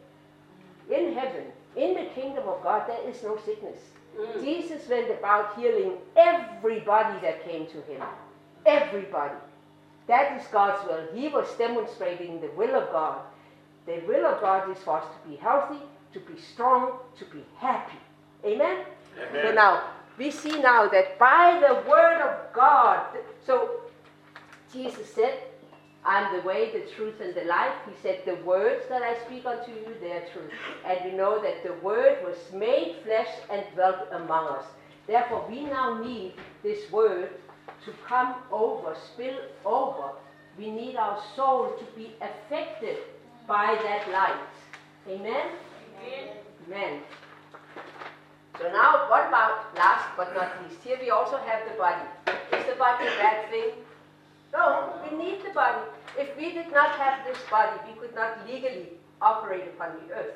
in 0.89 1.13
heaven, 1.13 1.45
in 1.75 1.93
the 1.93 2.09
kingdom 2.15 2.47
of 2.47 2.63
God, 2.63 2.87
there 2.87 3.09
is 3.09 3.21
no 3.23 3.37
sickness. 3.45 3.77
Jesus 4.41 4.87
went 4.89 5.11
about 5.11 5.57
healing 5.57 5.93
everybody 6.15 7.19
that 7.21 7.43
came 7.43 7.67
to 7.67 7.81
him. 7.81 8.01
Everybody. 8.65 9.35
That 10.07 10.39
is 10.39 10.47
God's 10.47 10.85
will. 10.87 11.07
He 11.13 11.27
was 11.27 11.47
demonstrating 11.57 12.41
the 12.41 12.49
will 12.55 12.75
of 12.75 12.91
God. 12.91 13.19
The 13.85 14.01
will 14.07 14.25
of 14.25 14.41
God 14.41 14.69
is 14.69 14.81
for 14.83 14.99
us 14.99 15.05
to 15.05 15.29
be 15.29 15.35
healthy, 15.35 15.79
to 16.13 16.19
be 16.19 16.39
strong, 16.39 16.93
to 17.17 17.25
be 17.25 17.43
happy. 17.57 17.97
Amen? 18.45 18.85
So 19.31 19.51
now, 19.53 19.83
we 20.17 20.31
see 20.31 20.59
now 20.59 20.87
that 20.87 21.19
by 21.19 21.59
the 21.59 21.89
word 21.89 22.21
of 22.21 22.53
God, 22.53 23.05
so 23.45 23.81
Jesus 24.71 25.13
said, 25.13 25.39
I'm 26.07 26.33
the 26.33 26.47
way, 26.47 26.71
the 26.71 26.89
truth, 26.95 27.15
and 27.21 27.35
the 27.35 27.43
life. 27.43 27.73
He 27.85 27.91
said, 28.01 28.21
The 28.25 28.35
words 28.45 28.85
that 28.87 29.01
I 29.01 29.17
speak 29.25 29.45
unto 29.45 29.71
you, 29.71 29.93
they 29.99 30.13
are 30.13 30.23
true. 30.31 30.47
And 30.85 30.99
we 31.03 31.17
know 31.17 31.41
that 31.43 31.63
the 31.63 31.73
word 31.85 32.19
was 32.23 32.37
made 32.53 32.95
flesh 33.03 33.27
and 33.51 33.61
dwelt 33.75 34.07
among 34.13 34.47
us. 34.47 34.63
Therefore, 35.05 35.45
we 35.49 35.65
now 35.65 36.01
need 36.01 36.35
this 36.63 36.89
word 36.93 37.31
to 37.83 37.91
come 38.07 38.35
over, 38.53 38.95
spill 39.13 39.37
over. 39.65 40.11
We 40.57 40.71
need 40.71 40.95
our 40.95 41.21
soul 41.35 41.75
to 41.77 41.85
be 41.93 42.13
affected 42.21 42.99
by 43.45 43.77
that 43.83 44.09
light. 44.09 44.47
Amen? 45.09 45.45
Amen. 46.67 47.01
So 48.57 48.71
now, 48.71 49.09
what 49.09 49.27
about 49.27 49.75
last 49.75 50.07
but 50.15 50.33
not 50.33 50.51
least? 50.63 50.81
Here 50.83 50.97
we 51.01 51.09
also 51.09 51.37
have 51.37 51.69
the 51.69 51.77
body. 51.77 52.07
Is 52.53 52.65
the 52.65 52.75
body 52.75 53.07
a 53.07 53.17
bad 53.17 53.49
thing? 53.51 53.71
No, 54.57 54.91
we 55.03 55.15
need 55.15 55.45
the 55.45 55.51
body. 55.51 55.85
If 56.17 56.35
we 56.35 56.51
did 56.51 56.71
not 56.71 56.97
have 56.97 57.23
this 57.27 57.37
body, 57.49 57.79
we 57.87 57.93
could 58.01 58.15
not 58.15 58.43
legally 58.47 58.89
operate 59.21 59.67
upon 59.67 59.91
the 60.01 60.15
earth. 60.15 60.33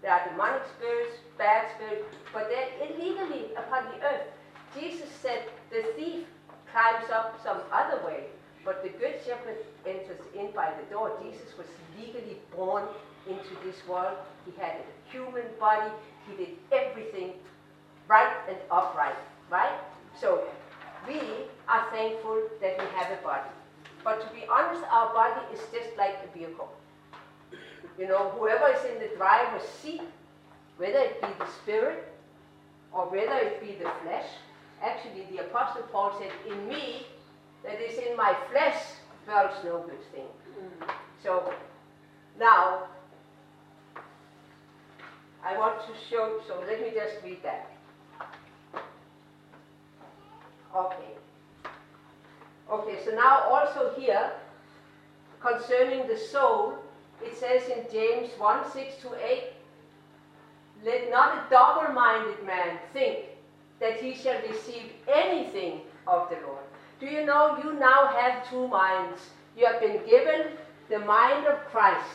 There 0.00 0.12
are 0.12 0.28
demonic 0.28 0.62
spirits, 0.76 1.16
bad 1.38 1.66
spirits, 1.74 2.04
but 2.32 2.48
they're 2.48 2.70
illegally 2.86 3.52
upon 3.56 3.86
the 3.86 4.06
earth. 4.06 4.28
Jesus 4.78 5.08
said 5.20 5.42
the 5.70 5.82
thief 5.96 6.24
climbs 6.70 7.10
up 7.10 7.40
some 7.42 7.62
other 7.72 8.06
way, 8.06 8.26
but 8.64 8.80
the 8.84 8.90
good 8.90 9.16
shepherd 9.26 9.58
enters 9.84 10.22
in 10.38 10.52
by 10.52 10.72
the 10.78 10.88
door. 10.94 11.18
Jesus 11.20 11.58
was 11.58 11.66
legally 11.98 12.38
born 12.54 12.84
into 13.26 13.56
this 13.64 13.76
world. 13.88 14.18
He 14.46 14.52
had 14.60 14.76
a 14.76 15.10
human 15.10 15.46
body. 15.58 15.90
He 16.28 16.36
did 16.36 16.54
everything 16.70 17.32
right 18.06 18.32
and 18.48 18.58
upright, 18.70 19.18
right? 19.50 19.80
So 20.20 20.44
we 21.06 21.20
are 21.68 21.86
thankful 21.92 22.42
that 22.60 22.78
we 22.78 22.84
have 22.96 23.18
a 23.18 23.22
body. 23.22 23.50
But 24.04 24.20
to 24.20 24.34
be 24.34 24.44
honest, 24.50 24.82
our 24.90 25.12
body 25.12 25.40
is 25.52 25.60
just 25.72 25.96
like 25.96 26.16
a 26.24 26.38
vehicle. 26.38 26.70
You 27.98 28.08
know, 28.08 28.30
whoever 28.30 28.68
is 28.68 28.84
in 28.84 28.98
the 28.98 29.14
driver's 29.16 29.62
seat, 29.62 30.02
whether 30.76 30.98
it 30.98 31.20
be 31.20 31.28
the 31.38 31.46
spirit 31.62 32.12
or 32.92 33.06
whether 33.10 33.34
it 33.34 33.60
be 33.60 33.72
the 33.72 33.90
flesh, 34.02 34.26
actually 34.82 35.26
the 35.30 35.42
Apostle 35.44 35.82
Paul 35.92 36.18
said, 36.18 36.32
In 36.50 36.68
me, 36.68 37.06
that 37.64 37.80
is 37.80 37.98
in 37.98 38.16
my 38.16 38.36
flesh, 38.50 38.82
dwells 39.24 39.54
no 39.64 39.80
good 39.80 40.02
thing. 40.12 40.26
Mm. 40.58 40.90
So 41.22 41.52
now, 42.38 42.84
I 45.44 45.58
want 45.58 45.80
to 45.86 45.92
show, 46.10 46.40
so 46.46 46.62
let 46.66 46.80
me 46.80 46.90
just 46.94 47.22
read 47.24 47.42
that. 47.42 47.71
Okay. 50.74 51.12
Okay, 52.70 52.98
so 53.04 53.10
now 53.10 53.40
also 53.50 53.92
here, 53.98 54.32
concerning 55.40 56.08
the 56.08 56.16
soul, 56.16 56.74
it 57.22 57.36
says 57.36 57.68
in 57.68 57.84
James 57.92 58.30
1 58.38 58.72
6 58.72 58.94
to 59.02 59.08
8, 59.14 59.44
let 60.84 61.10
not 61.10 61.36
a 61.36 61.50
double 61.50 61.92
minded 61.92 62.44
man 62.44 62.78
think 62.92 63.26
that 63.80 64.00
he 64.00 64.14
shall 64.14 64.40
receive 64.48 64.92
anything 65.12 65.80
of 66.06 66.28
the 66.30 66.36
Lord. 66.46 66.64
Do 66.98 67.06
you 67.06 67.26
know 67.26 67.58
you 67.62 67.74
now 67.74 68.06
have 68.06 68.48
two 68.48 68.68
minds? 68.68 69.20
You 69.56 69.66
have 69.66 69.80
been 69.80 70.00
given 70.08 70.52
the 70.88 71.00
mind 71.00 71.46
of 71.46 71.58
Christ, 71.66 72.08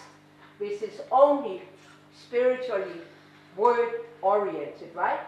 which 0.57 0.81
is 0.81 1.01
only 1.11 1.61
spiritually 2.25 3.01
word 3.55 4.01
oriented, 4.21 4.89
right? 4.95 5.19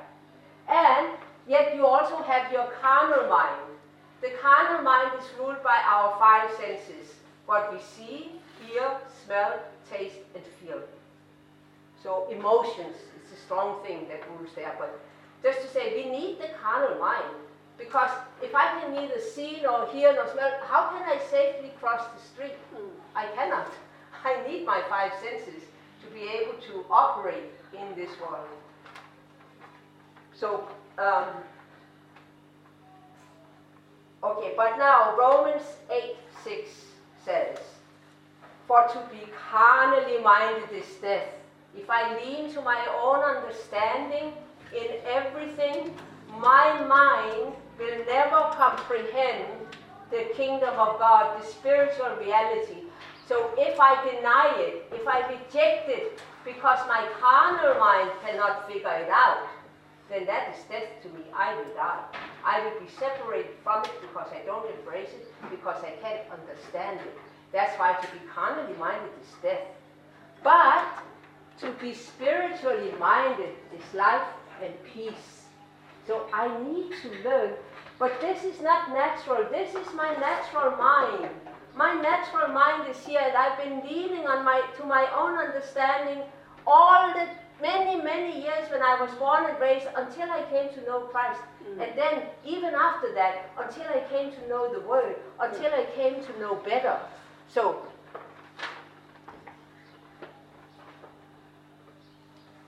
And 0.68 1.10
yet 1.50 1.76
you 1.76 1.86
also 1.86 2.18
have 2.24 2.52
your 2.54 2.68
carnal 2.82 3.28
mind. 3.28 3.66
The 4.22 4.32
carnal 4.42 4.84
mind 4.84 5.12
is 5.20 5.26
ruled 5.40 5.64
by 5.64 5.82
our 5.86 6.18
five 6.20 6.52
senses 6.56 7.16
what 7.48 7.74
we 7.74 7.80
see, 7.80 8.34
hear, 8.62 8.92
smell, 9.26 9.60
taste, 9.92 10.20
and 10.36 10.44
feel. 10.62 10.82
So, 12.04 12.28
emotions 12.30 12.96
is 12.96 13.34
a 13.34 13.42
strong 13.44 13.84
thing 13.84 14.08
that 14.10 14.22
rules 14.30 14.54
there. 14.56 14.76
But 14.78 15.00
just 15.42 15.62
to 15.62 15.68
say, 15.68 15.96
we 15.96 16.12
need 16.12 16.40
the 16.40 16.50
carnal 16.62 17.00
mind. 17.00 17.34
Because 17.80 18.12
if 18.44 18.54
I 18.54 18.80
can 18.80 18.94
neither 18.94 19.20
see 19.20 19.62
nor 19.64 19.88
hear 19.88 20.14
nor 20.14 20.28
smell, 20.32 20.52
how 20.68 20.92
can 20.92 21.02
I 21.10 21.18
safely 21.32 21.72
cross 21.80 22.06
the 22.14 22.22
street? 22.22 22.58
I 23.16 23.26
cannot. 23.36 23.72
I 24.24 24.48
need 24.48 24.66
my 24.66 24.82
five 24.90 25.12
senses 25.24 25.64
to 26.04 26.14
be 26.14 26.22
able 26.22 26.60
to 26.68 26.86
operate 26.92 27.52
in 27.74 27.96
this 27.96 28.12
world. 28.20 28.48
So, 30.36 30.68
um, 31.00 31.26
okay, 34.24 34.54
but 34.58 34.78
now 34.78 35.16
Romans 35.18 35.64
8 35.90 36.16
6 36.44 36.70
says, 37.24 37.58
For 38.68 38.88
to 38.88 39.00
be 39.12 39.24
carnally 39.50 40.22
minded 40.22 40.72
is 40.74 40.86
death. 41.02 41.28
If 41.78 41.90
I 41.90 42.16
lean 42.20 42.52
to 42.54 42.62
my 42.62 42.86
own 43.02 43.24
understanding 43.24 44.34
in 44.76 44.88
everything, 45.06 45.94
my 46.38 46.86
mind 46.86 47.54
will 47.78 48.06
never 48.06 48.54
comprehend 48.56 49.46
the 50.12 50.26
kingdom 50.36 50.74
of 50.78 51.00
God, 51.00 51.40
the 51.40 51.46
spiritual 51.46 52.16
reality. 52.20 52.84
So 53.28 53.52
if 53.58 53.80
I 53.80 53.94
deny 54.04 54.56
it, 54.58 54.92
if 54.92 55.08
I 55.08 55.20
reject 55.30 55.88
it 55.88 56.20
because 56.44 56.80
my 56.88 57.08
carnal 57.22 57.80
mind 57.80 58.10
cannot 58.26 58.68
figure 58.68 58.90
it 58.90 59.10
out, 59.10 59.48
then 60.10 60.26
that 60.26 60.56
is 60.56 60.64
death 60.70 60.90
to 61.04 61.10
me. 61.10 61.26
I 61.36 61.56
will 61.56 61.74
die. 61.76 62.04
I 62.44 62.64
will 62.64 62.80
be 62.80 62.92
separated 62.98 63.52
from 63.64 63.84
it 63.84 63.92
because 64.02 64.28
I 64.34 64.44
don't 64.46 64.66
embrace 64.78 65.10
it, 65.10 65.32
because 65.50 65.84
I 65.84 65.92
can't 66.02 66.22
understand 66.32 67.00
it. 67.02 67.18
That's 67.54 67.78
why 67.80 67.94
to 67.94 68.08
be 68.12 68.20
carnally 68.34 68.76
minded 68.78 69.12
is 69.22 69.34
death. 69.42 69.68
But 70.44 70.86
to 71.60 71.72
be 71.82 71.94
spiritually 71.94 72.92
minded 73.00 73.54
is 73.76 73.94
life 73.94 74.28
and 74.64 74.74
peace. 74.94 75.46
So 76.08 76.28
I 76.34 76.48
need 76.64 76.94
to 77.02 77.30
learn. 77.30 77.54
But 78.00 78.20
this 78.22 78.44
is 78.44 78.62
not 78.62 78.90
natural. 78.90 79.46
This 79.52 79.76
is 79.76 79.94
my 79.94 80.16
natural 80.16 80.72
mind. 80.78 81.30
My 81.76 81.94
natural 81.94 82.48
mind 82.48 82.90
is 82.90 82.98
here, 83.06 83.22
and 83.22 83.36
I've 83.36 83.62
been 83.62 83.82
leaning 83.88 84.26
on 84.26 84.44
my 84.44 84.62
to 84.78 84.86
my 84.86 85.08
own 85.16 85.38
understanding 85.38 86.24
all 86.66 87.14
the 87.14 87.28
many, 87.62 88.02
many 88.02 88.42
years 88.42 88.70
when 88.72 88.82
I 88.82 89.00
was 89.02 89.12
born 89.20 89.46
and 89.46 89.60
raised 89.60 89.88
until 89.96 90.32
I 90.32 90.44
came 90.50 90.74
to 90.74 90.82
know 90.86 91.02
Christ. 91.02 91.42
And 91.80 91.98
then 91.98 92.24
even 92.46 92.74
after 92.74 93.14
that, 93.14 93.52
until 93.58 93.84
I 93.84 94.04
came 94.10 94.32
to 94.32 94.48
know 94.48 94.74
the 94.74 94.82
word, 94.88 95.16
until 95.40 95.72
I 95.74 95.86
came 95.96 96.24
to 96.24 96.40
know 96.40 96.56
better. 96.56 96.98
So 97.48 97.82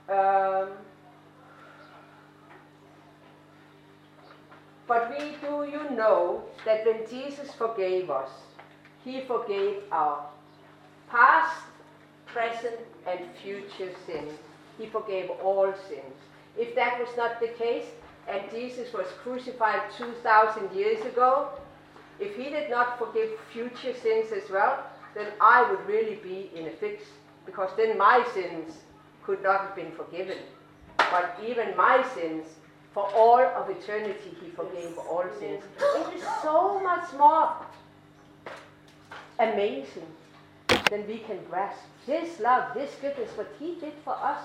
um, 0.08 0.72
But 4.92 5.10
we 5.10 5.36
do 5.40 5.64
you 5.64 5.88
know 5.96 6.42
that 6.66 6.84
when 6.84 7.08
Jesus 7.08 7.50
forgave 7.54 8.10
us, 8.10 8.28
he 9.02 9.22
forgave 9.22 9.84
our 9.90 10.26
past, 11.08 11.62
present, 12.26 12.76
and 13.06 13.20
future 13.42 13.92
sins. 14.04 14.32
He 14.82 14.88
forgave 14.88 15.30
all 15.30 15.72
sins. 15.88 16.16
If 16.58 16.74
that 16.74 16.98
was 16.98 17.16
not 17.16 17.40
the 17.40 17.46
case, 17.46 17.84
and 18.28 18.42
Jesus 18.50 18.92
was 18.92 19.06
crucified 19.22 19.80
2,000 19.96 20.72
years 20.72 21.04
ago, 21.06 21.50
if 22.18 22.34
he 22.34 22.50
did 22.50 22.68
not 22.68 22.98
forgive 22.98 23.30
future 23.52 23.94
sins 23.96 24.32
as 24.32 24.50
well, 24.50 24.84
then 25.14 25.28
I 25.40 25.70
would 25.70 25.86
really 25.86 26.16
be 26.16 26.50
in 26.56 26.66
a 26.66 26.70
fix, 26.70 27.04
because 27.46 27.70
then 27.76 27.96
my 27.96 28.26
sins 28.34 28.74
could 29.22 29.40
not 29.40 29.60
have 29.60 29.76
been 29.76 29.92
forgiven. 29.92 30.38
But 30.96 31.38
even 31.46 31.76
my 31.76 32.04
sins 32.14 32.46
for 32.92 33.08
all 33.14 33.40
of 33.40 33.70
eternity, 33.70 34.36
he 34.40 34.50
forgave 34.50 34.98
all 34.98 35.24
sins. 35.38 35.62
It 35.78 36.14
is 36.16 36.24
so 36.42 36.80
much 36.80 37.12
more 37.16 37.54
amazing 39.38 40.08
than 40.90 41.06
we 41.06 41.18
can 41.18 41.38
grasp. 41.48 41.78
This 42.04 42.40
love, 42.40 42.74
this 42.74 42.90
goodness, 43.00 43.30
what 43.36 43.54
he 43.60 43.76
did 43.76 43.94
for 44.04 44.14
us, 44.14 44.42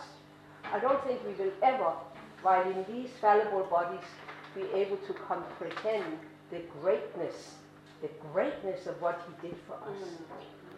I 0.73 0.79
don't 0.79 1.03
think 1.05 1.21
we 1.25 1.33
will 1.33 1.53
ever, 1.63 1.93
while 2.41 2.63
in 2.69 2.85
these 2.91 3.09
fallible 3.21 3.63
bodies, 3.63 4.05
be 4.55 4.63
able 4.73 4.97
to 4.97 5.13
comprehend 5.13 6.19
the 6.51 6.61
greatness, 6.81 7.55
the 8.01 8.09
greatness 8.31 8.87
of 8.87 9.01
what 9.01 9.21
he 9.27 9.47
did 9.47 9.57
for 9.67 9.73
us. 9.75 10.09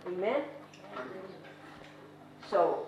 Amen? 0.07 0.41
So, 2.49 2.87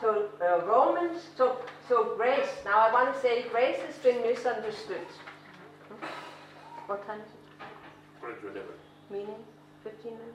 so 0.00 0.28
uh, 0.42 0.64
Romans, 0.66 1.22
so, 1.36 1.58
so 1.88 2.14
grace, 2.16 2.48
now 2.64 2.78
I 2.78 2.92
want 2.92 3.14
to 3.14 3.20
say 3.20 3.46
grace 3.50 3.78
has 3.86 3.96
been 3.96 4.22
misunderstood. 4.22 5.06
What 6.86 7.06
time 7.06 7.20
is 7.20 7.26
it? 7.26 7.66
Put 8.20 8.30
it 8.30 8.40
to 8.42 8.48
11. 8.48 8.62
Meaning? 9.10 9.44
15 9.84 10.12
minutes? 10.12 10.28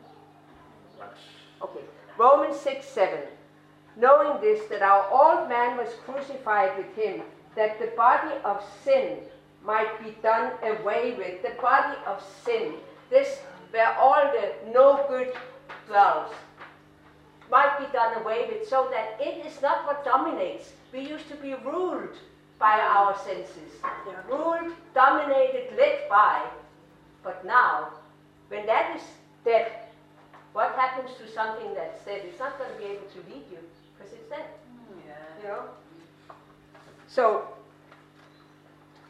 Max. 1.00 1.18
Okay. 1.62 1.82
Romans 2.18 2.60
6 2.60 2.86
7. 2.86 3.20
Knowing 4.00 4.40
this, 4.40 4.66
that 4.70 4.82
our 4.82 5.06
old 5.12 5.50
man 5.50 5.76
was 5.76 5.90
crucified 6.06 6.78
with 6.78 6.96
him, 6.96 7.22
that 7.56 7.78
the 7.80 7.92
body 7.98 8.34
of 8.46 8.64
sin 8.84 9.18
might 9.66 10.02
be 10.04 10.16
done 10.24 10.54
away 10.64 11.16
with. 11.18 11.42
The 11.42 11.62
body 11.62 11.98
of 12.06 12.24
sin. 12.46 12.76
This 13.10 13.40
where 13.72 13.94
all 13.98 14.32
the 14.32 14.72
no 14.72 15.06
good 15.10 15.34
dwells 15.88 16.32
might 17.52 17.78
be 17.80 17.86
done 17.92 18.22
away 18.22 18.48
with 18.50 18.68
so 18.68 18.90
that 18.92 19.18
it 19.20 19.46
is 19.46 19.62
not 19.62 19.86
what 19.86 20.06
dominates. 20.06 20.72
We 20.94 21.02
used 21.02 21.28
to 21.30 21.36
be 21.36 21.54
ruled 21.66 22.16
by 22.58 22.80
our 22.80 23.18
senses, 23.18 23.74
ruled, 24.30 24.72
dominated, 24.94 25.76
led 25.78 26.10
by. 26.10 26.46
But 27.24 27.46
now, 27.46 27.90
when 28.48 28.66
that 28.66 28.96
is 28.96 29.04
dead, 29.44 29.72
what 30.54 30.74
happens 30.76 31.12
to 31.18 31.32
something 31.32 31.74
that's 31.74 32.04
dead? 32.06 32.22
It's 32.26 32.40
not 32.40 32.58
going 32.58 32.72
to 32.72 32.78
be 32.78 32.86
able 32.86 33.08
to 33.08 33.34
lead 33.34 33.44
you 33.52 33.60
because 34.00 34.14
it's 34.14 34.30
dead. 34.30 34.46
Mm. 34.92 35.44
You 35.44 35.48
know? 35.50 35.64
So, 37.08 37.48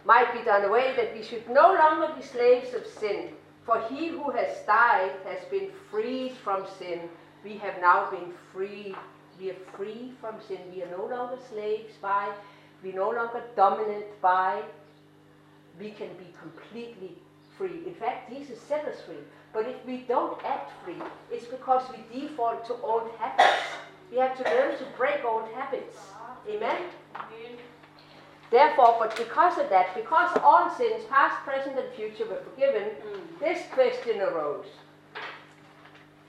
might 0.05 0.33
be 0.33 0.43
done 0.43 0.65
away 0.65 0.93
that 0.95 1.13
we 1.15 1.23
should 1.23 1.47
no 1.49 1.73
longer 1.73 2.13
be 2.15 2.23
slaves 2.23 2.73
of 2.73 2.85
sin. 2.85 3.29
For 3.65 3.81
he 3.89 4.07
who 4.07 4.31
has 4.31 4.57
died 4.65 5.11
has 5.25 5.45
been 5.51 5.69
freed 5.91 6.33
from 6.43 6.65
sin. 6.79 7.01
We 7.43 7.57
have 7.57 7.79
now 7.79 8.09
been 8.09 8.33
freed. 8.51 8.95
We 9.39 9.51
are 9.51 9.61
free 9.77 10.13
from 10.19 10.35
sin. 10.47 10.57
We 10.73 10.81
are 10.83 10.89
no 10.97 11.05
longer 11.05 11.37
slaves 11.49 11.93
by, 12.01 12.33
we 12.83 12.91
no 12.91 13.09
longer 13.09 13.43
dominant 13.55 14.05
by. 14.21 14.63
We 15.79 15.91
can 15.91 16.09
be 16.17 16.27
completely 16.41 17.15
free. 17.57 17.83
In 17.85 17.93
fact, 17.93 18.29
Jesus 18.29 18.59
set 18.59 18.85
us 18.85 19.01
free. 19.01 19.23
But 19.53 19.65
if 19.67 19.85
we 19.85 19.97
don't 20.07 20.43
act 20.43 20.71
free, 20.83 21.01
it's 21.31 21.45
because 21.45 21.83
we 21.91 22.21
default 22.21 22.65
to 22.67 22.73
old 22.81 23.09
habits. 23.17 23.67
We 24.11 24.17
have 24.17 24.37
to 24.37 24.43
learn 24.43 24.77
to 24.77 24.85
break 24.97 25.23
old 25.23 25.43
habits. 25.53 25.97
Amen? 26.47 26.81
Therefore, 28.51 28.97
but 28.99 29.15
because 29.15 29.59
of 29.59 29.69
that, 29.69 29.95
because 29.95 30.35
all 30.43 30.73
sins, 30.75 31.03
past, 31.09 31.43
present, 31.45 31.77
and 31.77 31.93
future, 31.93 32.25
were 32.25 32.41
forgiven, 32.51 32.83
mm. 32.83 33.39
this 33.39 33.61
question 33.71 34.19
arose. 34.21 34.65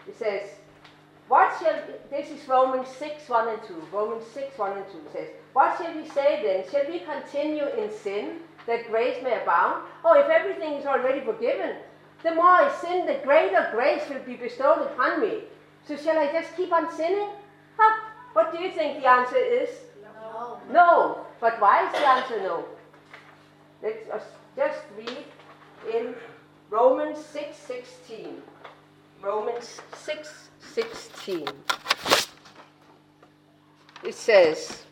It 0.06 0.18
says, 0.18 0.42
What 1.28 1.56
shall, 1.58 1.80
this 2.10 2.30
is 2.30 2.46
Romans 2.46 2.88
6, 2.88 3.26
1 3.26 3.48
and 3.48 3.62
2. 3.62 3.74
Romans 3.92 4.24
6, 4.34 4.58
1 4.58 4.76
and 4.76 4.86
2 4.86 4.92
says, 5.12 5.28
What 5.54 5.78
shall 5.78 5.94
we 5.94 6.06
say 6.08 6.42
then? 6.42 6.70
Shall 6.70 6.90
we 6.92 7.00
continue 7.00 7.66
in 7.68 7.90
sin 7.90 8.40
that 8.66 8.88
grace 8.88 9.22
may 9.22 9.40
abound? 9.40 9.84
Oh, 10.04 10.20
if 10.20 10.28
everything 10.28 10.74
is 10.74 10.84
already 10.84 11.20
forgiven, 11.24 11.76
the 12.22 12.34
more 12.34 12.44
I 12.44 12.76
sin, 12.82 13.06
the 13.06 13.20
greater 13.24 13.70
grace 13.72 14.02
will 14.10 14.20
be 14.26 14.34
bestowed 14.34 14.82
upon 14.82 15.22
me. 15.22 15.44
So 15.88 15.96
shall 15.96 16.18
I 16.18 16.30
just 16.30 16.54
keep 16.54 16.70
on 16.70 16.92
sinning? 16.94 17.30
What 18.32 18.52
do 18.52 18.62
you 18.62 18.70
think 18.70 19.00
the 19.00 19.08
answer 19.08 19.36
is? 19.36 19.70
No. 20.02 20.60
No. 20.72 21.26
But 21.40 21.60
why 21.60 21.86
is 21.86 21.92
the 21.92 22.06
answer 22.06 22.42
no? 22.42 22.64
Let's 23.82 24.08
us 24.10 24.22
just 24.56 24.80
read 24.96 25.24
in 25.92 26.14
Romans 26.70 27.18
6 27.24 27.56
16. 27.56 28.42
Romans 29.22 29.80
6 29.94 30.48
16. 30.74 31.48
It 34.04 34.14
says, 34.14 34.84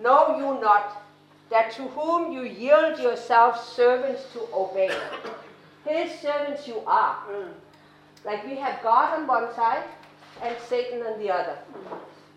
Know 0.00 0.36
you 0.36 0.60
not 0.60 1.02
that 1.50 1.72
to 1.72 1.82
whom 1.88 2.32
you 2.32 2.42
yield 2.42 2.98
yourselves 3.00 3.60
servants 3.60 4.22
to 4.32 4.40
obey, 4.52 4.94
his 5.86 6.20
servants 6.20 6.68
you 6.68 6.82
are. 6.86 7.16
Mm. 7.30 7.48
Like 8.24 8.46
we 8.46 8.56
have 8.56 8.82
God 8.82 9.18
on 9.18 9.26
one 9.26 9.54
side 9.54 9.84
and 10.42 10.56
Satan 10.68 11.02
on 11.02 11.18
the 11.18 11.30
other. 11.30 11.58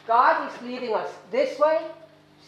God 0.07 0.51
is 0.51 0.61
leading 0.61 0.93
us 0.93 1.09
this 1.31 1.57
way, 1.59 1.79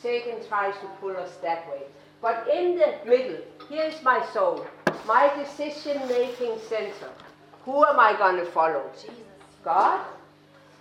Satan 0.01 0.35
tries 0.47 0.73
to 0.75 0.87
pull 0.99 1.15
us 1.15 1.35
that 1.37 1.69
way. 1.69 1.83
But 2.21 2.47
in 2.47 2.77
the 2.77 2.95
middle, 3.05 3.37
here's 3.69 4.01
my 4.03 4.25
soul, 4.33 4.65
my 5.05 5.31
decision 5.37 5.99
making 6.07 6.57
center. 6.67 7.09
Who 7.65 7.85
am 7.85 7.99
I 7.99 8.17
going 8.17 8.37
to 8.37 8.45
follow? 8.45 8.83
Jesus. 8.95 9.15
God? 9.63 10.05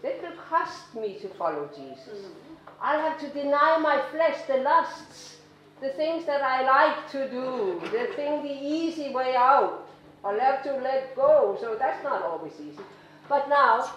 It 0.02 0.20
will 0.22 0.36
cost 0.48 0.94
me 0.94 1.18
to 1.20 1.28
follow 1.28 1.68
Jesus. 1.76 2.18
Mm-hmm. 2.18 2.54
I'll 2.80 3.00
have 3.00 3.20
to 3.20 3.28
deny 3.28 3.78
my 3.78 4.02
flesh, 4.10 4.42
the 4.48 4.56
lusts, 4.56 5.36
the 5.80 5.90
things 5.90 6.24
that 6.26 6.42
I 6.42 6.62
like 6.66 7.10
to 7.12 7.30
do, 7.30 7.80
the 7.90 8.12
thing, 8.14 8.42
the 8.42 8.52
easy 8.52 9.10
way 9.10 9.34
out. 9.36 9.86
I'll 10.24 10.38
have 10.38 10.62
to 10.64 10.72
let 10.78 11.14
go. 11.14 11.56
So 11.60 11.76
that's 11.78 12.02
not 12.02 12.22
always 12.22 12.54
easy. 12.54 12.82
But 13.28 13.48
now, 13.48 13.92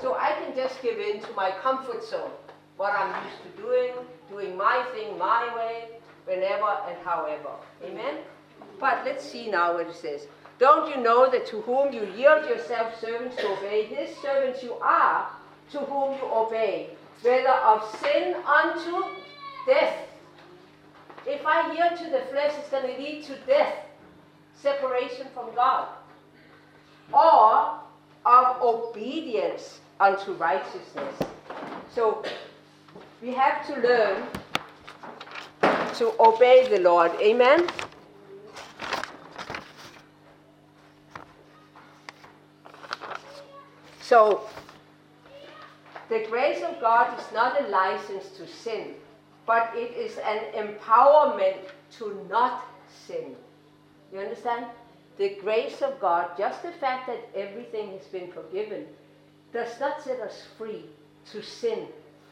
so 0.00 0.14
I 0.14 0.32
can 0.32 0.54
just 0.54 0.80
give 0.82 0.98
in 0.98 1.20
to 1.20 1.32
my 1.34 1.50
comfort 1.62 2.04
zone, 2.04 2.30
what 2.76 2.92
I'm 2.94 3.24
used 3.24 3.42
to 3.42 3.62
doing, 3.62 3.92
doing 4.30 4.56
my 4.56 4.84
thing 4.94 5.18
my 5.18 5.54
way, 5.54 5.88
whenever 6.24 6.78
and 6.88 6.96
however. 7.04 7.50
Amen? 7.84 8.18
But 8.80 9.04
let's 9.04 9.24
see 9.24 9.50
now 9.50 9.74
what 9.74 9.88
it 9.88 9.94
says. 9.94 10.26
Don't 10.58 10.88
you 10.88 11.02
know 11.02 11.30
that 11.30 11.46
to 11.46 11.60
whom 11.62 11.92
you 11.92 12.06
yield 12.16 12.48
yourself 12.48 12.98
servants 13.00 13.36
to 13.36 13.48
obey, 13.58 13.84
his 13.84 14.16
servants 14.18 14.62
you 14.62 14.74
are, 14.74 15.28
to 15.72 15.78
whom 15.80 16.16
you 16.18 16.24
obey, 16.32 16.90
whether 17.22 17.48
of 17.48 17.82
sin 18.00 18.36
unto 18.46 19.04
death. 19.66 20.08
If 21.26 21.44
I 21.46 21.72
yield 21.74 21.98
to 21.98 22.10
the 22.10 22.24
flesh, 22.30 22.52
it's 22.58 22.68
going 22.70 22.94
to 22.94 23.00
lead 23.00 23.24
to 23.24 23.36
death, 23.46 23.86
separation 24.54 25.28
from 25.32 25.54
God, 25.54 25.88
or 27.12 27.78
of 28.24 28.62
obedience 28.62 29.80
unto 30.02 30.32
righteousness. 30.32 31.14
So 31.94 32.24
we 33.22 33.32
have 33.32 33.66
to 33.68 33.74
learn 33.80 34.26
to 35.94 36.12
obey 36.20 36.68
the 36.68 36.80
Lord. 36.80 37.12
Amen. 37.20 37.68
So 44.00 44.48
the 46.08 46.26
grace 46.28 46.62
of 46.62 46.80
God 46.80 47.18
is 47.18 47.24
not 47.32 47.60
a 47.62 47.68
license 47.68 48.30
to 48.36 48.46
sin, 48.46 48.94
but 49.46 49.70
it 49.74 49.92
is 49.96 50.18
an 50.18 50.40
empowerment 50.54 51.58
to 51.98 52.26
not 52.28 52.64
sin. 53.06 53.36
You 54.12 54.18
understand? 54.18 54.66
the 55.18 55.36
grace 55.40 55.82
of 55.82 56.00
God, 56.00 56.30
just 56.38 56.62
the 56.62 56.72
fact 56.72 57.06
that 57.06 57.28
everything 57.34 57.92
has 57.92 58.06
been 58.06 58.30
forgiven, 58.32 58.86
does 59.52 59.78
not 59.80 60.02
set 60.02 60.20
us 60.20 60.44
free 60.56 60.84
to 61.32 61.42
sin 61.42 61.86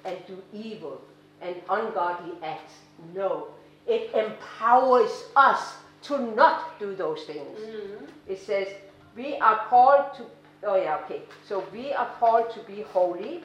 and 0.04 0.16
do 0.26 0.42
evil 0.52 1.00
and 1.40 1.56
ungodly 1.68 2.32
acts. 2.42 2.74
No. 3.14 3.48
It 3.86 4.14
empowers 4.14 5.24
us 5.36 5.74
to 6.02 6.18
not 6.34 6.78
do 6.78 6.94
those 6.94 7.24
things. 7.24 7.58
Mm-hmm. 7.58 8.04
It 8.28 8.38
says, 8.38 8.68
we 9.16 9.36
are 9.36 9.66
called 9.68 10.14
to, 10.16 10.24
oh 10.64 10.76
yeah, 10.76 10.98
okay. 11.04 11.22
So 11.46 11.64
we 11.72 11.92
are 11.92 12.10
called 12.18 12.50
to 12.54 12.60
be 12.60 12.82
holy, 12.82 13.42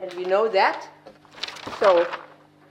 and 0.00 0.12
we 0.14 0.24
know 0.24 0.48
that. 0.48 0.88
So 1.78 2.06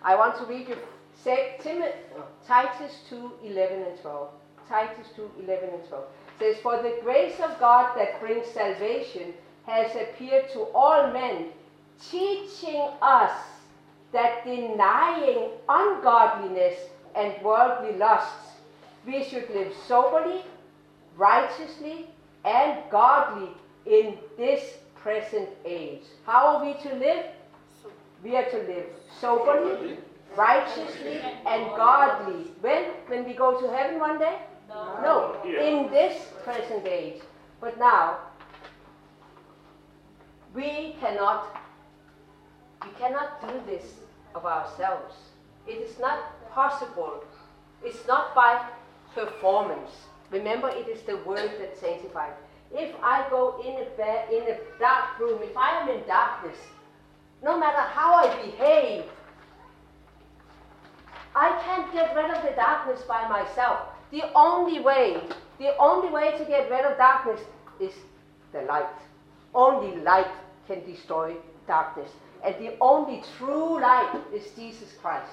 I 0.03 0.15
want 0.15 0.37
to 0.37 0.45
read 0.45 0.67
you 0.67 0.77
say, 1.23 1.55
Timothy, 1.61 1.93
oh, 2.17 2.25
Titus 2.47 2.93
2 3.09 3.31
11 3.45 3.83
and 3.83 4.01
12. 4.01 4.29
Titus 4.67 5.07
2 5.15 5.31
11 5.43 5.69
and 5.69 5.87
12 5.87 6.05
says, 6.39 6.57
For 6.61 6.81
the 6.81 6.97
grace 7.03 7.39
of 7.39 7.59
God 7.59 7.95
that 7.97 8.19
brings 8.19 8.47
salvation 8.47 9.33
has 9.71 9.95
appeared 9.95 10.49
to 10.51 10.67
all 10.75 11.07
men, 11.13 11.45
teaching 12.11 12.89
us 13.01 13.31
that 14.11 14.43
denying 14.43 15.49
ungodliness 15.69 16.77
and 17.15 17.33
worldly 17.41 17.97
lusts, 17.97 18.49
we 19.05 19.23
should 19.23 19.49
live 19.49 19.73
soberly, 19.87 20.41
righteously, 21.15 22.07
and 22.43 22.79
godly 22.91 23.49
in 23.85 24.17
this 24.37 24.77
present 24.95 25.47
age. 25.63 26.03
How 26.25 26.47
are 26.47 26.65
we 26.65 26.73
to 26.89 26.95
live? 26.95 27.25
We 28.23 28.35
are 28.35 28.49
to 28.49 28.57
live 28.57 28.85
soberly, 29.21 29.97
righteously, 30.35 31.19
and 31.47 31.65
godly. 31.77 32.51
When? 32.59 32.83
When 33.07 33.23
we 33.25 33.33
go 33.33 33.59
to 33.61 33.67
heaven 33.73 33.99
one 33.99 34.19
day? 34.19 34.37
No, 34.67 34.99
no. 35.01 35.49
in 35.49 35.89
this 35.91 36.27
present 36.43 36.85
age. 36.85 37.21
But 37.59 37.79
now, 37.79 38.17
we 40.53 40.95
cannot, 40.99 41.55
we 42.83 42.89
cannot 42.99 43.41
do 43.47 43.61
this 43.65 43.93
of 44.35 44.45
ourselves. 44.45 45.15
It 45.67 45.77
is 45.77 45.99
not 45.99 46.49
possible. 46.51 47.23
It's 47.83 48.05
not 48.07 48.35
by 48.35 48.65
performance. 49.15 49.91
Remember, 50.31 50.69
it 50.69 50.87
is 50.87 51.01
the 51.03 51.17
word 51.17 51.51
that 51.59 51.77
sanctifies. 51.77 52.33
If 52.73 52.95
I 53.03 53.27
go 53.29 53.59
in 53.61 53.75
a, 53.75 54.35
in 54.35 54.53
a 54.53 54.57
dark 54.79 55.19
room, 55.19 55.39
if 55.43 55.55
I 55.57 55.81
am 55.81 55.89
in 55.89 56.07
darkness, 56.07 56.57
no 57.43 57.59
matter 57.59 57.81
how 57.81 58.13
I 58.13 58.33
behave, 58.43 59.03
I 61.35 61.59
can't 61.63 61.91
get 61.91 62.15
rid 62.15 62.31
of 62.31 62.43
the 62.43 62.51
darkness 62.55 63.01
by 63.01 63.27
myself. 63.27 63.87
The 64.11 64.23
only 64.35 64.79
way, 64.79 65.21
the 65.59 65.75
only 65.77 66.09
way 66.09 66.37
to 66.37 66.45
get 66.45 66.69
rid 66.69 66.85
of 66.85 66.97
darkness 66.97 67.39
is 67.79 67.93
the 68.51 68.61
light. 68.63 68.85
Only 69.53 70.01
light 70.01 70.31
can 70.67 70.83
destroy 70.85 71.35
darkness. 71.67 72.09
And 72.43 72.55
the 72.55 72.75
only 72.81 73.23
true 73.37 73.79
light 73.79 74.19
is 74.33 74.51
Jesus 74.51 74.93
Christ. 75.01 75.31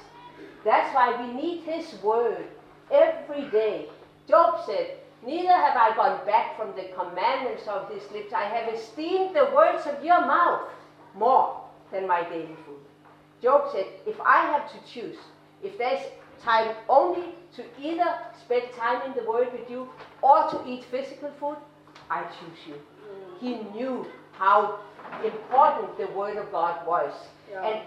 That's 0.64 0.94
why 0.94 1.20
we 1.22 1.32
need 1.32 1.62
His 1.62 2.00
word 2.02 2.46
every 2.90 3.48
day. 3.50 3.88
Job 4.28 4.60
said, 4.66 4.98
Neither 5.24 5.52
have 5.52 5.76
I 5.76 5.96
gone 5.96 6.24
back 6.26 6.56
from 6.56 6.74
the 6.76 6.90
commandments 6.96 7.66
of 7.66 7.90
his 7.90 8.08
lips. 8.12 8.32
I 8.32 8.44
have 8.44 8.72
esteemed 8.72 9.34
the 9.34 9.50
words 9.54 9.84
of 9.86 10.04
your 10.04 10.20
mouth 10.20 10.68
more 11.14 11.60
than 11.90 12.06
my 12.06 12.22
daily 12.28 12.56
food. 12.64 12.78
Job 13.42 13.68
said, 13.72 13.86
If 14.06 14.20
I 14.20 14.42
have 14.52 14.70
to 14.70 14.92
choose, 14.92 15.16
if 15.62 15.76
there's 15.76 16.06
time 16.40 16.74
only 16.88 17.34
to 17.56 17.64
either 17.80 18.18
spend 18.40 18.72
time 18.76 19.02
in 19.10 19.16
the 19.16 19.28
Word 19.28 19.52
with 19.52 19.68
you 19.68 19.88
or 20.22 20.48
to 20.50 20.62
eat 20.66 20.84
physical 20.84 21.32
food, 21.40 21.56
I 22.11 22.22
choose 22.24 22.59
you. 22.66 22.74
He 23.40 23.56
knew 23.70 24.06
how 24.32 24.80
important 25.24 25.96
the 25.98 26.06
Word 26.09 26.36
of 26.36 26.50
God 26.50 26.86
was. 26.86 27.12
Yeah. 27.50 27.66
And 27.66 27.80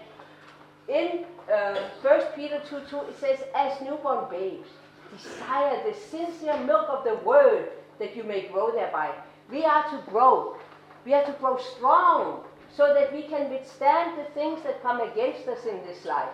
in 0.88 1.24
uh, 1.52 1.78
1 2.02 2.20
Peter 2.34 2.60
2 2.68 2.80
2, 2.88 3.00
it 3.00 3.20
says, 3.20 3.38
As 3.54 3.80
newborn 3.80 4.30
babes, 4.30 4.68
desire 5.16 5.82
the 5.88 5.96
sincere 5.98 6.58
milk 6.64 6.88
of 6.88 7.04
the 7.04 7.16
Word 7.24 7.70
that 7.98 8.16
you 8.16 8.24
may 8.24 8.48
grow 8.48 8.70
thereby. 8.72 9.12
We 9.50 9.64
are 9.64 9.88
to 9.90 10.10
grow. 10.10 10.56
We 11.04 11.14
are 11.14 11.24
to 11.24 11.32
grow 11.32 11.58
strong 11.58 12.44
so 12.74 12.94
that 12.94 13.12
we 13.12 13.22
can 13.22 13.50
withstand 13.50 14.18
the 14.18 14.24
things 14.32 14.62
that 14.62 14.82
come 14.82 15.00
against 15.00 15.46
us 15.46 15.64
in 15.66 15.82
this 15.86 16.04
life. 16.04 16.30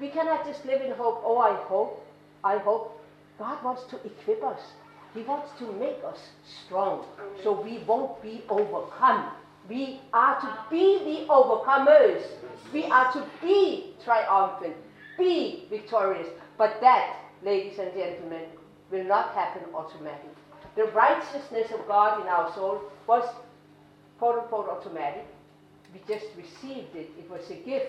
We 0.00 0.08
cannot 0.08 0.46
just 0.46 0.64
live 0.64 0.82
in 0.82 0.92
hope. 0.92 1.22
Oh, 1.24 1.38
I 1.38 1.54
hope, 1.54 2.04
I 2.44 2.58
hope. 2.58 2.92
God 3.38 3.62
wants 3.62 3.84
to 3.84 3.96
equip 4.04 4.42
us. 4.42 4.60
He 5.16 5.22
wants 5.22 5.48
to 5.60 5.72
make 5.72 6.04
us 6.04 6.18
strong 6.66 7.06
so 7.42 7.58
we 7.58 7.78
won't 7.86 8.22
be 8.22 8.44
overcome. 8.50 9.32
We 9.66 10.02
are 10.12 10.38
to 10.42 10.58
be 10.70 10.98
the 10.98 11.32
overcomers. 11.32 12.22
We 12.70 12.84
are 12.84 13.10
to 13.14 13.24
be 13.40 13.94
triumphant, 14.04 14.76
be 15.16 15.64
victorious. 15.70 16.28
But 16.58 16.82
that, 16.82 17.16
ladies 17.42 17.78
and 17.78 17.94
gentlemen, 17.94 18.42
will 18.90 19.04
not 19.04 19.32
happen 19.32 19.62
automatically. 19.74 20.30
The 20.76 20.84
righteousness 20.88 21.70
of 21.72 21.88
God 21.88 22.20
in 22.20 22.28
our 22.28 22.52
soul 22.54 22.82
was 23.06 23.26
quote 24.18 24.38
unquote 24.38 24.68
automatic. 24.68 25.26
We 25.94 26.00
just 26.06 26.26
received 26.36 26.94
it. 26.94 27.08
It 27.18 27.30
was 27.30 27.48
a 27.50 27.54
gift. 27.54 27.88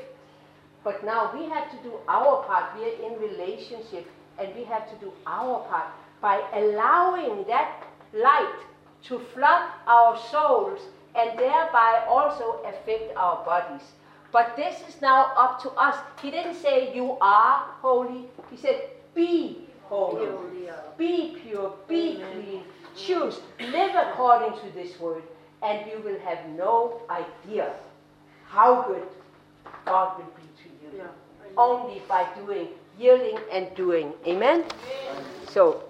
But 0.82 1.04
now 1.04 1.38
we 1.38 1.50
have 1.50 1.70
to 1.72 1.78
do 1.84 1.96
our 2.08 2.46
part. 2.46 2.78
We 2.78 2.86
are 2.86 3.12
in 3.12 3.20
relationship 3.20 4.08
and 4.40 4.56
we 4.56 4.64
have 4.64 4.90
to 4.90 5.06
do 5.06 5.12
our 5.26 5.68
part 5.68 5.88
by 6.22 6.42
allowing 6.54 7.46
that 7.48 7.84
light 8.14 8.56
to 9.04 9.20
flood 9.20 9.70
our 9.86 10.18
souls 10.32 10.80
and 11.16 11.38
thereby 11.38 12.06
also 12.08 12.60
affect 12.66 13.16
our 13.16 13.44
bodies. 13.46 13.86
But 14.32 14.56
this 14.56 14.82
is 14.88 15.02
now 15.02 15.34
up 15.38 15.62
to 15.64 15.70
us. 15.72 15.96
He 16.22 16.32
didn't 16.32 16.56
say 16.56 16.94
you 16.94 17.18
are 17.22 17.66
holy. 17.82 18.26
He 18.52 18.58
said 18.58 18.82
be 19.16 19.68
holy. 19.84 20.28
Be 20.98 21.38
pure, 21.42 21.74
be 21.88 22.16
clean, 22.16 22.64
choose, 22.96 23.40
live 23.60 23.96
according 23.96 24.60
to 24.60 24.74
this 24.74 25.00
word, 25.00 25.22
and 25.62 25.86
you 25.90 26.00
will 26.04 26.20
have 26.20 26.40
no 26.50 27.02
idea 27.10 27.72
how 28.48 28.82
good 28.82 29.08
God 29.86 30.18
will 30.18 30.34
be 30.36 30.48
to 30.64 30.70
you. 30.82 30.98
Yeah. 30.98 31.08
Only 31.56 32.02
by 32.08 32.28
doing, 32.36 32.70
yielding, 33.00 33.38
and 33.52 33.74
doing. 33.76 34.14
Amen? 34.26 34.66
So, 35.50 35.84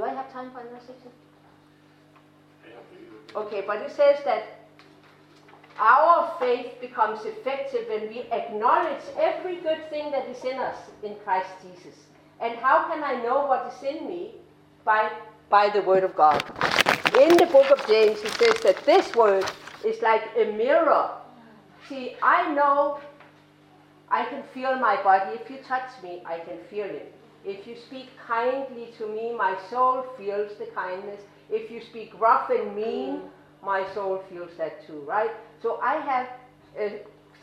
do 0.00 0.06
I 0.06 0.14
have 0.14 0.32
time 0.32 0.50
for 0.50 0.60
another 0.60 0.80
section? 0.80 1.10
Okay, 3.36 3.62
but 3.66 3.82
it 3.82 3.90
says 3.90 4.18
that 4.24 4.44
our 5.78 6.34
faith 6.40 6.80
becomes 6.80 7.26
effective 7.26 7.86
when 7.86 8.08
we 8.08 8.20
acknowledge 8.32 9.02
every 9.18 9.56
good 9.56 9.90
thing 9.90 10.10
that 10.10 10.26
is 10.26 10.42
in 10.42 10.58
us 10.58 10.78
in 11.02 11.16
Christ 11.22 11.50
Jesus. 11.62 11.98
And 12.40 12.56
how 12.56 12.88
can 12.88 13.04
I 13.04 13.22
know 13.22 13.44
what 13.44 13.70
is 13.70 13.82
in 13.82 14.08
me? 14.08 14.36
By, 14.86 15.12
by 15.50 15.68
the 15.68 15.82
Word 15.82 16.02
of 16.02 16.16
God. 16.16 16.42
In 17.20 17.36
the 17.36 17.46
book 17.52 17.70
of 17.70 17.86
James, 17.86 18.20
it 18.20 18.32
says 18.32 18.58
that 18.62 18.82
this 18.86 19.14
Word 19.14 19.44
is 19.84 20.00
like 20.00 20.22
a 20.38 20.46
mirror. 20.52 21.10
See, 21.90 22.16
I 22.22 22.54
know 22.54 23.00
I 24.10 24.24
can 24.24 24.42
feel 24.54 24.76
my 24.76 24.96
body. 25.02 25.38
If 25.38 25.50
you 25.50 25.58
touch 25.58 25.90
me, 26.02 26.22
I 26.24 26.38
can 26.38 26.56
feel 26.70 26.86
it. 26.86 27.19
If 27.44 27.66
you 27.66 27.76
speak 27.76 28.08
kindly 28.26 28.88
to 28.98 29.08
me, 29.08 29.34
my 29.34 29.56
soul 29.70 30.04
feels 30.18 30.56
the 30.58 30.66
kindness. 30.66 31.20
If 31.48 31.70
you 31.70 31.80
speak 31.80 32.12
rough 32.20 32.50
and 32.50 32.74
mean, 32.76 33.22
my 33.62 33.86
soul 33.94 34.22
feels 34.28 34.50
that 34.58 34.86
too, 34.86 35.02
right? 35.06 35.30
So 35.62 35.78
I 35.82 35.94
have, 35.96 36.28
uh, 36.78 36.96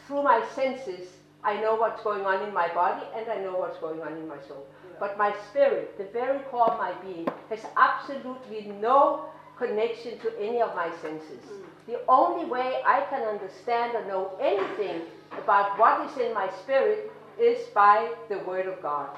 through 0.05 0.23
my 0.23 0.45
senses, 0.55 1.09
I 1.43 1.59
know 1.61 1.75
what's 1.75 2.01
going 2.03 2.25
on 2.25 2.47
in 2.47 2.53
my 2.53 2.73
body 2.73 3.05
and 3.15 3.29
I 3.29 3.37
know 3.37 3.57
what's 3.57 3.77
going 3.79 4.01
on 4.01 4.13
in 4.13 4.27
my 4.27 4.39
soul. 4.47 4.65
But 4.99 5.17
my 5.17 5.35
spirit, 5.49 5.97
the 5.97 6.05
very 6.05 6.39
core 6.49 6.71
of 6.71 6.79
my 6.79 6.93
being, 7.01 7.27
has 7.49 7.65
absolutely 7.75 8.71
no 8.81 9.25
connection 9.57 10.19
to 10.19 10.31
any 10.39 10.61
of 10.61 10.75
my 10.75 10.91
senses. 11.01 11.43
The 11.87 11.99
only 12.07 12.45
way 12.45 12.81
I 12.85 13.05
can 13.09 13.21
understand 13.23 13.95
or 13.95 14.05
know 14.07 14.31
anything 14.41 15.03
about 15.31 15.77
what 15.79 16.09
is 16.09 16.17
in 16.17 16.33
my 16.33 16.49
spirit 16.63 17.11
is 17.39 17.67
by 17.73 18.11
the 18.29 18.39
Word 18.39 18.67
of 18.67 18.81
God. 18.81 19.09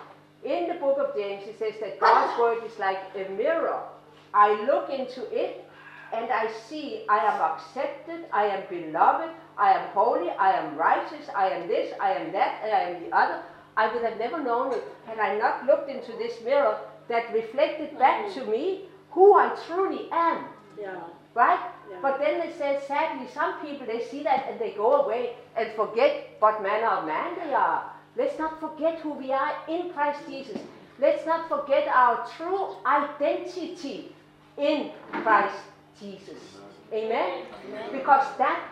In 0.43 0.69
the 0.69 0.75
book 0.75 0.97
of 0.97 1.15
James, 1.15 1.43
it 1.47 1.59
says 1.59 1.73
that 1.81 1.99
God's 1.99 2.39
Word 2.39 2.63
is 2.65 2.77
like 2.79 2.99
a 3.15 3.29
mirror. 3.31 3.81
I 4.33 4.63
look 4.65 4.89
into 4.89 5.23
it 5.31 5.65
and 6.13 6.31
I 6.31 6.49
see 6.51 7.03
I 7.09 7.17
am 7.17 7.41
accepted, 7.41 8.25
I 8.31 8.45
am 8.45 8.63
beloved, 8.69 9.29
I 9.57 9.73
am 9.73 9.89
holy, 9.89 10.29
I 10.31 10.51
am 10.53 10.77
righteous, 10.77 11.29
I 11.35 11.49
am 11.49 11.67
this, 11.67 11.93
I 11.99 12.13
am 12.13 12.31
that, 12.31 12.61
and 12.63 12.71
I 12.71 12.79
am 12.79 13.03
the 13.03 13.15
other. 13.15 13.41
I 13.75 13.93
would 13.93 14.03
have 14.03 14.17
never 14.17 14.41
known 14.41 14.73
it 14.73 14.83
had 15.05 15.19
I 15.19 15.37
not 15.37 15.65
looked 15.65 15.89
into 15.89 16.11
this 16.13 16.41
mirror 16.43 16.77
that 17.09 17.33
reflected 17.33 17.97
back 17.99 18.33
to 18.33 18.45
me 18.45 18.81
who 19.11 19.35
I 19.35 19.55
truly 19.67 20.07
am. 20.11 20.45
Yeah. 20.79 20.95
Right? 21.35 21.59
Yeah. 21.89 21.97
But 22.01 22.19
then 22.19 22.41
it 22.41 22.57
says, 22.57 22.83
sadly, 22.87 23.27
some 23.33 23.59
people 23.59 23.85
they 23.85 24.03
see 24.03 24.23
that 24.23 24.47
and 24.49 24.59
they 24.59 24.71
go 24.71 25.03
away 25.03 25.35
and 25.55 25.71
forget 25.75 26.35
what 26.39 26.63
manner 26.63 26.87
of 26.87 27.05
man 27.05 27.35
they 27.43 27.53
are. 27.53 27.91
Let's 28.19 28.37
not 28.37 28.59
forget 28.59 28.99
who 28.99 29.13
we 29.13 29.31
are 29.31 29.53
in 29.69 29.91
Christ 29.93 30.19
Jesus. 30.27 30.59
Let's 30.99 31.25
not 31.25 31.47
forget 31.47 31.87
our 31.87 32.27
true 32.35 32.75
identity 32.85 34.13
in 34.57 34.91
Christ 35.23 35.55
Jesus. 36.01 36.57
Amen? 36.91 37.45
Because 37.93 38.25
that, 38.37 38.67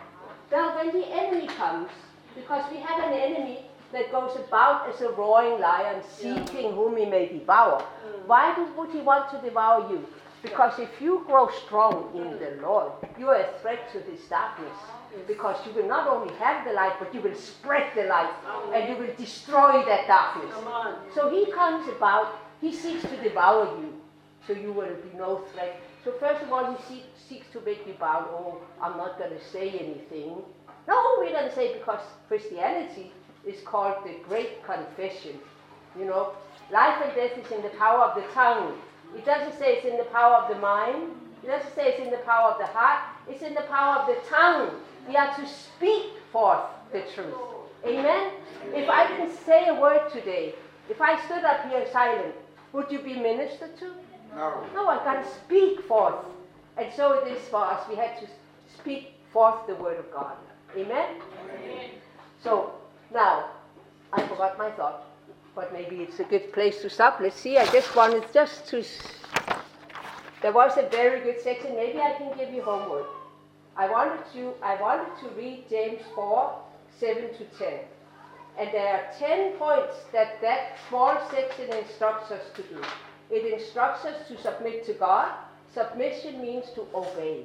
now 0.52 0.76
when 0.76 0.92
the 0.92 1.06
enemy 1.10 1.46
comes, 1.46 1.88
because 2.34 2.70
we 2.70 2.76
have 2.76 3.02
an 3.10 3.14
enemy 3.14 3.60
that 3.92 4.12
goes 4.12 4.36
about 4.36 4.86
as 4.92 5.00
a 5.00 5.08
roaring 5.12 5.58
lion, 5.62 6.02
seeking 6.06 6.74
whom 6.74 6.98
he 6.98 7.06
may 7.06 7.28
devour. 7.28 7.80
Mm. 7.80 8.26
Why 8.26 8.54
do- 8.54 8.68
would 8.76 8.90
he 8.90 9.00
want 9.00 9.30
to 9.30 9.38
devour 9.40 9.90
you? 9.90 10.06
Because 10.42 10.78
if 10.78 11.00
you 11.00 11.24
grow 11.26 11.48
strong 11.64 12.10
in 12.14 12.38
the 12.38 12.60
Lord, 12.60 12.92
you 13.18 13.28
are 13.28 13.40
a 13.40 13.58
threat 13.60 13.90
to 13.92 14.00
his 14.00 14.20
darkness. 14.28 14.76
Because 15.26 15.56
you 15.66 15.72
will 15.72 15.88
not 15.88 16.08
only 16.08 16.32
have 16.34 16.66
the 16.66 16.72
light, 16.72 16.94
but 16.98 17.14
you 17.14 17.20
will 17.20 17.34
spread 17.34 17.92
the 17.94 18.04
light 18.04 18.30
and 18.74 18.88
you 18.88 18.96
will 18.96 19.14
destroy 19.16 19.84
that 19.84 20.06
darkness. 20.06 20.54
So 21.14 21.30
he 21.30 21.50
comes 21.52 21.88
about, 21.88 22.38
he 22.60 22.72
seeks 22.72 23.02
to 23.02 23.16
devour 23.22 23.64
you, 23.80 23.94
so 24.46 24.52
you 24.52 24.72
will 24.72 24.94
be 24.96 25.16
no 25.16 25.44
threat. 25.52 25.80
So 26.04 26.12
first 26.12 26.42
of 26.42 26.52
all, 26.52 26.74
he 26.74 26.82
seeks, 26.88 27.06
seeks 27.28 27.46
to 27.52 27.60
make 27.62 27.86
you 27.86 27.94
bow. 27.94 28.26
Oh, 28.30 28.60
I'm 28.82 28.96
not 28.96 29.18
going 29.18 29.30
to 29.30 29.44
say 29.44 29.70
anything. 29.70 30.42
No, 30.86 31.16
we're 31.18 31.32
going 31.32 31.48
to 31.48 31.54
say 31.54 31.74
because 31.74 32.00
Christianity 32.28 33.12
is 33.46 33.60
called 33.62 34.04
the 34.04 34.16
Great 34.26 34.64
Confession. 34.64 35.38
You 35.98 36.06
know, 36.06 36.32
life 36.72 37.02
and 37.04 37.14
death 37.14 37.36
is 37.36 37.50
in 37.52 37.62
the 37.62 37.70
power 37.70 38.04
of 38.04 38.14
the 38.14 38.26
tongue. 38.32 38.78
It 39.16 39.24
doesn't 39.24 39.58
say 39.58 39.76
it's 39.76 39.86
in 39.86 39.96
the 39.96 40.04
power 40.04 40.36
of 40.36 40.54
the 40.54 40.60
mind. 40.60 41.12
It 41.42 41.46
doesn't 41.46 41.74
say 41.74 41.92
it's 41.92 42.00
in 42.00 42.10
the 42.10 42.18
power 42.18 42.52
of 42.52 42.58
the 42.58 42.66
heart. 42.66 43.02
It's 43.30 43.42
in 43.42 43.54
the 43.54 43.62
power 43.62 44.00
of 44.00 44.06
the 44.08 44.16
tongue. 44.28 44.70
We 45.08 45.16
are 45.16 45.34
to 45.36 45.46
speak 45.46 46.04
forth 46.32 46.60
the 46.92 47.02
truth. 47.14 47.34
Amen? 47.86 48.32
If 48.74 48.88
I 48.88 49.06
didn't 49.08 49.36
say 49.46 49.68
a 49.68 49.74
word 49.80 50.10
today, 50.12 50.54
if 50.90 51.00
I 51.00 51.22
stood 51.26 51.44
up 51.44 51.68
here 51.70 51.86
silent, 51.92 52.34
would 52.72 52.90
you 52.90 52.98
be 53.00 53.14
ministered 53.14 53.78
to? 53.78 53.92
No. 54.34 54.64
No, 54.74 54.88
I 54.88 54.96
got 55.04 55.22
to 55.24 55.30
speak 55.40 55.80
forth. 55.82 56.14
And 56.76 56.92
so 56.94 57.12
it 57.14 57.28
is 57.32 57.46
for 57.48 57.64
us. 57.64 57.88
We 57.88 57.96
had 57.96 58.18
to 58.20 58.26
speak 58.76 59.14
forth 59.32 59.66
the 59.66 59.74
word 59.76 59.98
of 59.98 60.10
God. 60.12 60.36
Amen? 60.76 61.16
So, 62.42 62.72
now, 63.12 63.50
I 64.12 64.26
forgot 64.26 64.58
my 64.58 64.70
thought, 64.72 65.04
but 65.54 65.72
maybe 65.72 65.96
it's 65.96 66.20
a 66.20 66.24
good 66.24 66.52
place 66.52 66.82
to 66.82 66.90
stop. 66.90 67.20
Let's 67.20 67.36
see. 67.36 67.58
I 67.58 67.66
just 67.66 67.94
wanted 67.96 68.24
just 68.32 68.66
to. 68.68 68.80
s- 68.80 69.14
There 70.42 70.52
was 70.52 70.76
a 70.76 70.88
very 70.88 71.20
good 71.20 71.40
section. 71.40 71.74
Maybe 71.74 72.00
I 72.00 72.12
can 72.12 72.36
give 72.38 72.52
you 72.52 72.62
homework. 72.62 73.06
I 73.78 73.88
wanted 73.88 74.24
to. 74.32 74.54
I 74.60 74.74
wanted 74.82 75.16
to 75.22 75.28
read 75.36 75.64
James 75.70 76.02
4, 76.16 76.52
7 76.98 77.22
to 77.34 77.44
10. 77.58 77.78
And 78.58 78.70
there 78.72 78.92
are 78.92 79.12
10 79.16 79.52
points 79.52 79.94
that 80.12 80.42
that 80.42 80.78
small 80.88 81.16
section 81.30 81.72
instructs 81.72 82.32
us 82.32 82.42
to 82.56 82.62
do. 82.62 82.82
It 83.30 83.52
instructs 83.52 84.04
us 84.04 84.26
to 84.26 84.36
submit 84.42 84.84
to 84.86 84.94
God. 84.94 85.30
Submission 85.72 86.42
means 86.42 86.64
to 86.74 86.88
obey. 86.92 87.44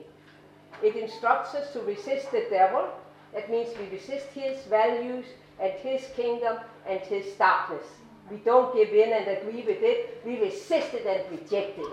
It 0.81 0.95
instructs 0.95 1.53
us 1.53 1.71
to 1.73 1.81
resist 1.81 2.31
the 2.31 2.47
devil. 2.49 2.89
That 3.35 3.51
means 3.51 3.69
we 3.77 3.95
resist 3.95 4.27
his 4.29 4.63
values 4.63 5.25
and 5.61 5.71
his 5.73 6.07
kingdom 6.15 6.57
and 6.87 6.99
his 7.01 7.27
darkness. 7.33 7.85
We 8.31 8.37
don't 8.37 8.73
give 8.73 8.89
in 8.89 9.13
and 9.13 9.27
agree 9.27 9.61
with 9.61 9.83
it. 9.83 10.19
We 10.25 10.39
resist 10.39 10.95
it 10.95 11.05
and 11.05 11.39
reject 11.39 11.77
it. 11.77 11.85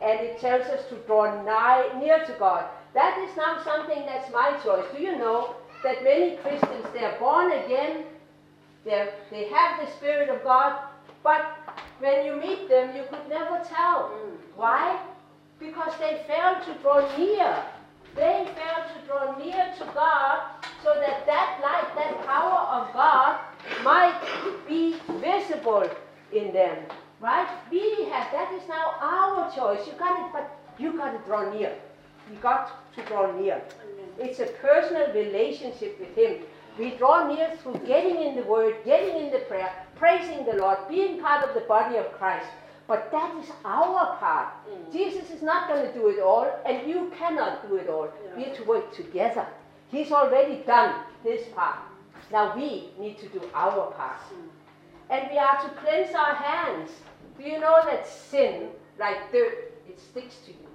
And 0.00 0.20
it 0.20 0.40
tells 0.40 0.66
us 0.66 0.88
to 0.88 0.96
draw 1.06 1.44
nigh, 1.44 1.90
near 2.00 2.24
to 2.26 2.32
God. 2.40 2.64
That 2.94 3.18
is 3.28 3.36
now 3.36 3.62
something 3.64 4.06
that's 4.06 4.32
my 4.32 4.58
choice. 4.64 4.84
Do 4.94 5.02
you 5.02 5.16
know 5.18 5.56
that 5.84 6.02
many 6.02 6.36
Christians, 6.36 6.86
they're 6.92 7.18
born 7.18 7.52
again, 7.52 8.04
they're, 8.84 9.12
they 9.30 9.48
have 9.48 9.84
the 9.84 9.92
Spirit 9.92 10.28
of 10.28 10.42
God, 10.42 10.80
but 11.22 11.56
when 12.00 12.24
you 12.24 12.36
meet 12.36 12.68
them, 12.68 12.96
you 12.96 13.04
could 13.10 13.28
never 13.28 13.62
tell. 13.64 14.10
Mm. 14.10 14.36
Why? 14.56 15.00
Because 15.58 15.92
they 15.98 16.22
failed 16.26 16.64
to 16.64 16.74
draw 16.82 17.00
near. 17.16 17.62
They 18.14 18.48
failed 18.56 18.88
to 18.94 19.06
draw 19.06 19.36
near 19.36 19.74
to 19.78 19.84
God 19.94 20.42
so 20.82 20.94
that 20.94 21.26
that 21.26 21.60
light, 21.62 21.94
that 21.96 22.26
power 22.26 22.80
of 22.80 22.92
God 22.94 23.40
might 23.84 24.18
be 24.68 24.96
visible 25.20 25.88
in 26.32 26.52
them. 26.52 26.78
Right? 27.20 27.48
We 27.70 28.04
have, 28.10 28.30
that 28.32 28.52
is 28.54 28.68
now 28.68 28.94
our 29.00 29.52
choice. 29.54 29.86
You 29.86 29.92
got 29.98 30.26
it, 30.26 30.32
but 30.32 30.50
you 30.78 30.96
got 30.96 31.12
to 31.12 31.18
draw 31.26 31.52
near. 31.52 31.76
You 32.30 32.36
got 32.40 32.94
to 32.94 33.02
draw 33.04 33.32
near. 33.38 33.62
It's 34.18 34.40
a 34.40 34.46
personal 34.46 35.12
relationship 35.12 35.98
with 36.00 36.14
Him. 36.16 36.42
We 36.78 36.90
draw 36.92 37.26
near 37.26 37.56
through 37.56 37.80
getting 37.86 38.22
in 38.22 38.36
the 38.36 38.42
Word, 38.42 38.76
getting 38.84 39.24
in 39.24 39.32
the 39.32 39.40
prayer, 39.40 39.70
praising 39.96 40.44
the 40.44 40.54
Lord, 40.54 40.78
being 40.88 41.20
part 41.20 41.48
of 41.48 41.54
the 41.54 41.62
body 41.62 41.96
of 41.96 42.12
Christ. 42.12 42.46
But 42.86 43.10
that 43.12 43.36
is 43.42 43.50
our 43.64 44.16
part. 44.16 44.48
Mm. 44.66 44.92
Jesus 44.92 45.30
is 45.30 45.42
not 45.42 45.68
going 45.68 45.86
to 45.86 45.92
do 45.92 46.08
it 46.08 46.20
all, 46.20 46.48
and 46.64 46.88
you 46.88 47.12
cannot 47.18 47.68
do 47.68 47.76
it 47.76 47.88
all. 47.88 48.08
We 48.36 48.44
have 48.44 48.56
to 48.56 48.64
work 48.64 48.94
together. 48.94 49.46
He's 49.90 50.10
already 50.10 50.62
done 50.66 51.04
his 51.22 51.42
part. 51.48 51.78
Now 52.32 52.56
we 52.56 52.90
need 52.98 53.18
to 53.18 53.28
do 53.28 53.42
our 53.54 53.90
part. 53.92 54.20
Mm. 54.32 54.48
And 55.10 55.30
we 55.30 55.38
are 55.38 55.60
to 55.62 55.68
cleanse 55.80 56.14
our 56.14 56.34
hands. 56.34 56.90
Do 57.38 57.44
you 57.44 57.58
know 57.58 57.80
that 57.84 58.06
sin, 58.06 58.68
like 58.98 59.32
dirt, 59.32 59.72
it 59.88 60.00
sticks 60.00 60.36
to 60.46 60.52
you? 60.52 60.67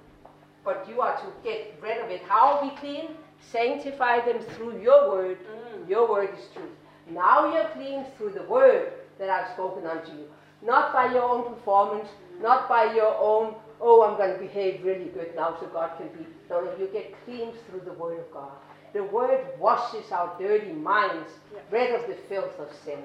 But 0.64 0.86
you 0.88 1.00
are 1.00 1.16
to 1.16 1.26
get 1.42 1.74
rid 1.82 1.98
of 1.98 2.10
it. 2.10 2.22
How 2.22 2.52
are 2.52 2.64
we 2.64 2.76
clean? 2.76 3.10
Sanctify 3.52 4.24
them 4.24 4.40
through 4.56 4.80
your 4.80 5.10
word. 5.10 5.38
Mm. 5.38 5.88
Your 5.88 6.08
word 6.08 6.30
is 6.38 6.46
truth. 6.54 6.70
Now 7.10 7.52
you're 7.52 7.68
clean 7.70 8.06
through 8.16 8.30
the 8.30 8.44
word 8.44 8.92
that 9.18 9.28
I've 9.28 9.52
spoken 9.52 9.86
unto 9.86 10.12
you. 10.12 10.24
Not 10.62 10.92
by 10.92 11.12
your 11.12 11.22
own 11.22 11.54
performance, 11.54 12.08
not 12.40 12.68
by 12.68 12.94
your 12.94 13.14
own, 13.18 13.54
oh, 13.80 14.02
I'm 14.02 14.16
going 14.16 14.32
to 14.32 14.38
behave 14.38 14.82
really 14.82 15.06
good 15.06 15.34
now 15.36 15.56
so 15.60 15.66
God 15.66 15.98
can 15.98 16.08
be. 16.08 16.26
No, 16.48 16.60
no, 16.62 16.74
you 16.78 16.88
get 16.92 17.14
clean 17.24 17.52
through 17.68 17.80
the 17.80 17.92
word 17.92 18.18
of 18.18 18.32
God. 18.32 18.52
The 18.94 19.04
word 19.04 19.44
washes 19.58 20.10
our 20.12 20.34
dirty 20.38 20.72
minds 20.72 21.30
rid 21.70 21.94
of 21.94 22.08
the 22.08 22.16
filth 22.28 22.58
of 22.58 22.68
sin. 22.84 23.00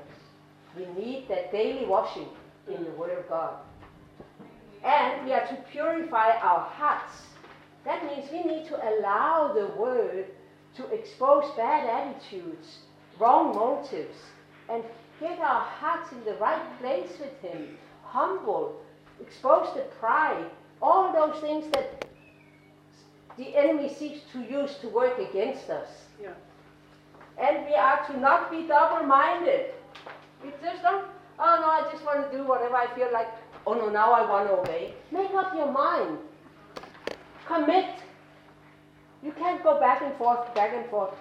We 0.78 0.86
need 1.01 1.28
that 1.30 1.51
daily 1.51 1.86
washing 1.86 2.28
in 2.68 2.84
the 2.84 2.91
mm. 2.91 2.97
Word 2.97 3.18
of 3.18 3.28
God. 3.28 3.55
And 4.84 5.26
we 5.26 5.34
are 5.34 5.45
to 5.47 5.57
purify 5.72 6.38
our 6.38 6.60
hearts. 6.60 7.12
That 7.86 8.05
means 8.05 8.32
we 8.32 8.43
need 8.43 8.67
to 8.67 8.75
allow 8.75 9.53
the 9.53 9.67
Word 9.80 10.25
to 10.75 10.86
expose 10.88 11.45
bad 11.55 11.88
attitudes, 11.89 12.80
wrong 13.19 13.55
motives, 13.55 14.17
and 14.69 14.84
get 15.19 15.39
our 15.39 15.61
hearts 15.61 16.11
in 16.11 16.23
the 16.23 16.36
right 16.36 16.80
place 16.80 17.11
with 17.19 17.41
Him. 17.41 17.77
Humble, 18.03 18.82
expose 19.21 19.73
the 19.75 19.84
pride, 19.99 20.45
all 20.82 21.11
those 21.13 21.41
things 21.41 21.65
that 21.73 22.05
the 23.38 23.55
enemy 23.55 23.93
seeks 23.93 24.19
to 24.34 24.41
use 24.41 24.75
to 24.82 24.89
work 24.89 25.17
against 25.17 25.69
us. 25.69 25.88
Yeah. 26.21 26.34
And 27.38 27.65
we 27.65 27.73
are 27.73 28.05
to 28.07 28.19
not 28.19 28.51
be 28.51 28.67
double 28.67 29.05
minded. 29.07 29.73
We 30.43 30.51
just 30.61 30.84
don't, 30.84 31.05
oh 31.39 31.57
no, 31.61 31.67
I 31.67 31.89
just 31.91 32.03
want 32.03 32.30
to 32.30 32.38
do 32.38 32.43
whatever 32.43 32.75
I 32.75 32.93
feel 32.95 33.11
like. 33.13 33.27
Oh 33.65 33.73
no, 33.73 33.89
now 33.89 34.11
I 34.11 34.30
want 34.30 34.47
to 34.47 34.55
obey. 34.55 34.93
Make 35.11 35.32
up 35.32 35.53
your 35.53 35.71
mind. 35.71 36.17
Commit. 37.49 37.95
You 39.23 39.31
can't 39.31 39.63
go 39.63 39.79
back 39.79 40.03
and 40.03 40.15
forth, 40.17 40.53
back 40.53 40.71
and 40.75 40.87
forth. 40.91 41.15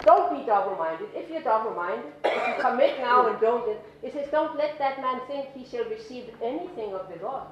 Don't 0.00 0.34
be 0.34 0.46
double 0.46 0.76
minded. 0.76 1.08
If 1.14 1.28
you're 1.28 1.42
double 1.42 1.72
minded, 1.72 2.10
if 2.24 2.48
you 2.48 2.54
commit 2.58 2.98
now 3.00 3.26
and 3.28 3.38
don't, 3.38 3.76
it 4.02 4.12
says, 4.14 4.28
don't 4.30 4.56
let 4.56 4.78
that 4.78 5.00
man 5.02 5.20
think 5.28 5.48
he 5.54 5.66
shall 5.66 5.84
receive 5.84 6.30
anything 6.42 6.94
of 6.94 7.06
the 7.08 7.22
Lord. 7.22 7.44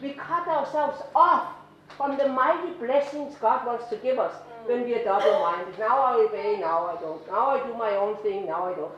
We 0.00 0.12
cut 0.12 0.48
ourselves 0.48 1.02
off 1.14 1.56
from 1.98 2.16
the 2.16 2.28
mighty 2.28 2.72
blessings 2.72 3.34
God 3.38 3.66
wants 3.66 3.88
to 3.90 3.96
give 3.96 4.18
us 4.18 4.34
when 4.64 4.84
we 4.84 4.94
are 4.94 5.04
double 5.04 5.40
minded. 5.40 5.78
Now 5.78 5.98
I 5.98 6.14
obey, 6.14 6.56
now 6.58 6.86
I 6.86 7.00
don't. 7.00 7.26
Now 7.26 7.48
I 7.50 7.66
do 7.66 7.74
my 7.74 7.96
own 7.96 8.16
thing, 8.22 8.46
now 8.46 8.64
I 8.64 8.74
don't. 8.74 8.92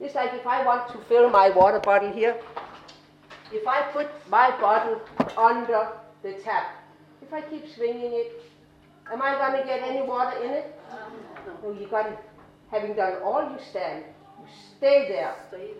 It's 0.00 0.16
like 0.16 0.34
if 0.34 0.46
I 0.46 0.64
want 0.64 0.90
to 0.92 0.98
fill 1.08 1.30
my 1.30 1.50
water 1.50 1.78
bottle 1.78 2.12
here, 2.12 2.36
if 3.52 3.66
I 3.68 3.82
put 3.92 4.08
my 4.28 4.50
bottle 4.60 5.00
under 5.38 5.88
the 6.22 6.32
tap, 6.34 6.75
if 7.26 7.32
I 7.32 7.40
keep 7.40 7.68
swinging 7.74 8.12
it, 8.12 8.42
am 9.12 9.20
I 9.20 9.34
going 9.34 9.60
to 9.60 9.66
get 9.66 9.82
any 9.82 10.06
water 10.06 10.42
in 10.42 10.50
it? 10.50 10.78
No, 11.62 11.72
you 11.72 11.86
got 11.88 12.04
to, 12.04 12.16
having 12.70 12.94
done 12.94 13.20
all 13.22 13.42
you 13.42 13.58
stand, 13.70 14.04
you 14.38 14.46
stay 14.76 15.08
there 15.08 15.34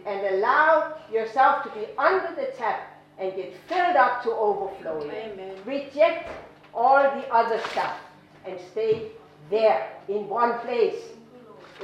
and 0.07 0.34
allow 0.34 0.97
yourself 1.12 1.62
to 1.64 1.70
be 1.70 1.86
under 1.99 2.34
the 2.34 2.53
tap 2.57 3.01
and 3.18 3.34
get 3.34 3.55
filled 3.68 3.97
up 3.97 4.22
to 4.24 4.30
overflowing. 4.30 5.11
Amen. 5.11 5.57
Reject 5.64 6.28
all 6.74 7.03
the 7.03 7.26
other 7.32 7.61
stuff 7.70 7.99
and 8.47 8.59
stay 8.72 9.11
there 9.51 9.88
in 10.09 10.28
one 10.28 10.59
place. 10.61 11.01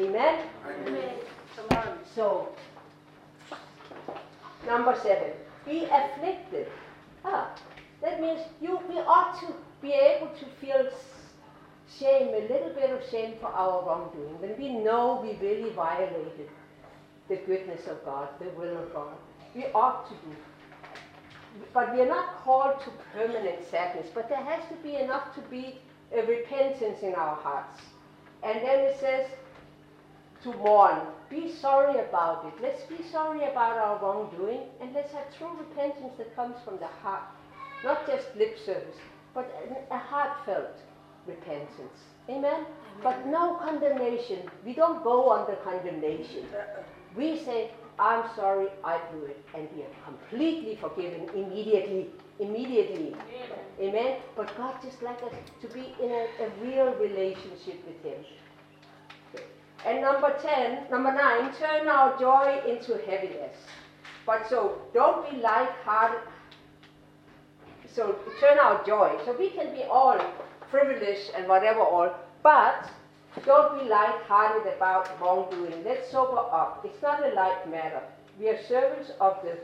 Amen? 0.00 0.44
Come 1.56 1.78
on. 1.78 1.98
So, 2.14 2.48
number 4.66 4.98
seven, 5.02 5.30
be 5.64 5.84
afflicted. 5.84 6.66
Ah, 7.24 7.54
that 8.03 8.20
means 8.20 8.40
you 8.61 8.80
we 8.88 8.98
ought 8.98 9.40
to 9.40 9.55
be 9.80 9.92
able 9.92 10.28
to 10.28 10.46
feel 10.61 10.88
shame, 11.98 12.28
a 12.28 12.48
little 12.53 12.72
bit 12.74 12.90
of 12.90 13.00
shame 13.11 13.34
for 13.40 13.48
our 13.48 13.84
wrongdoing, 13.86 14.40
when 14.40 14.57
we 14.59 14.72
know 14.72 15.20
we 15.22 15.36
really 15.46 15.70
violated 15.70 16.48
the 17.28 17.36
goodness 17.36 17.86
of 17.86 18.05
God, 18.05 18.28
the 18.40 18.48
will 18.59 18.76
of 18.78 18.92
God. 18.92 19.14
We 19.55 19.66
ought 19.74 20.09
to 20.09 20.14
do. 20.14 20.36
but 21.74 21.92
we 21.94 22.00
are 22.00 22.09
not 22.09 22.42
called 22.42 22.80
to 22.84 22.90
permanent 23.12 23.59
sadness, 23.70 24.09
but 24.14 24.28
there 24.28 24.42
has 24.42 24.66
to 24.68 24.76
be 24.82 24.96
enough 24.96 25.34
to 25.34 25.40
be 25.42 25.78
a 26.14 26.22
repentance 26.26 27.00
in 27.03 27.14
our 27.14 27.36
hearts. 27.36 27.80
And 28.42 28.61
then 28.62 28.80
it 28.80 28.98
says 28.98 29.26
to 30.42 30.53
mourn, 30.55 31.00
be 31.30 31.55
sorry 31.61 32.00
about 32.00 32.46
it. 32.46 32.55
Let's 32.62 32.82
be 32.84 33.05
sorry 33.11 33.44
about 33.44 33.78
our 33.78 33.98
wrongdoing, 34.03 34.62
and 34.80 34.92
let's 34.94 35.12
have 35.12 35.24
true 35.38 35.53
repentance 35.59 36.14
that 36.18 36.34
comes 36.34 36.57
from 36.64 36.78
the 36.78 36.86
heart, 36.86 37.22
not 37.85 38.07
just 38.07 38.35
lip 38.37 38.57
service, 38.64 38.97
but 39.35 39.51
a 39.91 39.99
heartfelt 39.99 40.78
repentance. 41.26 41.99
Amen? 42.28 42.66
But 43.03 43.26
no 43.26 43.57
condemnation. 43.57 44.41
We 44.64 44.74
don't 44.74 45.03
go 45.03 45.33
under 45.33 45.57
condemnation. 45.57 46.47
We 47.16 47.39
say, 47.39 47.70
I'm 47.99 48.24
sorry, 48.37 48.68
I 48.85 48.99
blew 49.11 49.26
it. 49.26 49.45
And 49.55 49.68
we 49.74 49.83
are 49.83 49.95
completely 50.05 50.76
forgiven 50.76 51.28
immediately. 51.35 52.11
Immediately. 52.39 53.14
Amen. 53.80 54.18
But 54.37 54.57
God 54.57 54.74
just 54.83 55.03
like 55.03 55.22
us 55.22 55.35
to 55.61 55.68
be 55.68 55.95
in 56.03 56.11
a, 56.11 56.26
a 56.45 56.51
real 56.62 56.95
relationship 56.95 57.85
with 57.87 58.03
Him. 58.03 58.24
And 59.85 60.01
number 60.01 60.37
10, 60.41 60.91
number 60.91 61.12
9, 61.12 61.53
turn 61.59 61.89
our 61.89 62.18
joy 62.18 62.62
into 62.68 62.99
heaviness. 63.05 63.57
But 64.24 64.49
so 64.49 64.78
don't 64.95 65.28
be 65.28 65.39
light-hearted. 65.39 66.20
So 67.95 68.16
turn 68.40 68.59
our 68.59 68.84
joy. 68.84 69.18
So 69.24 69.36
we 69.38 69.51
can 69.51 69.74
be 69.74 69.82
all 69.84 70.18
frivolous 70.70 71.30
and 71.36 71.47
whatever 71.49 71.80
all, 71.80 72.14
but 72.43 72.90
don't 73.45 73.78
be 73.78 73.88
light-hearted 73.88 74.72
about 74.74 75.09
wrongdoing. 75.20 75.84
Let's 75.84 76.11
sober 76.11 76.38
up. 76.38 76.82
It's 76.84 77.03
not 77.03 77.22
a 77.24 77.34
light 77.34 77.70
matter. 77.70 78.01
We 78.38 78.49
are 78.49 78.62
servants 78.64 79.11
of 79.20 79.38
the 79.43 79.59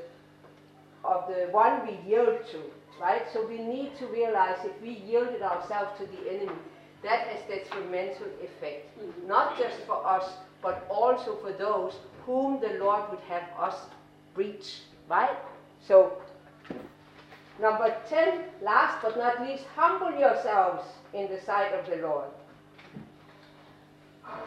of 1.04 1.28
the 1.28 1.48
one 1.52 1.86
we 1.86 1.96
yield 2.10 2.40
to, 2.50 2.60
right? 3.00 3.22
So 3.32 3.46
we 3.46 3.58
need 3.58 3.96
to 3.98 4.06
realize 4.06 4.58
if 4.64 4.82
we 4.82 4.90
yielded 4.90 5.42
ourselves 5.42 5.90
to 5.98 6.06
the 6.06 6.30
enemy, 6.30 6.58
that 7.02 7.28
has 7.28 7.40
detrimental 7.48 8.26
effect, 8.42 8.98
mm-hmm. 8.98 9.28
not 9.28 9.56
just 9.58 9.78
for 9.86 10.04
us, 10.06 10.28
but 10.60 10.86
also 10.90 11.36
for 11.36 11.52
those 11.52 11.94
whom 12.26 12.60
the 12.60 12.78
Lord 12.78 13.08
would 13.10 13.20
have 13.20 13.44
us 13.58 13.76
reach, 14.34 14.80
right? 15.08 15.36
So, 15.86 16.18
number 17.60 17.94
10, 18.08 18.44
last 18.62 19.02
but 19.02 19.16
not 19.16 19.40
least, 19.42 19.64
humble 19.74 20.18
yourselves 20.18 20.84
in 21.12 21.28
the 21.28 21.40
sight 21.40 21.72
of 21.72 21.86
the 21.88 21.96
Lord. 21.96 22.28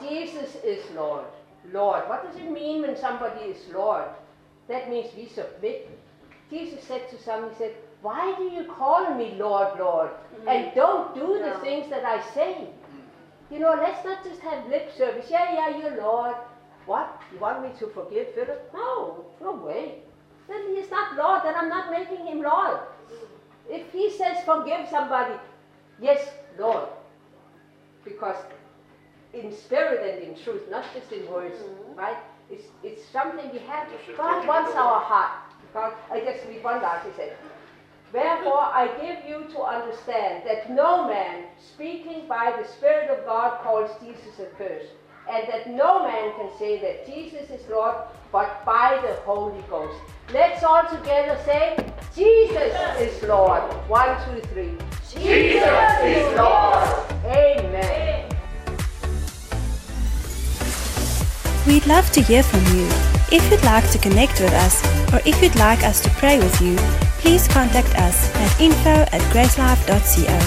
Jesus 0.02 0.56
is 0.64 0.84
Lord. 0.96 1.26
Lord. 1.72 2.08
What 2.08 2.26
does 2.26 2.40
it 2.40 2.50
mean 2.50 2.82
when 2.82 2.98
somebody 2.98 3.46
is 3.46 3.74
Lord? 3.74 4.06
That 4.68 4.90
means 4.90 5.10
we 5.16 5.28
submit. 5.28 5.90
Jesus 6.50 6.84
said 6.84 7.10
to 7.10 7.22
some, 7.22 7.50
He 7.50 7.56
said, 7.56 7.76
Why 8.02 8.36
do 8.38 8.44
you 8.44 8.66
call 8.66 9.14
me 9.16 9.36
Lord, 9.38 9.80
Lord? 9.80 10.10
Mm-hmm. 10.10 10.48
And 10.48 10.76
don't 10.76 11.14
do 11.14 11.40
the 11.44 11.60
things 11.60 11.90
that 11.90 12.06
I 12.06 12.22
say. 12.34 12.68
You 13.52 13.60
know, 13.60 13.74
let's 13.74 14.04
not 14.06 14.24
just 14.24 14.40
have 14.42 14.68
lip 14.70 14.92
service. 14.98 15.28
Yeah, 15.30 15.54
yeah, 15.54 15.78
you're 15.78 16.02
Lord. 16.02 16.36
What? 16.86 17.22
You 17.32 17.40
want 17.40 17.62
me 17.64 17.70
to 17.80 17.88
forgive 17.88 18.34
Philip? 18.34 18.72
No, 18.74 19.26
no 19.42 19.52
way. 19.54 20.00
Then 20.48 20.76
he's 20.76 20.90
not 20.90 21.16
Lord, 21.16 21.42
then 21.44 21.56
I'm 21.56 21.70
not 21.70 21.92
making 21.92 22.26
him 22.26 22.42
Lord. 22.42 22.80
If 23.70 23.92
he 23.92 24.10
says 24.10 24.44
forgive 24.46 24.88
somebody, 24.90 25.36
yes, 26.02 26.30
Lord. 26.58 26.90
Because 28.04 28.38
in 29.34 29.56
spirit 29.56 30.02
and 30.08 30.24
in 30.28 30.44
truth, 30.44 30.64
not 30.70 30.86
just 30.94 31.12
in 31.12 31.30
words, 31.32 31.58
mm-hmm. 31.58 32.00
right? 32.00 32.18
It's, 32.50 32.66
it's 32.84 33.06
something 33.10 33.50
we 33.52 33.60
have. 33.60 33.88
To 33.88 34.14
God 34.18 34.48
wants 34.48 34.76
our 34.76 35.00
heart. 35.00 35.54
God, 35.74 35.94
I 36.12 36.20
just 36.20 36.46
read 36.48 36.64
one 36.64 36.82
last, 36.82 37.08
he 37.08 37.14
said, 37.16 37.38
Wherefore 38.12 38.60
I 38.60 38.88
give 39.00 39.30
you 39.30 39.48
to 39.54 39.62
understand 39.62 40.44
that 40.46 40.70
no 40.70 41.08
man 41.08 41.46
speaking 41.58 42.28
by 42.28 42.54
the 42.60 42.68
Spirit 42.68 43.10
of 43.10 43.26
God 43.26 43.62
calls 43.62 43.90
Jesus 44.04 44.38
accursed, 44.38 44.92
and 45.32 45.48
that 45.48 45.70
no 45.70 46.04
man 46.04 46.34
can 46.36 46.50
say 46.60 46.78
that 46.82 47.06
Jesus 47.06 47.50
is 47.50 47.66
Lord 47.70 47.96
but 48.34 48.66
by 48.66 49.00
the 49.02 49.14
Holy 49.24 49.64
Ghost. 49.70 49.98
Let's 50.34 50.64
all 50.64 50.88
together 50.88 51.38
say, 51.44 51.76
Jesus 52.16 52.74
is 53.02 53.22
Lord. 53.24 53.64
One, 53.90 54.16
two, 54.24 54.40
three. 54.48 54.78
Jesus 55.10 56.00
is 56.04 56.38
Lord. 56.38 56.88
Amen. 57.26 58.30
We'd 61.68 61.86
love 61.86 62.10
to 62.14 62.22
hear 62.22 62.44
from 62.44 62.64
you. 62.74 62.88
If 63.30 63.52
you'd 63.52 63.66
like 63.66 63.92
to 63.92 63.98
connect 63.98 64.40
with 64.40 64.54
us, 64.54 64.82
or 65.14 65.20
if 65.26 65.44
you'd 65.44 65.58
like 65.58 65.84
us 65.84 66.00
to 66.04 66.10
pray 66.12 66.38
with 66.38 66.62
you, 66.62 66.78
please 67.20 67.50
contact 67.50 67.94
us 68.00 68.34
at 68.36 68.62
info 68.62 69.04
at 69.12 69.20
gracelife.co. 69.34 70.40